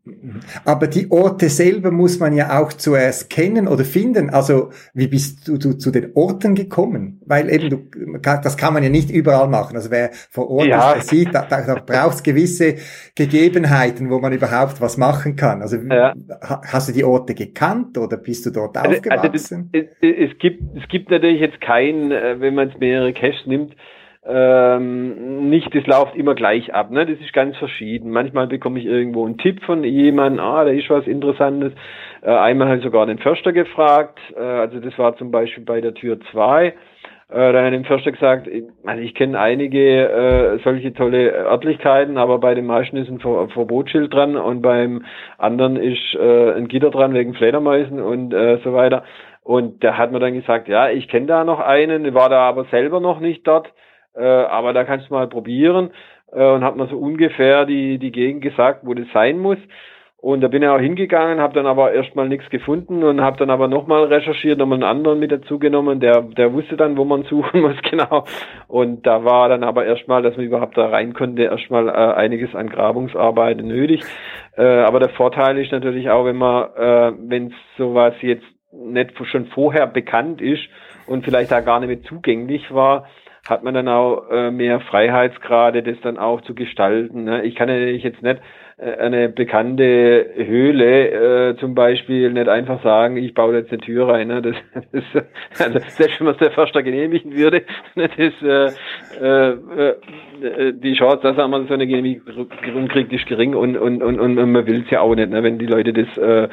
Aber 0.64 0.88
die 0.88 1.10
Orte 1.10 1.48
selber 1.48 1.92
muss 1.92 2.18
man 2.18 2.34
ja 2.34 2.60
auch 2.60 2.72
zuerst 2.72 3.30
kennen 3.30 3.68
oder 3.68 3.84
finden. 3.84 4.30
Also 4.30 4.70
wie 4.92 5.06
bist 5.06 5.46
du, 5.46 5.56
du 5.56 5.74
zu 5.74 5.92
den 5.92 6.10
Orten 6.14 6.56
gekommen? 6.56 7.20
Weil 7.26 7.48
eben 7.48 7.70
du, 7.70 8.18
das 8.20 8.56
kann 8.56 8.74
man 8.74 8.82
ja 8.82 8.88
nicht 8.88 9.10
überall 9.10 9.48
machen. 9.48 9.76
Also 9.76 9.90
wer 9.90 10.10
vor 10.30 10.50
Ort 10.50 10.66
ja. 10.66 10.92
ist, 10.94 11.08
sieht, 11.08 11.32
da, 11.32 11.46
da, 11.48 11.74
braucht 11.74 12.14
es 12.14 12.22
gewisse 12.24 12.74
Gegebenheiten, 13.14 14.10
wo 14.10 14.18
man 14.18 14.32
überhaupt 14.32 14.80
was 14.80 14.96
machen 14.96 15.36
kann. 15.36 15.62
Also 15.62 15.76
ja. 15.76 16.14
hast 16.40 16.88
du 16.88 16.92
die 16.92 17.04
Orte 17.04 17.34
gekannt 17.34 17.96
oder 17.98 18.16
bist 18.16 18.46
du 18.46 18.50
dort 18.50 18.76
also, 18.76 18.96
aufgewachsen? 18.96 19.70
Also, 19.72 19.86
es, 20.00 20.30
es, 20.30 20.38
gibt, 20.38 20.62
es 20.76 20.88
gibt 20.88 21.10
natürlich 21.10 21.40
jetzt 21.40 21.60
kein, 21.60 22.10
äh, 22.10 22.40
wenn 22.40 22.56
man 22.56 22.70
es 22.70 22.78
mehrere 22.78 23.12
Caches 23.12 23.43
nimmt, 23.46 23.74
ähm, 24.26 25.50
nicht, 25.50 25.74
das 25.74 25.86
läuft 25.86 26.16
immer 26.16 26.34
gleich 26.34 26.72
ab, 26.72 26.90
ne? 26.90 27.04
Das 27.04 27.18
ist 27.20 27.34
ganz 27.34 27.56
verschieden. 27.58 28.10
Manchmal 28.10 28.46
bekomme 28.46 28.78
ich 28.78 28.86
irgendwo 28.86 29.26
einen 29.26 29.36
Tipp 29.36 29.62
von 29.64 29.84
jemandem, 29.84 30.42
ah, 30.42 30.64
da 30.64 30.70
ist 30.70 30.88
was 30.88 31.06
Interessantes. 31.06 31.72
Äh, 32.22 32.30
einmal 32.30 32.68
habe 32.68 32.78
ich 32.78 32.84
sogar 32.84 33.04
den 33.04 33.18
Förster 33.18 33.52
gefragt, 33.52 34.18
äh, 34.34 34.40
also 34.40 34.80
das 34.80 34.96
war 34.98 35.14
zum 35.16 35.30
Beispiel 35.30 35.64
bei 35.64 35.82
der 35.82 35.92
Tür 35.92 36.18
2. 36.32 36.68
Äh, 36.68 36.72
da 37.52 37.64
hat 37.64 37.72
dem 37.72 37.84
Förster 37.84 38.12
gesagt, 38.12 38.48
also 38.86 39.02
ich 39.02 39.14
kenne 39.14 39.38
einige 39.38 40.08
äh, 40.08 40.58
solche 40.64 40.94
tolle 40.94 41.32
Örtlichkeiten, 41.32 42.16
aber 42.16 42.38
bei 42.38 42.54
den 42.54 42.64
meisten 42.64 42.96
ist 42.96 43.10
ein 43.10 43.20
Ver 43.20 43.48
Verbotsschild 43.48 44.12
dran 44.12 44.36
und 44.36 44.62
beim 44.62 45.04
anderen 45.36 45.76
ist 45.76 46.14
äh, 46.14 46.52
ein 46.52 46.68
Gitter 46.68 46.90
dran 46.90 47.12
wegen 47.12 47.34
Fledermäusen 47.34 48.00
und 48.00 48.32
äh, 48.32 48.58
so 48.64 48.72
weiter. 48.72 49.04
Und 49.44 49.82
der 49.84 49.96
hat 49.98 50.10
mir 50.10 50.18
dann 50.18 50.34
gesagt, 50.34 50.66
ja, 50.66 50.88
ich 50.88 51.06
kenne 51.06 51.26
da 51.26 51.44
noch 51.44 51.60
einen, 51.60 52.14
war 52.14 52.28
da 52.28 52.40
aber 52.40 52.64
selber 52.64 52.98
noch 52.98 53.20
nicht 53.20 53.46
dort 53.46 53.72
äh, 54.14 54.22
aber 54.22 54.72
da 54.72 54.84
kannst 54.84 55.10
du 55.10 55.14
mal 55.14 55.28
probieren 55.28 55.90
äh, 56.32 56.44
und 56.44 56.64
hat 56.64 56.76
mir 56.76 56.86
so 56.86 56.96
ungefähr 56.96 57.66
die, 57.66 57.98
die 57.98 58.12
Gegend 58.12 58.42
gesagt, 58.42 58.80
wo 58.84 58.94
das 58.94 59.06
sein 59.12 59.38
muss. 59.38 59.58
Und 60.16 60.40
da 60.40 60.48
bin 60.48 60.62
ich 60.62 60.68
auch 60.70 60.80
hingegangen, 60.80 61.38
habe 61.38 61.52
dann 61.52 61.66
aber 61.66 61.92
erstmal 61.92 62.28
nichts 62.28 62.48
gefunden 62.48 63.04
und 63.04 63.20
habe 63.20 63.36
dann 63.36 63.50
aber 63.50 63.68
nochmal 63.68 64.04
recherchiert, 64.04 64.58
nochmal 64.58 64.76
einen 64.76 64.90
anderen 64.90 65.18
mit 65.18 65.30
dazu 65.30 65.58
genommen, 65.58 66.00
der, 66.00 66.22
der 66.22 66.54
wusste 66.54 66.78
dann, 66.78 66.96
wo 66.96 67.04
man 67.04 67.24
suchen 67.30 67.60
muss, 67.60 67.76
genau. 67.82 68.24
Und 68.66 69.06
da 69.06 69.22
war 69.24 69.50
dann 69.50 69.62
aber 69.62 69.84
erstmal, 69.84 70.22
dass 70.22 70.36
man 70.38 70.46
überhaupt 70.46 70.78
da 70.78 70.86
rein 70.86 71.12
konnte, 71.12 71.42
erstmal 71.42 71.88
äh, 71.88 71.92
einiges 71.92 72.54
an 72.54 72.70
Grabungsarbeit 72.70 73.58
nötig. 73.58 74.02
Äh, 74.56 74.64
aber 74.64 74.98
der 74.98 75.10
Vorteil 75.10 75.58
ist 75.58 75.72
natürlich 75.72 76.08
auch, 76.08 76.24
wenn 76.24 76.36
man, 76.36 76.68
äh, 76.74 77.12
wenn 77.18 77.52
sowas 77.76 78.14
jetzt 78.22 78.46
nicht 78.74 79.12
schon 79.26 79.46
vorher 79.46 79.86
bekannt 79.86 80.40
ist 80.40 80.62
und 81.06 81.24
vielleicht 81.24 81.50
da 81.50 81.60
gar 81.60 81.80
nicht 81.80 81.88
mehr 81.88 82.02
zugänglich 82.02 82.72
war, 82.72 83.06
hat 83.48 83.62
man 83.62 83.74
dann 83.74 83.88
auch 83.88 84.30
äh, 84.30 84.50
mehr 84.50 84.80
Freiheitsgrade, 84.80 85.82
das 85.82 86.00
dann 86.02 86.16
auch 86.16 86.40
zu 86.42 86.54
gestalten. 86.54 87.24
Ne? 87.24 87.42
Ich 87.44 87.54
kann 87.54 87.68
ja 87.68 87.76
jetzt 87.76 88.22
nicht 88.22 88.40
äh, 88.78 88.96
eine 88.96 89.28
bekannte 89.28 90.30
Höhle 90.34 91.50
äh, 91.50 91.56
zum 91.58 91.74
Beispiel 91.74 92.32
nicht 92.32 92.48
einfach 92.48 92.82
sagen, 92.82 93.18
ich 93.18 93.34
baue 93.34 93.56
jetzt 93.56 93.70
eine 93.70 93.82
Tür 93.82 94.08
rein. 94.08 94.28
Ne? 94.28 94.40
Das, 94.40 94.56
das, 94.92 95.60
also 95.60 95.78
selbst 95.88 96.20
wenn 96.20 96.24
man 96.24 96.34
es 96.34 96.38
der 96.38 96.52
Förster 96.52 96.82
genehmigen 96.82 97.36
würde, 97.36 97.64
ne? 97.94 98.08
das, 98.08 98.42
äh, 98.42 99.22
äh, 99.22 99.94
äh, 100.42 100.72
die 100.72 100.94
Chance, 100.94 101.20
dass 101.22 101.36
man 101.36 101.66
so 101.66 101.74
eine 101.74 101.86
Genehmigung 101.86 102.88
kriegt, 102.88 103.12
ist 103.12 103.26
gering 103.26 103.54
und, 103.54 103.76
und, 103.76 104.02
und, 104.02 104.18
und 104.18 104.34
man 104.36 104.66
will 104.66 104.84
es 104.84 104.90
ja 104.90 105.00
auch 105.00 105.14
nicht, 105.14 105.30
ne? 105.30 105.42
wenn 105.42 105.58
die 105.58 105.66
Leute 105.66 105.92
das 105.92 106.50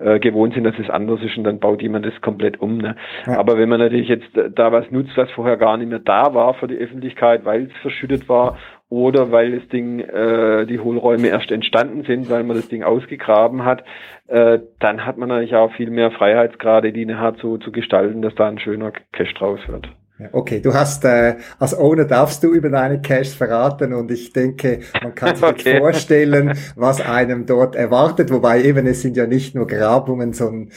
äh, 0.00 0.10
äh, 0.10 0.18
gewohnt 0.18 0.54
sind, 0.54 0.64
dass 0.64 0.78
es 0.78 0.90
anders 0.90 1.20
ist 1.22 1.36
und 1.36 1.44
dann 1.44 1.58
baut 1.58 1.82
jemand 1.82 2.06
das 2.06 2.20
komplett 2.20 2.60
um. 2.60 2.78
Ne? 2.78 2.96
Ja. 3.26 3.38
Aber 3.38 3.58
wenn 3.58 3.68
man 3.68 3.80
natürlich 3.80 4.08
jetzt 4.08 4.28
da 4.54 4.72
was 4.72 4.90
nutzt, 4.90 5.16
was 5.16 5.30
vorher 5.30 5.56
gar 5.56 5.76
nicht 5.76 5.88
mehr 5.88 5.98
da 5.98 6.34
war 6.34 6.54
für 6.54 6.68
die 6.68 6.76
Öffentlichkeit, 6.76 7.44
weil 7.44 7.64
es 7.64 7.76
verschüttet 7.82 8.28
war 8.28 8.58
oder 8.88 9.30
weil 9.30 9.58
das 9.58 9.68
Ding, 9.68 10.00
äh, 10.00 10.66
die 10.66 10.80
Hohlräume 10.80 11.28
erst 11.28 11.52
entstanden 11.52 12.04
sind, 12.04 12.28
weil 12.30 12.44
man 12.44 12.56
das 12.56 12.68
Ding 12.68 12.82
ausgegraben 12.82 13.64
hat, 13.64 13.84
äh, 14.26 14.58
dann 14.78 15.06
hat 15.06 15.16
man 15.16 15.28
natürlich 15.28 15.54
auch 15.54 15.72
viel 15.72 15.90
mehr 15.90 16.10
Freiheitsgrade, 16.10 16.92
die 16.92 17.06
nachher 17.06 17.34
so 17.40 17.58
zu 17.58 17.70
gestalten, 17.70 18.22
dass 18.22 18.34
da 18.34 18.48
ein 18.48 18.58
schöner 18.58 18.92
Cache 19.12 19.34
draus 19.34 19.60
wird. 19.68 19.88
Okay, 20.32 20.60
du 20.60 20.74
hast 20.74 21.04
äh, 21.04 21.36
als 21.58 21.76
Owner 21.76 22.04
darfst 22.04 22.42
du 22.42 22.52
über 22.52 22.68
deine 22.68 23.00
Caches 23.00 23.34
verraten 23.34 23.92
und 23.94 24.10
ich 24.10 24.32
denke, 24.32 24.80
man 25.02 25.14
kann 25.14 25.36
sich 25.36 25.44
okay. 25.44 25.78
vorstellen, 25.78 26.58
was 26.76 27.00
einem 27.00 27.46
dort 27.46 27.74
erwartet, 27.74 28.30
wobei 28.30 28.62
eben 28.62 28.86
es 28.86 29.02
sind 29.02 29.16
ja 29.16 29.26
nicht 29.26 29.54
nur 29.54 29.66
Grabungen, 29.66 30.32
sondern 30.32 30.70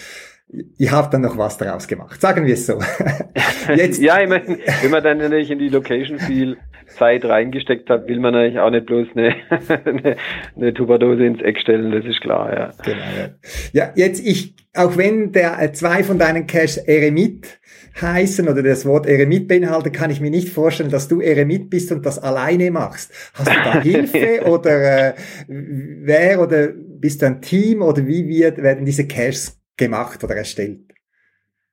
ihr 0.78 0.92
habt 0.92 1.14
dann 1.14 1.22
noch 1.22 1.38
was 1.38 1.58
daraus 1.58 1.88
gemacht. 1.88 2.22
Sagen 2.22 2.46
wir 2.46 2.54
es 2.54 2.66
so. 2.66 2.80
Jetzt. 3.76 4.02
ja, 4.02 4.22
ich 4.22 4.30
meine, 4.30 4.60
wenn 4.82 4.92
man 4.92 5.04
dann 5.04 5.18
natürlich 5.18 5.52
in 5.52 5.60
die 5.60 5.70
Location 5.70 6.20
viel 6.20 6.58
Zeit 6.96 7.26
reingesteckt 7.26 7.90
hat, 7.90 8.08
will 8.08 8.20
man 8.20 8.34
natürlich 8.34 8.60
auch 8.60 8.70
nicht 8.70 8.86
bloß 8.86 9.08
eine, 9.16 9.36
eine, 9.86 10.16
eine 10.56 10.74
Tupperdose 10.74 11.26
ins 11.26 11.42
Eck 11.42 11.60
stellen, 11.60 11.92
das 11.92 12.06
ist 12.06 12.22
klar, 12.22 12.54
ja. 12.54 12.72
Genau, 12.84 12.98
ja. 13.18 13.84
ja, 13.86 13.92
jetzt 13.96 14.26
ich, 14.26 14.56
auch 14.76 14.98
wenn 14.98 15.32
der 15.32 15.62
äh, 15.62 15.72
zwei 15.72 16.04
von 16.04 16.20
deinen 16.20 16.48
Caches 16.48 16.78
Eremit 16.78 17.60
heißen 18.02 18.48
oder 18.48 18.64
das 18.64 18.86
Wort 18.86 19.06
Eremit 19.06 19.48
beinhaltet, 19.48 19.94
kann 19.94 20.10
ich 20.10 20.22
mir 20.22 20.32
nicht 20.32 20.50
vorstellen, 20.50 20.90
dass 20.90 21.08
du 21.08 21.22
Eremit 21.22 21.70
bist 21.70 21.92
und 21.92 22.06
das 22.06 22.20
alleine 22.20 22.72
machst. 22.72 23.12
Hast 23.34 23.50
du 23.50 23.64
da 23.64 23.82
Hilfe 23.82 24.46
oder 24.46 25.10
äh, 25.10 25.14
wer 25.48 26.42
oder 26.42 26.70
bist 26.74 27.22
du 27.22 27.28
ein 27.28 27.42
Team 27.42 27.82
oder 27.82 28.06
wie 28.08 28.28
wird, 28.28 28.62
werden 28.62 28.86
diese 28.86 29.08
Caches 29.08 29.62
gemacht 29.78 30.24
oder 30.24 30.36
erstellt? 30.36 30.80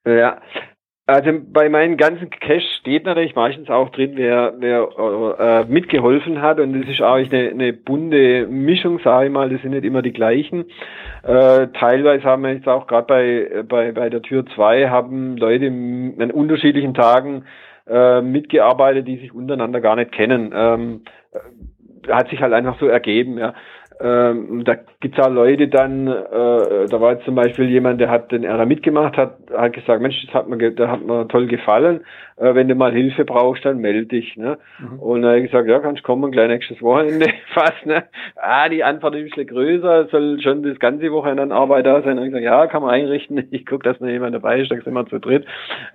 Ja, 0.05 0.41
also 1.11 1.33
bei 1.53 1.69
meinen 1.69 1.97
ganzen 1.97 2.31
Cash 2.31 2.65
steht 2.81 3.05
natürlich 3.05 3.35
meistens 3.35 3.69
auch 3.69 3.91
drin, 3.91 4.13
wer, 4.15 4.55
wer 4.59 4.89
äh, 5.39 5.65
mitgeholfen 5.65 6.41
hat 6.41 6.61
und 6.61 6.75
es 6.75 6.89
ist 6.89 7.03
auch 7.03 7.15
eine, 7.15 7.51
eine 7.51 7.73
bunte 7.73 8.47
Mischung, 8.47 9.01
sage 9.03 9.27
ich 9.27 9.33
mal, 9.33 9.51
das 9.51 9.61
sind 9.63 9.73
nicht 9.73 9.85
immer 9.85 10.03
die 10.03 10.13
gleichen. 10.13 10.67
Äh, 11.23 11.69
teilweise 11.79 12.25
haben 12.25 12.43
wir 12.43 12.53
jetzt 12.53 12.69
auch 12.69 12.87
gerade 12.87 13.07
bei, 13.07 13.63
bei, 13.65 13.93
bei 13.93 14.09
der 14.09 14.23
Tür 14.23 14.47
2 14.47 14.89
haben 14.89 15.37
Leute 15.37 15.67
an 15.67 16.31
unterschiedlichen 16.31 16.95
Tagen 16.95 17.45
äh, 17.89 18.21
mitgearbeitet, 18.21 19.09
die 19.09 19.19
sich 19.19 19.35
untereinander 19.35 19.81
gar 19.81 19.97
nicht 19.97 20.13
kennen. 20.13 20.53
Ähm, 20.55 21.03
äh, 21.33 22.13
hat 22.13 22.31
sich 22.31 22.41
halt 22.41 22.53
einfach 22.53 22.79
so 22.79 22.87
ergeben, 22.87 23.37
ja. 23.37 23.55
Ähm, 24.03 24.65
da 24.65 24.77
gibt's 25.01 25.19
auch 25.19 25.31
Leute 25.31 25.69
dann, 25.69 26.07
äh, 26.07 26.87
da 26.89 27.01
war 27.01 27.13
jetzt 27.13 27.25
zum 27.25 27.35
Beispiel 27.35 27.69
jemand, 27.69 28.01
der 28.01 28.11
hat 28.11 28.33
den 28.33 28.47
RA 28.47 28.65
mitgemacht, 28.65 29.17
hat, 29.17 29.37
hat 29.55 29.73
gesagt, 29.75 30.01
Mensch, 30.01 30.17
das 30.25 30.35
hat 30.35 30.49
mir, 30.49 30.71
da 30.71 30.89
hat 30.89 31.05
mir 31.05 31.29
toll 31.29 31.47
gefallen 31.47 32.01
äh, 32.41 32.55
wenn 32.55 32.69
du 32.69 32.75
mal 32.75 32.93
Hilfe 32.93 33.25
brauchst, 33.25 33.65
dann 33.65 33.79
melde 33.79 34.07
dich. 34.07 34.37
Ne? 34.37 34.59
Mhm. 34.79 34.99
Und 34.99 35.23
dann 35.23 35.31
habe 35.33 35.41
ich 35.41 35.51
gesagt, 35.51 35.69
ja, 35.69 35.79
kannst 35.79 36.03
kommen, 36.03 36.33
gleich 36.33 36.49
nächstes 36.49 36.81
Wochenende 36.83 37.29
fast. 37.55 37.85
Ne? 37.85 38.05
Ah, 38.37 38.69
die 38.69 38.83
Antwort 38.83 39.15
ist 39.15 39.21
ein 39.21 39.25
bisschen 39.25 39.47
größer, 39.47 40.09
soll 40.09 40.41
schon 40.41 40.63
das 40.63 40.79
ganze 40.79 41.13
Wochenende 41.13 41.43
an 41.43 41.53
Arbeit 41.53 41.87
da 41.87 42.03
sein. 42.03 42.17
Dann 42.17 42.19
habe 42.19 42.27
ich 42.27 42.33
gesagt, 42.33 42.45
ja, 42.45 42.67
kann 42.67 42.83
man 42.83 42.91
einrichten. 42.91 43.49
Ich 43.61 43.67
gucke, 43.67 43.83
dass 43.83 44.01
noch 44.01 44.09
jemand 44.09 44.35
dabei 44.35 44.61
ist, 44.61 44.71
da 44.71 44.77
sind 44.77 44.95
wir 44.95 45.07
zu 45.07 45.19
dritt. 45.19 45.45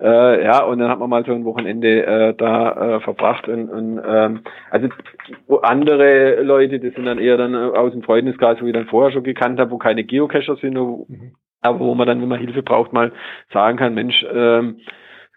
Äh, 0.00 0.44
ja, 0.44 0.62
und 0.62 0.78
dann 0.78 0.90
hat 0.90 0.98
man 0.98 1.10
mal 1.10 1.24
so 1.24 1.32
ein 1.32 1.44
Wochenende 1.44 2.04
äh, 2.06 2.34
da 2.34 2.96
äh, 2.96 3.00
verbracht. 3.00 3.48
Und, 3.48 3.68
und 3.70 4.00
ähm, 4.06 4.40
also 4.70 4.88
andere 5.62 6.42
Leute, 6.42 6.78
das 6.78 6.94
sind 6.94 7.06
dann 7.06 7.18
eher 7.18 7.36
dann 7.36 7.54
aus 7.54 7.92
dem 7.92 8.02
Freundeskreis, 8.02 8.60
wo 8.60 8.66
ich 8.66 8.72
dann 8.72 8.86
vorher 8.86 9.12
schon 9.12 9.24
gekannt 9.24 9.58
habe, 9.58 9.70
wo 9.70 9.78
keine 9.78 10.04
Geocacher 10.04 10.56
sind, 10.56 10.78
wo, 10.78 11.06
mhm. 11.08 11.32
aber 11.62 11.80
wo 11.80 11.94
man 11.94 12.06
dann, 12.06 12.20
wenn 12.20 12.28
man 12.28 12.38
Hilfe 12.38 12.62
braucht, 12.62 12.92
mal 12.92 13.12
sagen 13.52 13.78
kann, 13.78 13.94
Mensch, 13.94 14.24
ähm, 14.32 14.76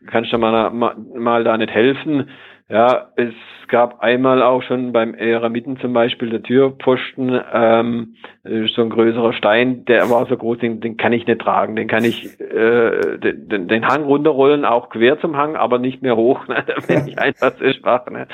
kannst 0.07 0.31
du 0.31 0.37
mal, 0.37 0.69
mal, 0.71 0.95
mal 0.95 1.43
da 1.43 1.57
nicht 1.57 1.71
helfen? 1.71 2.29
Ja, 2.71 3.07
es 3.15 3.33
gab 3.67 4.01
einmal 4.01 4.43
auch 4.43 4.61
schon 4.61 4.91
beim 4.91 5.15
Eremiten 5.15 5.77
zum 5.79 5.91
Beispiel 5.91 6.29
der 6.29 6.43
Türpfosten, 6.43 7.41
ähm, 7.51 8.15
so 8.43 8.83
ein 8.83 8.91
größerer 8.91 9.33
Stein, 9.33 9.85
der 9.85 10.07
war 10.11 10.27
so 10.27 10.37
groß, 10.37 10.59
den, 10.59 10.79
den 10.79 10.95
kann 10.95 11.11
ich 11.11 11.25
nicht 11.25 11.41
tragen, 11.41 11.75
den 11.75 11.87
kann 11.87 12.03
ich 12.03 12.39
äh, 12.39 13.17
den, 13.17 13.67
den 13.67 13.87
Hang 13.87 14.03
runterrollen, 14.03 14.65
auch 14.65 14.89
quer 14.89 15.19
zum 15.19 15.35
Hang, 15.35 15.55
aber 15.55 15.79
nicht 15.79 16.03
mehr 16.03 16.15
hoch, 16.15 16.47
ne? 16.47 16.63
bin 16.87 17.07
ich 17.07 17.17
einfach 17.17 17.55
zu 17.55 17.73
schwach. 17.73 18.05
Ne? 18.11 18.27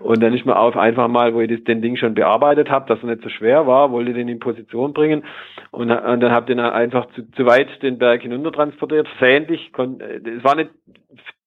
Und 0.00 0.20
dann 0.20 0.34
ist 0.34 0.46
mir 0.46 0.58
auf 0.58 0.76
einfach 0.76 1.06
mal, 1.06 1.32
wo 1.32 1.40
ich 1.40 1.50
das, 1.50 1.62
den 1.62 1.80
Ding 1.80 1.96
schon 1.96 2.14
bearbeitet 2.14 2.68
habe, 2.68 2.88
dass 2.88 3.00
er 3.04 3.10
nicht 3.10 3.22
so 3.22 3.28
schwer 3.28 3.68
war, 3.68 3.92
wollte 3.92 4.14
den 4.14 4.26
in 4.26 4.40
Position 4.40 4.94
bringen 4.94 5.22
und, 5.70 5.92
und 5.92 6.20
dann 6.20 6.32
habe 6.32 6.46
den 6.46 6.58
einfach 6.58 7.06
zu, 7.14 7.30
zu 7.32 7.46
weit 7.46 7.68
den 7.82 7.98
Berg 7.98 8.22
hinunter 8.22 8.50
transportiert, 8.50 9.06
versehentlich, 9.18 9.70
es 9.72 10.42
war 10.42 10.56
nicht 10.56 10.70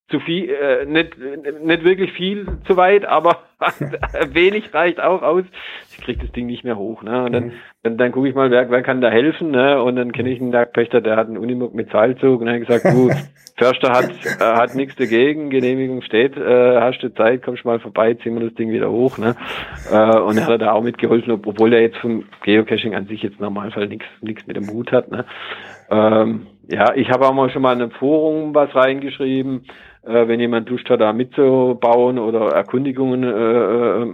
zu 0.09 0.19
viel, 0.19 0.49
äh, 0.49 0.85
nicht, 0.85 1.17
nicht 1.17 1.83
wirklich 1.83 2.11
viel 2.13 2.47
zu 2.65 2.77
weit, 2.77 3.05
aber 3.05 3.43
wenig 4.31 4.73
reicht 4.73 4.99
auch 4.99 5.21
aus. 5.21 5.43
Ich 5.91 6.03
krieg 6.03 6.19
das 6.19 6.31
Ding 6.31 6.47
nicht 6.47 6.63
mehr 6.63 6.77
hoch. 6.77 7.03
Ne? 7.03 7.23
Und 7.23 7.33
dann, 7.33 7.45
mhm. 7.45 7.51
dann, 7.83 7.97
dann 7.97 8.11
gucke 8.11 8.29
ich 8.29 8.35
mal, 8.35 8.49
wer, 8.51 8.69
wer 8.71 8.81
kann 8.81 9.01
da 9.01 9.09
helfen. 9.09 9.51
Ne? 9.51 9.81
Und 9.81 9.97
dann 9.97 10.11
kenne 10.11 10.29
ich 10.29 10.41
einen 10.41 10.51
Bergpächter, 10.51 11.01
der 11.01 11.17
hat 11.17 11.27
einen 11.27 11.37
Unimog 11.37 11.73
mit 11.73 11.91
Seilzug. 11.91 12.39
Und 12.39 12.47
dann 12.47 12.55
habe 12.55 12.63
ich 12.63 12.67
gesagt, 12.67 12.95
gut, 12.95 13.13
Förster 13.57 13.91
hat, 13.91 14.09
äh, 14.09 14.43
hat 14.43 14.75
nichts 14.75 14.95
dagegen, 14.95 15.49
Genehmigung 15.49 16.01
steht, 16.01 16.37
äh, 16.37 16.79
hast 16.79 17.03
du 17.03 17.13
Zeit, 17.13 17.43
kommst 17.43 17.65
mal 17.65 17.79
vorbei, 17.79 18.13
ziehen 18.13 18.35
wir 18.35 18.45
das 18.47 18.55
Ding 18.55 18.71
wieder 18.71 18.89
hoch. 18.89 19.17
Ne? 19.17 19.35
Äh, 19.91 20.17
und 20.19 20.37
er 20.37 20.47
hat 20.47 20.61
da 20.61 20.71
auch 20.71 20.81
mitgeholfen, 20.83 21.31
obwohl 21.33 21.73
er 21.73 21.81
jetzt 21.81 21.97
vom 21.97 22.23
Geocaching 22.43 22.95
an 22.95 23.07
sich 23.07 23.21
jetzt 23.21 23.39
Normalfall 23.39 23.87
nichts 23.87 24.05
nichts 24.21 24.47
mit 24.47 24.55
dem 24.55 24.69
Hut 24.69 24.91
hat. 24.93 25.11
Ne? 25.11 25.25
Ähm, 25.91 26.47
ja, 26.71 26.93
ich 26.95 27.09
habe 27.09 27.27
auch 27.27 27.33
mal 27.33 27.49
schon 27.49 27.61
mal 27.61 27.73
in 27.73 27.81
einem 27.81 27.91
Forum 27.91 28.53
was 28.53 28.73
reingeschrieben, 28.75 29.65
äh, 30.03 30.27
wenn 30.27 30.39
jemand 30.39 30.69
Lust 30.69 30.89
hat, 30.89 31.01
da 31.01 31.13
mitzubauen 31.13 32.19
oder 32.19 32.49
Erkundigungen 32.49 33.23
äh, 33.23 34.03
äh 34.03 34.05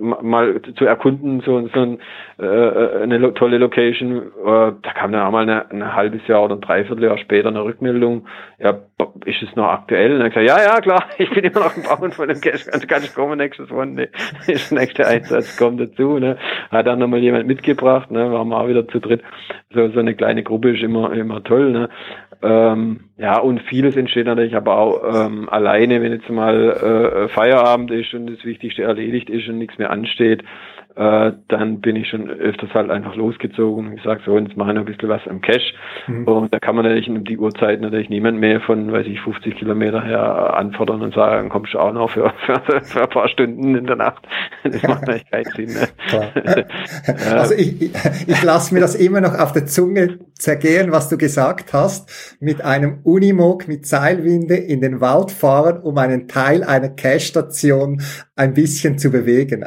mal 0.00 0.60
zu 0.76 0.84
erkunden, 0.84 1.42
so, 1.44 1.68
so 1.74 1.80
ein, 1.80 1.98
äh, 2.38 3.02
eine 3.02 3.34
tolle 3.34 3.58
Location. 3.58 4.22
Äh, 4.44 4.72
da 4.82 4.92
kam 4.94 5.12
dann 5.12 5.22
auch 5.22 5.32
mal 5.32 5.48
ein 5.48 5.94
halbes 5.94 6.26
Jahr 6.26 6.44
oder 6.44 6.54
ein 6.54 6.60
Dreivierteljahr 6.60 7.18
später 7.18 7.48
eine 7.48 7.64
Rückmeldung. 7.64 8.26
Ja, 8.58 8.78
ist 9.24 9.42
es 9.42 9.54
noch 9.56 9.68
aktuell? 9.68 10.12
Und 10.12 10.20
dann 10.20 10.30
gesagt, 10.30 10.46
ja, 10.46 10.62
ja, 10.62 10.80
klar, 10.80 11.04
ich 11.18 11.30
bin 11.30 11.44
immer 11.44 11.60
noch 11.60 11.76
im 11.76 11.82
Bauen 11.82 12.12
von 12.12 12.28
dem 12.28 12.40
Cash, 12.40 12.66
kannst, 12.66 12.88
kannst 12.88 13.14
kommen 13.14 13.38
nächstes 13.38 13.70
Wochenende. 13.70 14.08
ist 14.46 14.70
der 14.70 14.78
nächste 14.78 15.06
Einsatz, 15.06 15.56
kommt 15.56 15.80
dazu. 15.80 16.18
Ne? 16.18 16.36
Hat 16.70 16.86
dann 16.86 16.98
nochmal 16.98 17.20
jemand 17.20 17.46
mitgebracht, 17.46 18.10
ne? 18.10 18.30
waren 18.32 18.48
wir 18.48 18.60
auch 18.60 18.68
wieder 18.68 18.86
zu 18.88 19.00
dritt. 19.00 19.22
So, 19.72 19.88
so 19.88 20.00
eine 20.00 20.14
kleine 20.14 20.42
Gruppe 20.42 20.70
ist 20.70 20.82
immer, 20.82 21.12
immer 21.12 21.42
toll. 21.42 21.67
Ne? 21.72 21.88
Ähm, 22.42 23.00
ja, 23.16 23.38
und 23.38 23.62
vieles 23.62 23.96
entsteht 23.96 24.26
natürlich 24.26 24.56
aber 24.56 24.78
auch 24.78 25.26
ähm, 25.26 25.48
alleine, 25.48 26.02
wenn 26.02 26.12
jetzt 26.12 26.30
mal 26.30 26.70
äh, 26.70 27.28
Feierabend 27.28 27.90
ist 27.90 28.14
und 28.14 28.28
das 28.28 28.44
Wichtigste 28.44 28.82
erledigt 28.82 29.28
ist 29.28 29.48
und 29.48 29.58
nichts 29.58 29.78
mehr 29.78 29.90
ansteht 29.90 30.44
äh, 30.98 31.32
dann 31.46 31.80
bin 31.80 31.94
ich 31.94 32.08
schon 32.08 32.28
öfters 32.28 32.74
halt 32.74 32.90
einfach 32.90 33.14
losgezogen 33.14 33.86
und 33.86 33.96
gesagt, 33.96 34.22
so, 34.26 34.36
jetzt 34.36 34.56
mache 34.56 34.70
ich 34.70 34.74
noch 34.74 34.82
ein 34.82 34.86
bisschen 34.86 35.08
was 35.08 35.20
am 35.28 35.40
Cash. 35.40 35.72
Mhm. 36.08 36.26
Und 36.26 36.52
da 36.52 36.58
kann 36.58 36.74
man 36.74 36.84
natürlich 36.84 37.08
um 37.08 37.22
die 37.22 37.38
Uhrzeit 37.38 37.80
natürlich 37.80 38.08
niemand 38.08 38.40
mehr 38.40 38.60
von, 38.60 38.90
weiß 38.90 39.06
ich, 39.06 39.20
50 39.20 39.56
Kilometer 39.56 40.02
her 40.02 40.54
anfordern 40.54 41.02
und 41.02 41.14
sagen, 41.14 41.50
kommst 41.50 41.74
du 41.74 41.78
auch 41.78 41.92
noch 41.92 42.10
für, 42.10 42.32
für, 42.46 42.80
für 42.82 43.02
ein 43.02 43.08
paar 43.10 43.28
Stunden 43.28 43.76
in 43.76 43.86
der 43.86 43.96
Nacht. 43.96 44.26
Das 44.64 44.82
macht 44.82 45.02
natürlich 45.06 45.30
keinen 45.30 45.44
Sinn. 45.54 45.74
Ne? 45.74 46.66
also 47.32 47.54
ich, 47.54 47.80
ich, 47.80 47.92
ich 48.26 48.42
lasse 48.42 48.74
mir 48.74 48.80
das 48.80 48.96
immer 48.96 49.20
noch 49.20 49.38
auf 49.38 49.52
der 49.52 49.66
Zunge 49.66 50.18
zergehen, 50.34 50.90
was 50.90 51.08
du 51.08 51.16
gesagt 51.16 51.72
hast, 51.72 52.36
mit 52.40 52.64
einem 52.64 52.98
Unimog 53.04 53.68
mit 53.68 53.86
Seilwinde 53.86 54.56
in 54.56 54.80
den 54.80 55.00
Wald 55.00 55.30
fahren, 55.30 55.78
um 55.78 55.96
einen 55.96 56.28
Teil 56.28 56.64
einer 56.64 56.88
Cash-Station 56.88 58.02
ein 58.36 58.54
bisschen 58.54 58.98
zu 58.98 59.10
bewegen. 59.10 59.64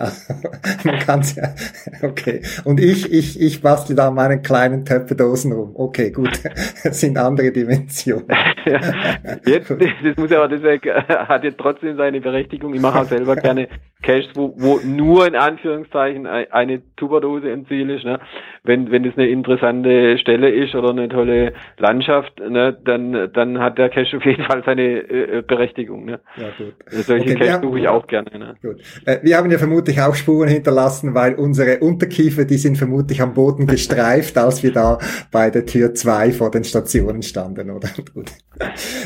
Man 0.83 0.99
kann 0.99 1.20
ja. 1.35 1.53
Okay. 2.01 2.41
Und 2.63 2.79
ich, 2.79 3.11
ich, 3.11 3.39
ich 3.39 3.61
bastle 3.61 3.95
da 3.95 4.11
meinen 4.11 4.41
kleinen 4.41 4.85
Töpferdosen 4.85 5.51
rum. 5.51 5.71
Okay, 5.75 6.11
gut. 6.11 6.39
Das 6.83 6.99
sind 6.99 7.17
andere 7.17 7.51
Dimensionen. 7.51 8.27
Jetzt, 9.45 9.69
das 9.69 10.17
muss 10.17 10.29
ja, 10.29 10.47
das 10.47 10.61
hat 11.07 11.43
jetzt 11.43 11.57
trotzdem 11.57 11.95
seine 11.95 12.21
Berechtigung. 12.21 12.73
Ich 12.73 12.81
mache 12.81 12.99
auch 12.99 13.05
selber 13.05 13.35
gerne 13.35 13.67
Caches, 14.01 14.31
wo, 14.35 14.53
wo 14.57 14.79
nur 14.83 15.27
in 15.27 15.35
Anführungszeichen 15.35 16.25
eine 16.27 16.81
Tupperdose 17.01 17.49
im 17.49 17.67
Ziel 17.67 17.89
ist. 17.89 18.05
Ne? 18.05 18.19
Wenn, 18.63 18.91
wenn 18.91 19.03
das 19.03 19.13
eine 19.17 19.27
interessante 19.27 20.19
Stelle 20.19 20.51
ist 20.51 20.75
oder 20.75 20.91
eine 20.91 21.09
tolle 21.09 21.53
Landschaft, 21.79 22.39
ne, 22.39 22.77
dann, 22.85 23.29
dann 23.33 23.59
hat 23.59 23.79
der 23.79 23.89
Cache 23.89 24.17
auf 24.17 24.25
jeden 24.25 24.43
Fall 24.43 24.61
seine 24.63 24.99
äh, 24.99 25.41
Berechtigung. 25.41 26.05
Ne? 26.05 26.19
Ja, 26.37 26.49
gut. 26.57 26.75
Solche 26.87 27.31
okay, 27.31 27.35
Caches 27.35 27.61
suche 27.61 27.79
ich 27.79 27.87
auch 27.87 28.05
gerne. 28.05 28.29
Ne? 28.37 28.55
Gut. 28.61 28.81
Äh, 29.05 29.17
wir 29.23 29.35
haben 29.35 29.49
ja 29.49 29.57
vermutlich 29.57 29.99
auch 29.99 30.13
Spuren 30.13 30.47
hinterlassen, 30.47 31.15
weil 31.15 31.33
unsere 31.33 31.79
Unterkiefer, 31.79 32.45
die 32.45 32.57
sind 32.57 32.77
vermutlich 32.77 33.19
am 33.19 33.33
Boden 33.33 33.65
gestreift, 33.65 34.37
als 34.37 34.61
wir 34.61 34.71
da 34.71 34.99
bei 35.31 35.49
der 35.49 35.65
Tür 35.65 35.95
zwei 35.95 36.31
vor 36.31 36.51
den 36.51 36.63
Stationen 36.63 37.23
standen, 37.23 37.71
oder? 37.71 37.89
Gut. 38.13 38.31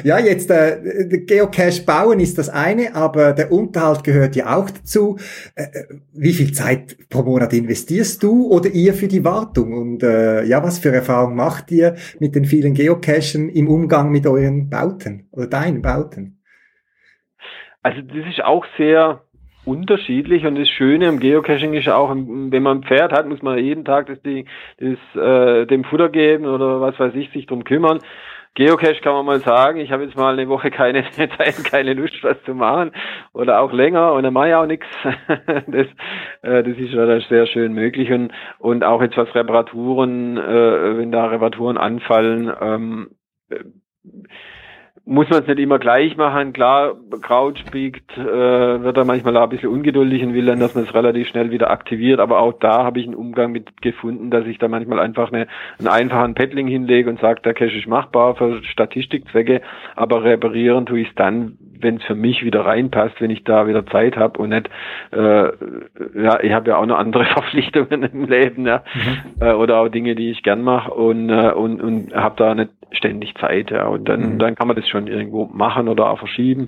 Ja, 0.03 0.19
jetzt 0.19 0.51
äh, 0.51 1.21
Geocache 1.25 1.83
bauen 1.85 2.19
ist 2.19 2.37
das 2.37 2.49
eine, 2.49 2.93
aber 2.93 3.31
der 3.31 3.53
Unterhalt 3.53 4.03
gehört 4.03 4.35
ja 4.35 4.57
auch 4.57 4.69
dazu. 4.69 5.17
Äh, 5.55 5.63
äh, 5.63 5.85
wie 6.13 6.33
viel 6.33 6.51
Zeit 6.51 6.97
pro 7.09 7.23
Monat 7.23 7.53
investierst 7.86 8.23
du 8.23 8.47
oder 8.51 8.69
ihr 8.69 8.93
für 8.93 9.07
die 9.07 9.23
Wartung? 9.23 9.73
Und 9.73 10.03
äh, 10.03 10.43
ja, 10.43 10.63
was 10.63 10.79
für 10.79 10.89
Erfahrung 10.89 11.36
macht 11.36 11.71
ihr 11.71 11.95
mit 12.19 12.36
den 12.36 12.45
vielen 12.45 12.73
Geocachen 12.73 13.49
im 13.49 13.67
Umgang 13.67 14.11
mit 14.11 14.25
euren 14.25 14.69
Bauten 14.69 15.27
oder 15.31 15.47
deinen 15.47 15.81
Bauten? 15.81 16.41
Also 17.83 18.01
das 18.01 18.27
ist 18.27 18.43
auch 18.43 18.65
sehr 18.77 19.21
unterschiedlich 19.65 20.45
und 20.45 20.55
das 20.55 20.69
Schöne 20.69 21.07
am 21.07 21.19
Geocaching 21.19 21.73
ist 21.73 21.88
auch, 21.89 22.09
wenn 22.15 22.63
man 22.63 22.79
ein 22.79 22.83
Pferd 22.83 23.11
hat, 23.11 23.27
muss 23.27 23.41
man 23.41 23.57
jeden 23.57 23.86
Tag 23.86 24.07
das, 24.07 24.21
die, 24.21 24.45
das 24.79 24.97
äh, 25.15 25.65
dem 25.65 25.83
Futter 25.83 26.09
geben 26.09 26.45
oder 26.45 26.81
was 26.81 26.99
weiß 26.99 27.13
ich, 27.15 27.31
sich 27.31 27.45
drum 27.45 27.63
kümmern. 27.63 27.99
Geocache 28.56 29.01
kann 29.01 29.14
man 29.14 29.26
mal 29.26 29.41
sagen, 29.41 29.80
ich 29.80 29.91
habe 29.91 30.06
jetzt 30.06 30.16
mal 30.16 30.34
eine 30.34 30.47
Woche 30.47 30.72
keine 30.72 31.03
Zeit, 31.12 31.64
keine 31.66 31.93
Lust, 31.93 32.24
was 32.24 32.41
zu 32.43 32.56
machen. 32.56 32.91
Oder 33.34 33.60
auch 33.60 33.74
länger. 33.74 34.14
Und 34.14 34.24
dann 34.24 34.34
mache 34.34 34.49
ich 34.49 34.56
auch 34.56 34.66
nichts. 34.66 34.88
Das, 35.68 35.88
äh, 36.41 36.64
das 36.64 36.78
ist 36.78 36.93
ja 36.93 37.20
sehr 37.22 37.47
schön 37.47 37.74
möglich. 37.74 38.12
Und, 38.12 38.32
und 38.60 38.84
auch 38.84 39.01
jetzt 39.01 39.18
was 39.18 39.34
Reparaturen, 39.36 40.38
äh, 40.38 40.97
wenn 40.97 41.12
da 41.12 41.26
Reparaturen 41.26 41.78
anfallen, 41.78 42.51
ähm, 42.62 43.10
muss 45.06 45.30
man 45.30 45.41
es 45.41 45.47
nicht 45.47 45.60
immer 45.60 45.78
gleich 45.78 46.18
machen. 46.18 46.51
Klar, 46.51 46.95
Crouch 47.22 47.64
biegt, 47.72 48.18
äh, 48.18 48.24
wird 48.26 48.97
er 48.97 49.06
manchmal 49.06 49.38
auch 49.38 49.43
ein 49.43 49.49
bisschen 49.49 49.70
ungeduldig 49.70 50.24
und 50.24 50.34
will 50.34 50.47
dann, 50.47 50.60
dass 50.60 50.74
man 50.74 50.84
es 50.84 50.93
relativ 50.95 51.28
schnell 51.28 51.51
wieder 51.51 51.70
aktiviert. 51.70 52.20
Aber 52.20 52.39
auch 52.39 52.53
da 52.53 52.84
habe 52.84 52.99
ich 52.99 53.06
einen 53.06 53.16
Umgang 53.16 53.51
mit 53.51 53.82
gefunden, 53.84 54.32
dass 54.32 54.47
ich 54.47 54.58
da 54.58 54.68
manchmal 54.68 54.99
einfach 54.99 55.32
eine, 55.32 55.47
einen 55.78 55.88
einfachen 55.88 56.34
Paddling 56.34 56.68
hinlege 56.68 57.10
und 57.10 57.20
sage, 57.20 57.41
der 57.41 57.53
Cache 57.53 57.78
ist 57.78 57.88
machbar 57.88 58.36
für 58.36 58.64
Statistikzwecke, 58.64 59.62
aber 59.95 60.24
reparieren 60.24 60.88
tue 60.88 61.01
ich 61.01 61.10
es 61.10 61.16
dann, 61.16 61.58
wenn 61.86 61.97
es 61.97 62.03
für 62.03 62.15
mich 62.15 62.43
wieder 62.43 62.65
reinpasst, 62.65 63.21
wenn 63.21 63.29
ich 63.29 63.43
da 63.43 63.67
wieder 63.67 63.86
Zeit 63.86 64.17
habe 64.17 64.41
und 64.41 64.49
nicht, 64.49 64.69
äh, 65.11 65.43
ja, 65.45 66.39
ich 66.41 66.51
habe 66.51 66.69
ja 66.69 66.77
auch 66.77 66.86
noch 66.86 66.97
andere 66.97 67.25
Verpflichtungen 67.33 68.03
im 68.03 68.25
Leben, 68.25 68.65
ja, 68.65 68.83
mhm. 68.93 69.41
äh, 69.41 69.53
oder 69.53 69.79
auch 69.79 69.88
Dinge, 69.88 70.15
die 70.15 70.31
ich 70.31 70.43
gern 70.43 70.63
mache 70.63 70.91
und, 70.91 71.29
äh, 71.29 71.51
und, 71.51 71.81
und 71.81 72.13
habe 72.13 72.36
da 72.38 72.55
nicht 72.55 72.71
ständig 72.91 73.36
Zeit, 73.36 73.71
ja, 73.71 73.86
und 73.86 74.09
dann, 74.09 74.33
mhm. 74.33 74.39
dann 74.39 74.55
kann 74.55 74.67
man 74.67 74.75
das 74.75 74.88
schon 74.89 75.07
irgendwo 75.07 75.45
machen 75.45 75.88
oder 75.88 76.09
auch 76.09 76.19
verschieben. 76.19 76.67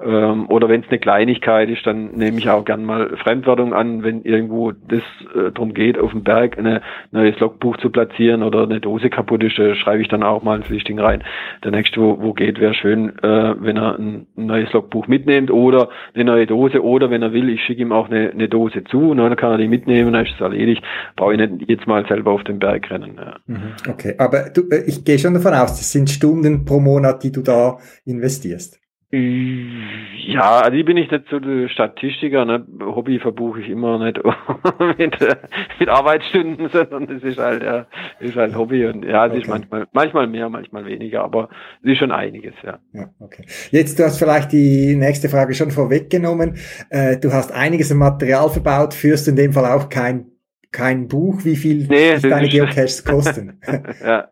Ähm, 0.00 0.48
oder 0.48 0.68
wenn 0.68 0.82
es 0.82 0.88
eine 0.88 1.00
Kleinigkeit 1.00 1.68
ist, 1.68 1.84
dann 1.84 2.12
nehme 2.12 2.38
ich 2.38 2.48
auch 2.48 2.64
gern 2.64 2.84
mal 2.84 3.16
Fremdwörtung 3.16 3.74
an, 3.74 4.04
wenn 4.04 4.22
irgendwo 4.22 4.70
das 4.70 5.02
äh, 5.34 5.50
darum 5.52 5.74
geht, 5.74 5.98
auf 5.98 6.12
dem 6.12 6.22
Berg 6.22 6.56
ein 6.56 6.80
neues 7.10 7.38
Logbuch 7.40 7.76
zu 7.78 7.90
platzieren 7.90 8.44
oder 8.44 8.62
eine 8.62 8.80
Dose 8.80 9.10
kaputt 9.10 9.42
ist, 9.42 9.58
äh, 9.58 9.74
schreibe 9.74 10.02
ich 10.02 10.08
dann 10.08 10.22
auch 10.22 10.44
mal 10.44 10.58
ins 10.58 10.68
Listing 10.68 11.00
rein. 11.00 11.24
Der 11.64 11.72
nächste, 11.72 12.00
wo, 12.00 12.22
wo 12.22 12.32
geht, 12.32 12.60
wäre 12.60 12.74
schön, 12.74 13.18
äh, 13.24 13.54
wenn 13.58 13.76
er 13.76 13.98
ein, 13.98 14.26
ein, 14.36 14.46
neues 14.46 14.72
Logbuch 14.72 15.08
mitnimmt 15.08 15.50
oder 15.50 15.88
eine 16.14 16.24
neue 16.24 16.46
Dose 16.46 16.82
oder 16.82 17.10
wenn 17.10 17.22
er 17.22 17.32
will, 17.32 17.48
ich 17.48 17.62
schicke 17.64 17.82
ihm 17.82 17.90
auch 17.90 18.08
eine, 18.08 18.30
eine 18.30 18.48
Dose 18.48 18.84
zu, 18.84 19.14
ne, 19.14 19.28
dann 19.28 19.36
kann 19.36 19.50
er 19.50 19.58
die 19.58 19.68
mitnehmen, 19.68 20.12
dann 20.12 20.26
ist 20.26 20.34
es 20.34 20.40
erledigt. 20.40 20.84
Brauche 21.16 21.34
ich 21.34 21.40
nicht 21.40 21.68
jetzt 21.68 21.88
mal 21.88 22.06
selber 22.06 22.30
auf 22.30 22.44
den 22.44 22.60
Berg 22.60 22.88
rennen. 22.88 23.16
Ja. 23.16 23.36
Mhm, 23.46 23.72
okay, 23.88 24.14
aber 24.18 24.50
du, 24.54 24.62
äh, 24.70 24.84
ich 24.86 25.04
gehe 25.04 25.18
schon 25.18 25.34
davon 25.34 25.54
aus, 25.54 25.76
das 25.76 25.90
sind 25.90 26.08
Stunden 26.08 26.64
pro 26.64 26.78
Monat, 26.78 27.24
die 27.24 27.32
du 27.32 27.42
da 27.42 27.78
investierst. 28.04 28.80
Ja, 29.10 30.60
also 30.60 30.76
ich 30.76 30.84
bin 30.84 30.96
nicht 30.96 31.10
so 31.30 31.40
der 31.40 31.70
Statistiker, 31.70 32.44
ne? 32.44 32.66
Hobby 32.82 33.18
verbuche 33.18 33.62
ich 33.62 33.70
immer 33.70 33.98
nicht 34.04 34.20
mit, 34.98 35.22
äh, 35.22 35.36
mit 35.78 35.88
Arbeitsstunden, 35.88 36.68
sondern 36.72 37.06
das 37.06 37.22
ist 37.22 37.38
halt, 37.38 37.62
ja, 37.62 37.86
ist 38.20 38.36
halt 38.36 38.54
Hobby 38.54 38.84
und 38.84 39.06
ja, 39.06 39.24
es 39.24 39.30
okay. 39.30 39.40
ist 39.40 39.48
manchmal, 39.48 39.86
manchmal 39.92 40.26
mehr, 40.26 40.50
manchmal 40.50 40.84
weniger, 40.84 41.24
aber 41.24 41.48
es 41.82 41.92
ist 41.92 41.98
schon 41.98 42.12
einiges, 42.12 42.52
ja. 42.62 42.80
ja. 42.92 43.08
Okay. 43.18 43.44
Jetzt, 43.70 43.98
du 43.98 44.04
hast 44.04 44.18
vielleicht 44.18 44.52
die 44.52 44.94
nächste 44.94 45.30
Frage 45.30 45.54
schon 45.54 45.70
vorweggenommen. 45.70 46.58
Äh, 46.90 47.16
du 47.16 47.32
hast 47.32 47.50
einiges 47.50 47.90
an 47.90 47.96
Material 47.96 48.50
verbaut, 48.50 48.92
führst 48.92 49.26
in 49.26 49.36
dem 49.36 49.54
Fall 49.54 49.64
auch 49.72 49.88
kein 49.88 50.27
kein 50.70 51.08
Buch, 51.08 51.44
wie 51.44 51.56
viel 51.56 51.86
nee, 51.86 52.18
deine 52.18 52.48
Geocaches 52.48 53.04
kosten. 53.04 53.60
ja, 54.04 54.28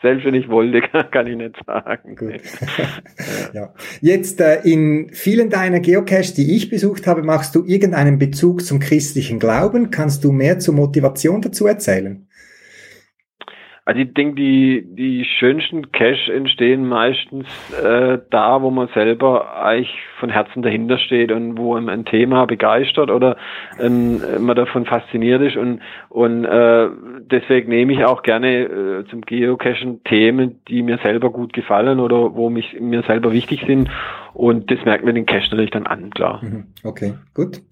selbst 0.00 0.24
wenn 0.24 0.34
ich 0.34 0.48
wollte, 0.48 0.80
kann 1.12 1.26
ich 1.26 1.36
nicht 1.36 1.56
sagen. 1.66 2.16
Gut. 2.16 2.40
ja. 3.52 3.74
Jetzt 4.00 4.40
äh, 4.40 4.60
in 4.62 5.10
vielen 5.12 5.50
deiner 5.50 5.80
Geocaches, 5.80 6.34
die 6.34 6.54
ich 6.56 6.70
besucht 6.70 7.06
habe, 7.06 7.22
machst 7.22 7.54
du 7.54 7.64
irgendeinen 7.64 8.18
Bezug 8.18 8.64
zum 8.64 8.78
christlichen 8.78 9.38
Glauben. 9.38 9.90
Kannst 9.90 10.24
du 10.24 10.32
mehr 10.32 10.58
zur 10.58 10.74
Motivation 10.74 11.42
dazu 11.42 11.66
erzählen? 11.66 12.26
Also 13.86 14.00
ich 14.00 14.14
denke, 14.14 14.36
die, 14.36 14.82
die 14.86 15.26
schönsten 15.26 15.92
Cash 15.92 16.30
entstehen 16.30 16.88
meistens 16.88 17.46
äh, 17.78 18.18
da, 18.30 18.62
wo 18.62 18.70
man 18.70 18.88
selber 18.94 19.62
eigentlich 19.62 19.94
von 20.18 20.30
Herzen 20.30 20.62
dahinter 20.62 20.96
steht 20.96 21.30
und 21.30 21.58
wo 21.58 21.74
einem 21.74 21.90
ein 21.90 22.06
Thema 22.06 22.46
begeistert 22.46 23.10
oder 23.10 23.36
ähm, 23.78 24.22
man 24.40 24.56
davon 24.56 24.86
fasziniert 24.86 25.42
ist. 25.42 25.58
Und, 25.58 25.80
und 26.08 26.46
äh, 26.46 26.88
deswegen 27.30 27.68
nehme 27.68 27.92
ich 27.92 28.06
auch 28.06 28.22
gerne 28.22 28.62
äh, 28.62 29.04
zum 29.10 29.20
Geocachen 29.20 30.02
Themen, 30.04 30.60
die 30.68 30.82
mir 30.82 30.98
selber 31.02 31.28
gut 31.28 31.52
gefallen 31.52 32.00
oder 32.00 32.34
wo 32.34 32.48
mich 32.48 32.80
mir 32.80 33.02
selber 33.02 33.32
wichtig 33.32 33.64
sind 33.66 33.90
und 34.34 34.68
das 34.68 34.84
merkt 34.84 35.04
man 35.04 35.14
den 35.14 35.26
Cache 35.26 35.48
natürlich 35.50 35.70
dann 35.70 35.86
an, 35.86 36.10
klar. 36.10 36.44
Mhm. 36.44 36.66
Okay, 36.82 37.14
gut. 37.34 37.62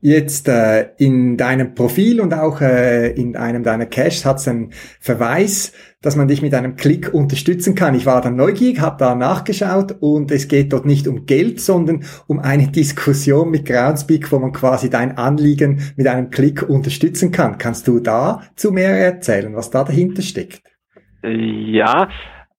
Jetzt 0.00 0.48
äh, 0.48 0.88
in 0.98 1.36
deinem 1.36 1.74
Profil 1.74 2.20
und 2.20 2.34
auch 2.34 2.60
äh, 2.60 3.12
in 3.12 3.36
einem 3.36 3.62
deiner 3.62 3.86
Caches 3.86 4.26
hat 4.26 4.38
es 4.38 4.48
einen 4.48 4.72
Verweis, 5.00 5.72
dass 6.02 6.16
man 6.16 6.26
dich 6.26 6.42
mit 6.42 6.52
einem 6.52 6.74
Klick 6.74 7.14
unterstützen 7.14 7.76
kann. 7.76 7.94
Ich 7.94 8.06
war 8.06 8.20
dann 8.20 8.34
neugierig, 8.34 8.80
habe 8.80 8.96
da 8.98 9.14
nachgeschaut 9.14 9.96
und 10.00 10.32
es 10.32 10.48
geht 10.48 10.72
dort 10.72 10.84
nicht 10.84 11.06
um 11.06 11.26
Geld, 11.26 11.60
sondern 11.60 12.02
um 12.26 12.40
eine 12.40 12.66
Diskussion 12.72 13.48
mit 13.50 13.64
Groundspeak, 13.64 14.32
wo 14.32 14.40
man 14.40 14.50
quasi 14.50 14.90
dein 14.90 15.16
Anliegen 15.16 15.80
mit 15.96 16.08
einem 16.08 16.30
Klick 16.30 16.68
unterstützen 16.68 17.30
kann. 17.30 17.56
Kannst 17.58 17.86
du 17.86 18.00
da 18.00 18.42
zu 18.56 18.72
mehr 18.72 18.98
erzählen, 18.98 19.54
was 19.54 19.70
da 19.70 19.84
dahinter 19.84 20.22
steckt? 20.22 20.62
Ja, 21.22 22.08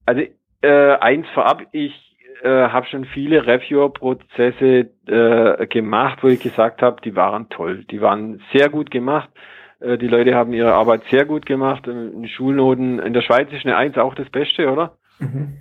also 0.06 0.22
äh, 0.62 0.94
eins 1.00 1.26
vorab, 1.34 1.64
ich 1.74 2.11
äh, 2.44 2.70
habe 2.70 2.88
schon 2.88 3.06
viele 3.06 3.46
Reviewer-Prozesse 3.46 4.90
äh, 5.08 5.68
gemacht, 5.68 6.20
wo 6.22 6.28
ich 6.28 6.40
gesagt 6.40 6.82
habe, 6.82 7.02
die 7.02 7.16
waren 7.16 7.50
toll, 7.50 7.86
die 7.86 8.02
waren 8.02 8.42
sehr 8.54 8.70
gut 8.70 8.92
gemacht. 8.92 9.30
Äh, 9.80 9.98
die 9.98 10.08
Leute 10.08 10.36
haben 10.36 10.54
ihre 10.54 10.74
Arbeit 10.74 11.04
sehr 11.10 11.26
gut 11.26 11.46
gemacht. 11.46 11.88
In 11.88 12.28
Schulnoten 12.28 13.00
in 13.00 13.14
der 13.14 13.22
Schweiz 13.22 13.52
ist 13.52 13.66
eine 13.66 13.78
Eins 13.78 13.98
auch 13.98 14.16
das 14.16 14.30
Beste, 14.30 14.72
oder? 14.72 14.98
Mhm. 15.20 15.58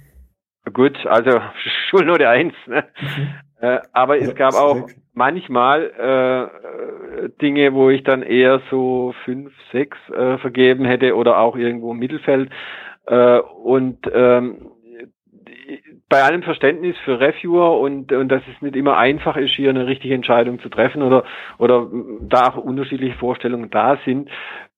Gut, 0.72 1.06
also 1.06 1.40
Schulnote 1.88 2.28
eins. 2.28 2.54
Ne? 2.66 2.84
Mhm. 3.00 3.28
Äh, 3.60 3.80
aber 3.92 4.18
es 4.18 4.34
gab 4.34 4.54
auch 4.54 4.88
manchmal 5.12 5.90
äh, 7.22 7.28
Dinge, 7.42 7.74
wo 7.74 7.90
ich 7.90 8.04
dann 8.04 8.22
eher 8.22 8.62
so 8.70 9.14
fünf, 9.24 9.52
sechs 9.72 9.98
äh, 10.10 10.38
vergeben 10.38 10.84
hätte 10.84 11.14
oder 11.14 11.38
auch 11.38 11.56
irgendwo 11.56 11.92
im 11.92 11.98
Mittelfeld. 11.98 12.50
Äh, 13.06 13.40
und 13.40 13.98
ähm, 14.12 14.69
bei 16.10 16.22
allem 16.24 16.42
Verständnis 16.42 16.96
für 17.04 17.20
Reviewer 17.20 17.78
und, 17.78 18.12
und 18.12 18.28
dass 18.28 18.42
es 18.52 18.60
nicht 18.60 18.76
immer 18.76 18.98
einfach 18.98 19.36
ist, 19.36 19.54
hier 19.54 19.70
eine 19.70 19.86
richtige 19.86 20.14
Entscheidung 20.14 20.58
zu 20.58 20.68
treffen 20.68 21.02
oder, 21.02 21.24
oder 21.56 21.88
da 22.20 22.48
auch 22.48 22.56
unterschiedliche 22.56 23.16
Vorstellungen 23.16 23.70
da 23.70 23.96
sind, 24.04 24.28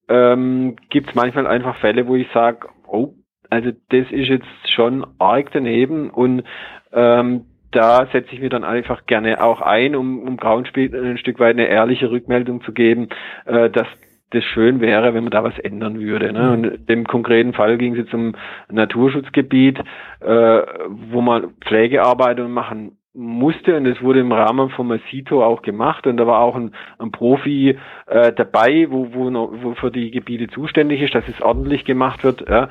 ähm, 0.08 0.76
gibt 0.90 1.08
es 1.08 1.14
manchmal 1.14 1.46
einfach 1.46 1.76
Fälle, 1.78 2.06
wo 2.06 2.16
ich 2.16 2.28
sage, 2.34 2.68
oh, 2.86 3.14
also 3.48 3.70
das 3.88 4.10
ist 4.10 4.28
jetzt 4.28 4.70
schon 4.74 5.06
arg 5.18 5.50
daneben 5.52 6.10
und 6.10 6.44
ähm, 6.92 7.46
da 7.70 8.06
setze 8.12 8.34
ich 8.34 8.40
mir 8.40 8.50
dann 8.50 8.64
einfach 8.64 9.06
gerne 9.06 9.42
auch 9.42 9.62
ein, 9.62 9.96
um, 9.96 10.22
um 10.22 10.36
Grauenspiel 10.36 10.94
ein 10.94 11.16
Stück 11.16 11.40
weit 11.40 11.56
eine 11.56 11.66
ehrliche 11.66 12.10
Rückmeldung 12.10 12.62
zu 12.62 12.72
geben, 12.72 13.08
äh, 13.46 13.70
dass 13.70 13.86
das 14.32 14.44
schön 14.44 14.80
wäre, 14.80 15.14
wenn 15.14 15.24
man 15.24 15.30
da 15.30 15.44
was 15.44 15.58
ändern 15.58 16.00
würde. 16.00 16.32
Ne? 16.32 16.52
Und 16.52 16.90
im 16.90 17.06
konkreten 17.06 17.52
Fall 17.52 17.78
ging 17.78 17.92
es 17.92 17.98
jetzt 17.98 18.14
um 18.14 18.34
Naturschutzgebiet, 18.70 19.78
äh, 20.20 20.62
wo 21.10 21.20
man 21.20 21.50
Pflegearbeit 21.64 22.38
machen 22.48 22.98
musste 23.14 23.76
und 23.76 23.84
es 23.84 24.00
wurde 24.00 24.20
im 24.20 24.32
Rahmen 24.32 24.70
vom 24.70 24.88
Masito 24.88 25.44
auch 25.44 25.60
gemacht 25.60 26.06
und 26.06 26.16
da 26.16 26.26
war 26.26 26.40
auch 26.40 26.56
ein, 26.56 26.74
ein 26.98 27.10
Profi 27.10 27.76
äh, 28.06 28.32
dabei, 28.32 28.86
wo, 28.88 29.12
wo, 29.12 29.30
wo 29.62 29.74
für 29.74 29.90
die 29.90 30.10
Gebiete 30.10 30.48
zuständig 30.48 31.02
ist, 31.02 31.14
dass 31.14 31.28
es 31.28 31.42
ordentlich 31.42 31.84
gemacht 31.84 32.24
wird. 32.24 32.48
Ja. 32.48 32.70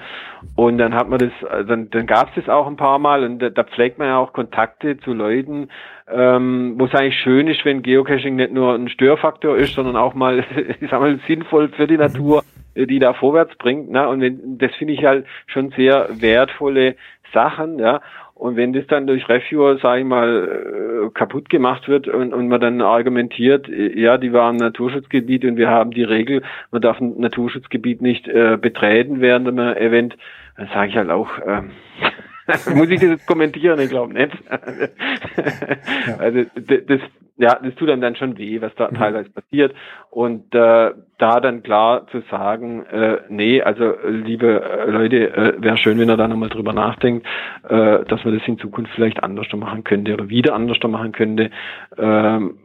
Und 0.55 0.79
dann 0.79 0.95
hat 0.95 1.09
man 1.09 1.19
das, 1.19 1.31
äh, 1.51 1.63
dann, 1.63 1.91
dann 1.91 2.07
gab 2.07 2.29
es 2.29 2.35
das 2.43 2.49
auch 2.49 2.65
ein 2.65 2.75
paar 2.75 2.97
Mal 2.97 3.23
und 3.23 3.37
da, 3.37 3.51
da 3.51 3.63
pflegt 3.63 3.99
man 3.99 4.07
ja 4.07 4.17
auch 4.17 4.33
Kontakte 4.33 4.97
zu 4.97 5.13
Leuten, 5.13 5.69
ähm, 6.11 6.73
wo 6.77 6.85
es 6.85 6.95
eigentlich 6.95 7.19
schön 7.19 7.47
ist, 7.47 7.63
wenn 7.63 7.83
Geocaching 7.83 8.35
nicht 8.35 8.51
nur 8.51 8.73
ein 8.73 8.89
Störfaktor 8.89 9.55
ist, 9.57 9.75
sondern 9.75 9.95
auch 9.95 10.15
mal, 10.15 10.43
ich 10.81 10.89
sag 10.89 11.01
mal, 11.01 11.19
sinnvoll 11.27 11.69
für 11.69 11.85
die 11.85 11.97
Natur, 11.97 12.41
die 12.75 12.97
da 12.97 13.13
vorwärts 13.13 13.55
bringt. 13.57 13.91
Ne? 13.91 14.07
Und 14.07 14.21
wenn, 14.21 14.57
das 14.57 14.73
finde 14.75 14.93
ich 14.93 15.05
halt 15.05 15.27
schon 15.45 15.69
sehr 15.71 16.09
wertvolle 16.19 16.95
Sachen, 17.31 17.79
ja. 17.79 18.01
Und 18.41 18.55
wenn 18.55 18.73
das 18.73 18.87
dann 18.87 19.05
durch 19.05 19.29
Reviewer, 19.29 19.77
sage 19.77 20.01
ich 20.01 20.07
mal, 20.07 21.05
äh, 21.05 21.09
kaputt 21.13 21.47
gemacht 21.51 21.87
wird 21.87 22.07
und, 22.07 22.33
und 22.33 22.47
man 22.47 22.59
dann 22.59 22.81
argumentiert, 22.81 23.69
äh, 23.69 23.95
ja, 23.95 24.17
die 24.17 24.33
waren 24.33 24.55
Naturschutzgebiet 24.55 25.45
und 25.45 25.57
wir 25.57 25.69
haben 25.69 25.91
die 25.91 26.01
Regel, 26.01 26.41
man 26.71 26.81
darf 26.81 26.99
ein 26.99 27.19
Naturschutzgebiet 27.19 28.01
nicht 28.01 28.27
äh, 28.27 28.57
betreten 28.59 29.21
während 29.21 29.47
einem 29.47 29.77
Event, 29.77 30.17
dann 30.57 30.69
sage 30.73 30.89
ich 30.89 30.97
halt 30.97 31.11
auch, 31.11 31.29
ähm, 31.45 31.69
muss 32.75 32.89
ich 32.89 32.99
das 32.99 33.09
jetzt 33.09 33.27
kommentieren? 33.27 33.79
Ich 33.79 33.89
glaube 33.89 34.13
nicht. 34.13 34.31
also 36.19 36.43
das, 36.55 36.99
ja, 37.37 37.55
das 37.55 37.73
tut 37.75 37.89
einem 37.89 38.01
dann 38.01 38.15
schon 38.15 38.37
weh, 38.37 38.61
was 38.61 38.73
da 38.75 38.89
mhm. 38.89 38.95
teilweise 38.95 39.29
passiert. 39.31 39.73
Und 40.11 40.53
äh, 40.53 40.91
da 41.17 41.39
dann 41.39 41.63
klar 41.63 42.07
zu 42.07 42.21
sagen, 42.29 42.85
äh, 42.85 43.17
nee, 43.29 43.61
also 43.61 43.95
liebe 44.07 44.61
äh, 44.61 44.91
Leute, 44.91 45.33
äh, 45.33 45.53
wäre 45.57 45.77
schön, 45.77 45.97
wenn 45.97 46.09
ihr 46.09 46.17
da 46.17 46.27
nochmal 46.27 46.49
drüber 46.49 46.73
nachdenkt, 46.73 47.25
äh, 47.67 48.05
dass 48.05 48.23
man 48.23 48.37
das 48.37 48.47
in 48.47 48.59
Zukunft 48.59 48.91
vielleicht 48.93 49.23
anders 49.23 49.47
machen 49.53 49.83
könnte 49.83 50.13
oder 50.13 50.29
wieder 50.29 50.53
anders 50.53 50.77
machen 50.83 51.13
könnte. 51.13 51.49
Ähm, 51.97 52.57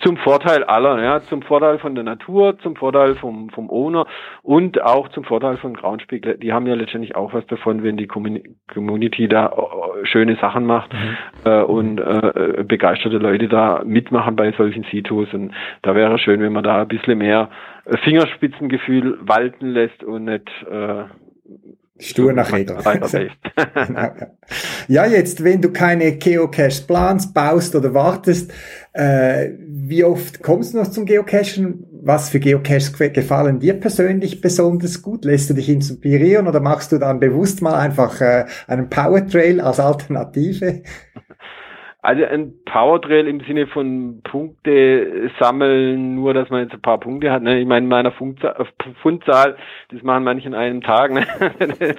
zum 0.00 0.16
Vorteil 0.16 0.64
aller, 0.64 1.02
ja, 1.02 1.20
zum 1.20 1.42
Vorteil 1.42 1.78
von 1.78 1.94
der 1.94 2.04
Natur, 2.04 2.58
zum 2.60 2.76
Vorteil 2.76 3.14
vom, 3.16 3.50
vom 3.50 3.68
Owner 3.68 4.06
und 4.42 4.80
auch 4.82 5.08
zum 5.08 5.24
Vorteil 5.24 5.58
von 5.58 5.74
Groundspeak. 5.74 6.40
Die 6.40 6.52
haben 6.52 6.66
ja 6.66 6.74
letztendlich 6.74 7.14
auch 7.14 7.34
was 7.34 7.46
davon, 7.46 7.82
wenn 7.82 7.98
die 7.98 8.06
Community 8.06 9.28
da 9.28 9.48
äh, 9.48 10.06
schöne 10.06 10.36
Sachen 10.36 10.64
macht 10.64 10.92
mhm. 10.94 11.16
äh, 11.44 11.62
und 11.62 11.98
äh, 11.98 12.64
begeisterte 12.66 13.18
Leute 13.18 13.48
da 13.48 13.82
mitmachen 13.84 14.34
bei 14.34 14.52
solchen 14.52 14.84
Sitos. 14.90 15.32
Und 15.34 15.52
da 15.82 15.94
wäre 15.94 16.18
schön, 16.18 16.40
wenn 16.40 16.52
man 16.52 16.64
da 16.64 16.82
ein 16.82 16.88
bisschen 16.88 17.18
mehr 17.18 17.50
Fingerspitzengefühl 18.02 19.18
walten 19.20 19.68
lässt 19.68 20.02
und 20.04 20.24
nicht 20.24 20.48
äh, 20.70 21.04
Stur 22.02 22.32
nach 22.32 22.52
Regeln. 22.52 22.78
genau, 23.86 24.10
ja. 24.88 25.06
jetzt, 25.06 25.44
wenn 25.44 25.60
du 25.60 25.70
keine 25.70 26.12
Geocache 26.12 26.82
planst, 26.86 27.32
baust 27.32 27.74
oder 27.74 27.94
wartest, 27.94 28.52
äh, 28.92 29.50
wie 29.58 30.04
oft 30.04 30.42
kommst 30.42 30.74
du 30.74 30.78
noch 30.78 30.90
zum 30.90 31.06
Geocachen? 31.06 31.86
Was 32.04 32.30
für 32.30 32.40
Geocaches 32.40 32.92
gefallen 32.92 33.60
dir 33.60 33.74
persönlich 33.74 34.40
besonders 34.40 35.02
gut? 35.02 35.24
Lässt 35.24 35.50
du 35.50 35.54
dich 35.54 35.68
inspirieren 35.68 36.48
oder 36.48 36.60
machst 36.60 36.92
du 36.92 36.98
dann 36.98 37.20
bewusst 37.20 37.62
mal 37.62 37.74
einfach 37.74 38.20
äh, 38.20 38.46
einen 38.66 38.90
Powertrail 38.90 39.60
als 39.60 39.78
Alternative? 39.78 40.82
Also 42.04 42.24
ein 42.24 42.54
Powertrail 42.64 43.28
im 43.28 43.38
Sinne 43.42 43.68
von 43.68 44.22
Punkte 44.24 45.30
sammeln, 45.38 46.16
nur 46.16 46.34
dass 46.34 46.50
man 46.50 46.62
jetzt 46.62 46.74
ein 46.74 46.82
paar 46.82 46.98
Punkte 46.98 47.30
hat. 47.30 47.44
Ne? 47.44 47.60
Ich 47.60 47.66
meine, 47.66 47.86
meiner 47.86 48.10
Fundzahl, 48.10 49.56
das 49.88 50.02
machen 50.02 50.24
manche 50.24 50.48
in 50.48 50.54
einem 50.54 50.82
Tag. 50.82 51.12
Ne? 51.12 51.24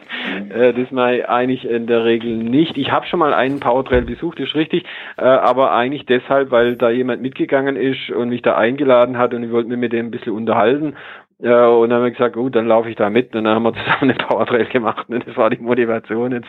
Äh, 0.49 0.73
das 0.73 0.91
mache 0.91 1.17
ich 1.17 1.29
eigentlich 1.29 1.63
in 1.65 1.87
der 1.87 2.05
Regel 2.05 2.35
nicht. 2.35 2.77
Ich 2.77 2.91
habe 2.91 3.05
schon 3.05 3.19
mal 3.19 3.33
einen 3.33 3.59
Powertrail 3.59 4.01
besucht, 4.01 4.39
ist 4.39 4.55
richtig, 4.55 4.83
äh, 5.17 5.21
aber 5.23 5.71
eigentlich 5.71 6.05
deshalb, 6.05 6.51
weil 6.51 6.75
da 6.75 6.89
jemand 6.89 7.21
mitgegangen 7.21 7.75
ist 7.75 8.09
und 8.09 8.29
mich 8.29 8.41
da 8.41 8.55
eingeladen 8.55 9.17
hat 9.17 9.33
und 9.33 9.43
ich 9.43 9.51
wollte 9.51 9.69
mir 9.69 9.77
mit 9.77 9.93
dem 9.93 10.07
ein 10.07 10.11
bisschen 10.11 10.33
unterhalten 10.33 10.95
ja, 11.43 11.67
und 11.67 11.89
dann 11.89 11.97
haben 11.97 12.05
wir 12.05 12.11
gesagt, 12.11 12.35
gut, 12.35 12.55
dann 12.55 12.67
laufe 12.67 12.89
ich 12.89 12.95
da 12.95 13.09
mit 13.09 13.35
und 13.35 13.43
dann 13.43 13.55
haben 13.55 13.63
wir 13.63 13.73
zusammen 13.85 14.11
eine 14.11 14.13
Powertrail 14.13 14.65
gemacht. 14.67 15.09
Ne? 15.09 15.19
Das 15.19 15.35
war 15.35 15.49
die 15.49 15.57
Motivation 15.61 16.31
jetzt. 16.31 16.47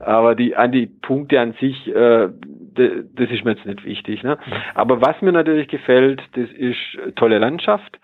Aber 0.00 0.34
die 0.34 0.56
an 0.56 0.72
die 0.72 0.86
Punkte 0.86 1.40
an 1.40 1.54
sich, 1.60 1.86
äh, 1.86 2.28
das 2.74 3.30
ist 3.30 3.44
mir 3.44 3.52
jetzt 3.52 3.64
nicht 3.64 3.84
wichtig. 3.84 4.24
Ne? 4.24 4.36
Aber 4.74 5.00
was 5.00 5.22
mir 5.22 5.30
natürlich 5.30 5.68
gefällt, 5.68 6.20
das 6.34 6.50
ist 6.50 7.14
tolle 7.14 7.38
Landschaft. 7.38 8.00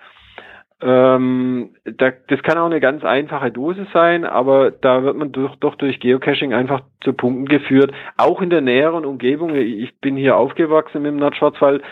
Ähm, 0.83 1.71
da, 1.85 2.13
das 2.29 2.43
kann 2.43 2.59
auch 2.59 2.67
eine 2.67 2.81
ganz 2.81 3.05
einfache 3.05 3.51
Dose 3.51 3.87
sein, 3.93 4.25
aber 4.25 4.71
da 4.71 5.03
wird 5.03 5.17
man 5.17 5.33
durch, 5.33 5.55
doch 5.57 5.75
durch 5.75 6.01
Geocaching 6.01 6.55
einfach 6.55 6.81
zu 7.03 7.13
Punkten 7.13 7.47
geführt, 7.47 7.93
auch 8.17 8.41
in 8.41 8.49
der 8.51 8.63
näheren 8.63 9.05
Umgebung. 9.05 9.55
Ich 9.55 9.95
bin 10.01 10.17
hier 10.17 10.37
aufgewachsen 10.37 11.05
im 11.05 11.17
Nordschwarzwald, 11.17 11.83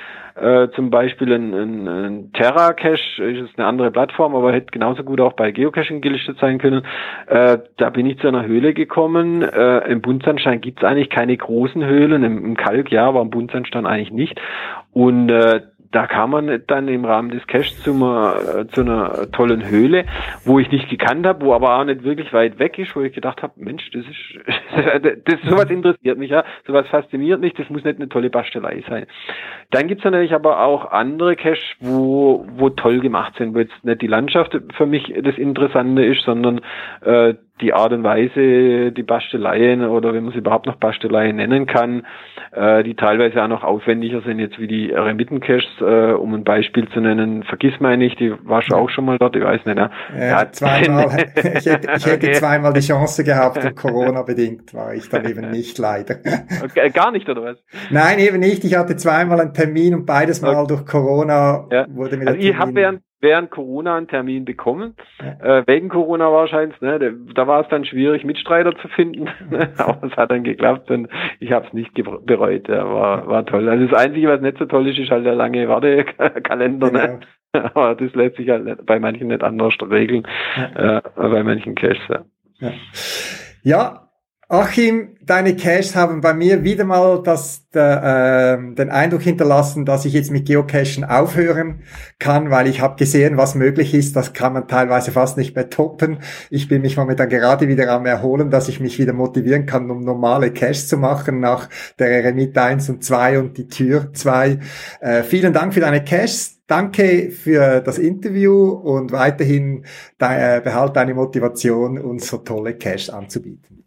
äh, 0.40 0.70
zum 0.74 0.90
Beispiel 0.90 1.32
ein, 1.32 1.54
ein, 1.54 1.88
ein 1.88 2.32
Terra 2.32 2.72
Cache, 2.72 3.22
ist 3.22 3.58
eine 3.58 3.66
andere 3.66 3.90
Plattform, 3.90 4.34
aber 4.34 4.52
hätte 4.52 4.70
genauso 4.70 5.04
gut 5.04 5.20
auch 5.20 5.32
bei 5.32 5.50
Geocaching 5.50 6.00
gelistet 6.00 6.38
sein 6.40 6.58
können. 6.58 6.82
Äh, 7.26 7.58
da 7.76 7.90
bin 7.90 8.06
ich 8.06 8.18
zu 8.18 8.28
einer 8.28 8.46
Höhle 8.46 8.74
gekommen. 8.74 9.42
Äh, 9.42 9.90
Im 9.90 10.00
Buntsandstein 10.00 10.60
gibt 10.60 10.80
es 10.80 10.84
eigentlich 10.84 11.10
keine 11.10 11.36
großen 11.36 11.84
Höhlen, 11.84 12.22
im, 12.22 12.44
im 12.44 12.56
Kalk 12.56 12.90
ja, 12.90 13.06
aber 13.06 13.22
im 13.22 13.30
Buntsandstein 13.30 13.86
eigentlich 13.86 14.12
nicht. 14.12 14.40
Und 14.92 15.30
äh, 15.30 15.62
da 15.90 16.06
kam 16.06 16.30
man 16.30 16.62
dann 16.66 16.88
im 16.88 17.04
Rahmen 17.04 17.30
des 17.30 17.46
Caches 17.46 17.82
zu 17.82 17.92
einer, 17.92 18.68
zu 18.68 18.82
einer 18.82 19.30
tollen 19.32 19.68
Höhle, 19.68 20.04
wo 20.44 20.58
ich 20.58 20.70
nicht 20.70 20.88
gekannt 20.90 21.26
habe, 21.26 21.44
wo 21.44 21.54
aber 21.54 21.78
auch 21.78 21.84
nicht 21.84 22.04
wirklich 22.04 22.32
weit 22.32 22.58
weg 22.58 22.78
ist, 22.78 22.94
wo 22.94 23.00
ich 23.00 23.12
gedacht 23.12 23.42
habe, 23.42 23.54
Mensch, 23.56 23.90
das 23.90 24.04
ist, 24.04 25.24
das, 25.24 25.40
sowas 25.48 25.70
interessiert 25.70 26.18
mich 26.18 26.30
ja, 26.30 26.44
sowas 26.66 26.86
fasziniert 26.88 27.40
mich, 27.40 27.54
das 27.54 27.70
muss 27.70 27.84
nicht 27.84 27.96
eine 27.96 28.08
tolle 28.08 28.30
Bastelei 28.30 28.82
sein. 28.88 29.06
Dann 29.70 29.88
gibt's 29.88 30.04
natürlich 30.04 30.34
aber 30.34 30.60
auch 30.60 30.90
andere 30.90 31.36
Caches, 31.36 31.58
wo, 31.80 32.46
wo 32.56 32.70
toll 32.70 33.00
gemacht 33.00 33.34
sind, 33.36 33.54
wo 33.54 33.60
jetzt 33.60 33.84
nicht 33.84 34.02
die 34.02 34.06
Landschaft 34.06 34.58
für 34.76 34.86
mich 34.86 35.12
das 35.22 35.36
Interessante 35.38 36.04
ist, 36.04 36.22
sondern 36.22 36.60
äh, 37.00 37.34
die 37.60 37.72
Art 37.72 37.92
und 37.92 38.02
Weise, 38.02 38.92
die 38.92 39.02
Basteleien 39.02 39.84
oder 39.84 40.14
wenn 40.14 40.24
man 40.24 40.32
sie 40.32 40.38
überhaupt 40.38 40.66
noch 40.66 40.76
Basteleien 40.76 41.36
nennen 41.36 41.66
kann, 41.66 42.06
äh, 42.52 42.82
die 42.82 42.94
teilweise 42.94 43.42
auch 43.42 43.48
noch 43.48 43.64
aufwendiger 43.64 44.22
sind 44.22 44.38
jetzt 44.38 44.58
wie 44.58 44.66
die 44.66 44.90
Remittencaches, 44.90 45.80
äh, 45.80 46.12
um 46.12 46.34
ein 46.34 46.44
Beispiel 46.44 46.88
zu 46.88 47.00
nennen, 47.00 47.42
vergiss 47.44 47.78
mal 47.80 47.96
nicht, 47.96 48.18
die 48.20 48.32
warst 48.44 48.70
du 48.70 48.76
auch 48.76 48.90
schon 48.90 49.04
mal 49.04 49.18
dort, 49.18 49.36
ich 49.36 49.42
weiß 49.42 49.64
nicht, 49.64 49.76
ne? 49.76 49.90
Äh, 50.16 50.28
ja, 50.28 50.50
zweimal, 50.50 51.26
ich 51.36 51.66
hätte, 51.66 51.88
ich 51.96 52.06
hätte 52.06 52.26
okay. 52.26 52.32
zweimal 52.32 52.72
die 52.72 52.80
Chance 52.80 53.24
gehabt 53.24 53.64
und 53.64 53.76
Corona 53.76 54.22
bedingt 54.22 54.72
war 54.74 54.94
ich 54.94 55.08
dann 55.08 55.24
eben 55.28 55.50
nicht 55.50 55.78
leider. 55.78 56.16
Okay, 56.64 56.90
gar 56.90 57.12
nicht, 57.12 57.28
oder 57.28 57.42
was? 57.42 57.58
Nein, 57.90 58.18
eben 58.18 58.40
nicht, 58.40 58.64
ich 58.64 58.76
hatte 58.76 58.96
zweimal 58.96 59.40
einen 59.40 59.54
Termin 59.54 59.94
und 59.94 60.06
beides 60.06 60.40
Mal 60.40 60.56
okay. 60.56 60.66
durch 60.68 60.86
Corona 60.86 61.66
ja. 61.70 61.86
wurde 61.88 62.16
mir 62.16 62.28
also 62.28 62.40
der 62.40 62.52
Termin... 62.52 62.68
Ich 62.70 62.74
während 62.74 63.02
während 63.20 63.50
Corona 63.50 63.96
einen 63.96 64.08
Termin 64.08 64.44
bekommen. 64.44 64.94
Ja. 65.20 65.58
Äh, 65.58 65.66
wegen 65.66 65.88
Corona 65.88 66.32
wahrscheinlich. 66.32 66.80
Ne? 66.80 67.14
Da 67.34 67.46
war 67.46 67.62
es 67.62 67.68
dann 67.68 67.84
schwierig, 67.84 68.24
Mitstreiter 68.24 68.76
zu 68.76 68.88
finden. 68.88 69.28
Aber 69.78 70.06
es 70.06 70.16
hat 70.16 70.30
dann 70.30 70.44
geklappt 70.44 70.90
und 70.90 71.08
ich 71.40 71.52
habe 71.52 71.66
es 71.66 71.72
nicht 71.72 71.92
bereut. 71.94 72.68
Ja, 72.68 72.84
war, 72.86 73.26
war 73.26 73.46
toll. 73.46 73.68
Also 73.68 73.86
das 73.86 73.98
Einzige, 73.98 74.28
was 74.28 74.40
nicht 74.40 74.58
so 74.58 74.66
toll 74.66 74.88
ist, 74.88 74.98
ist 74.98 75.10
halt 75.10 75.26
der 75.26 75.34
lange 75.34 75.68
Wartekalender. 75.68 76.90
Ne? 76.90 77.00
Genau. 77.00 77.18
Ne? 77.54 77.74
Aber 77.74 77.94
das 77.94 78.14
lässt 78.14 78.36
sich 78.36 78.50
halt 78.50 78.66
nicht, 78.66 78.84
bei 78.84 79.00
manchen 79.00 79.28
nicht 79.28 79.42
anders 79.42 79.72
regeln. 79.90 80.28
Ja. 80.54 80.98
Äh, 80.98 81.02
bei 81.16 81.42
manchen 81.42 81.74
Caches. 81.74 82.22
Ja. 82.60 82.72
Ja. 83.62 84.07
Achim, 84.50 85.14
deine 85.20 85.56
Caches 85.56 85.94
haben 85.94 86.22
bei 86.22 86.32
mir 86.32 86.64
wieder 86.64 86.84
mal 86.86 87.22
das, 87.22 87.66
äh, 87.74 88.56
den 88.56 88.88
Eindruck 88.88 89.20
hinterlassen, 89.20 89.84
dass 89.84 90.06
ich 90.06 90.14
jetzt 90.14 90.30
mit 90.30 90.46
Geocachen 90.46 91.04
aufhören 91.04 91.82
kann, 92.18 92.50
weil 92.50 92.66
ich 92.66 92.80
habe 92.80 92.96
gesehen, 92.96 93.36
was 93.36 93.54
möglich 93.54 93.92
ist. 93.92 94.16
Das 94.16 94.32
kann 94.32 94.54
man 94.54 94.66
teilweise 94.66 95.12
fast 95.12 95.36
nicht 95.36 95.54
mehr 95.54 95.68
toppen. 95.68 96.20
Ich 96.48 96.66
bin 96.66 96.80
mich 96.80 96.96
momentan 96.96 97.28
gerade 97.28 97.68
wieder 97.68 97.92
am 97.92 98.06
Erholen, 98.06 98.50
dass 98.50 98.70
ich 98.70 98.80
mich 98.80 98.98
wieder 98.98 99.12
motivieren 99.12 99.66
kann, 99.66 99.90
um 99.90 100.02
normale 100.02 100.50
Caches 100.50 100.88
zu 100.88 100.96
machen 100.96 101.40
nach 101.40 101.68
der 101.98 102.08
Eremit 102.08 102.56
1 102.56 102.88
und 102.88 103.04
2 103.04 103.40
und 103.40 103.58
die 103.58 103.68
Tür 103.68 104.14
2. 104.14 104.60
Äh, 105.00 105.24
vielen 105.24 105.52
Dank 105.52 105.74
für 105.74 105.80
deine 105.80 106.02
Caches. 106.02 106.62
Danke 106.66 107.32
für 107.32 107.82
das 107.82 107.98
Interview 107.98 108.70
und 108.70 109.12
weiterhin 109.12 109.84
de 110.18 110.56
äh, 110.56 110.60
behalt 110.64 110.96
deine 110.96 111.12
Motivation, 111.12 111.98
uns 111.98 112.28
so 112.28 112.38
tolle 112.38 112.78
Caches 112.78 113.10
anzubieten. 113.10 113.77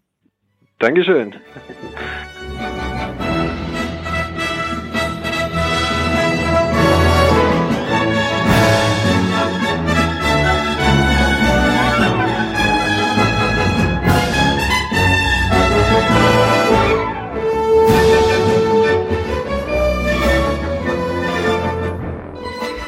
Dankeschön. 0.82 1.36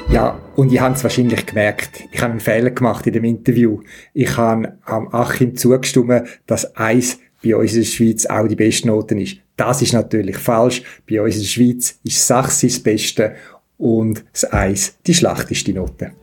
Ja, 0.10 0.40
und 0.56 0.74
ich 0.74 0.80
habe 0.80 0.96
es 0.96 1.04
wahrscheinlich 1.04 1.46
gemerkt. 1.46 2.06
Ich 2.12 2.24
habe 2.24 2.32
einen 2.32 2.40
Fehler 2.40 2.72
gemacht 2.72 3.06
in 3.06 3.14
dem 3.14 3.24
Interview. 3.24 3.82
Ich 4.16 4.36
habe 4.36 4.80
am 4.86 5.14
Achim 5.14 5.56
zugestimmt, 5.56 6.24
dass 6.48 6.76
eins 6.76 7.20
bei 7.44 7.56
uns 7.56 7.74
in 7.74 7.82
der 7.82 7.88
Schweiz 7.88 8.26
auch 8.26 8.48
die 8.48 8.56
beste 8.56 8.88
Noten 8.88 9.20
ist. 9.20 9.38
Das 9.58 9.82
ist 9.82 9.94
natürlich 9.94 10.38
falsch. 10.38 10.82
Bei 11.10 11.22
uns 11.22 11.36
in 11.36 11.42
der 11.42 11.48
Schweiz 11.48 12.00
ist 12.04 12.26
Sachs 12.26 12.62
das 12.62 12.80
Beste 12.80 13.36
und 13.78 14.24
das 14.32 14.52
Eis 14.52 14.96
die 15.06 15.14
schlechteste 15.14 15.74
Note. 15.74 16.23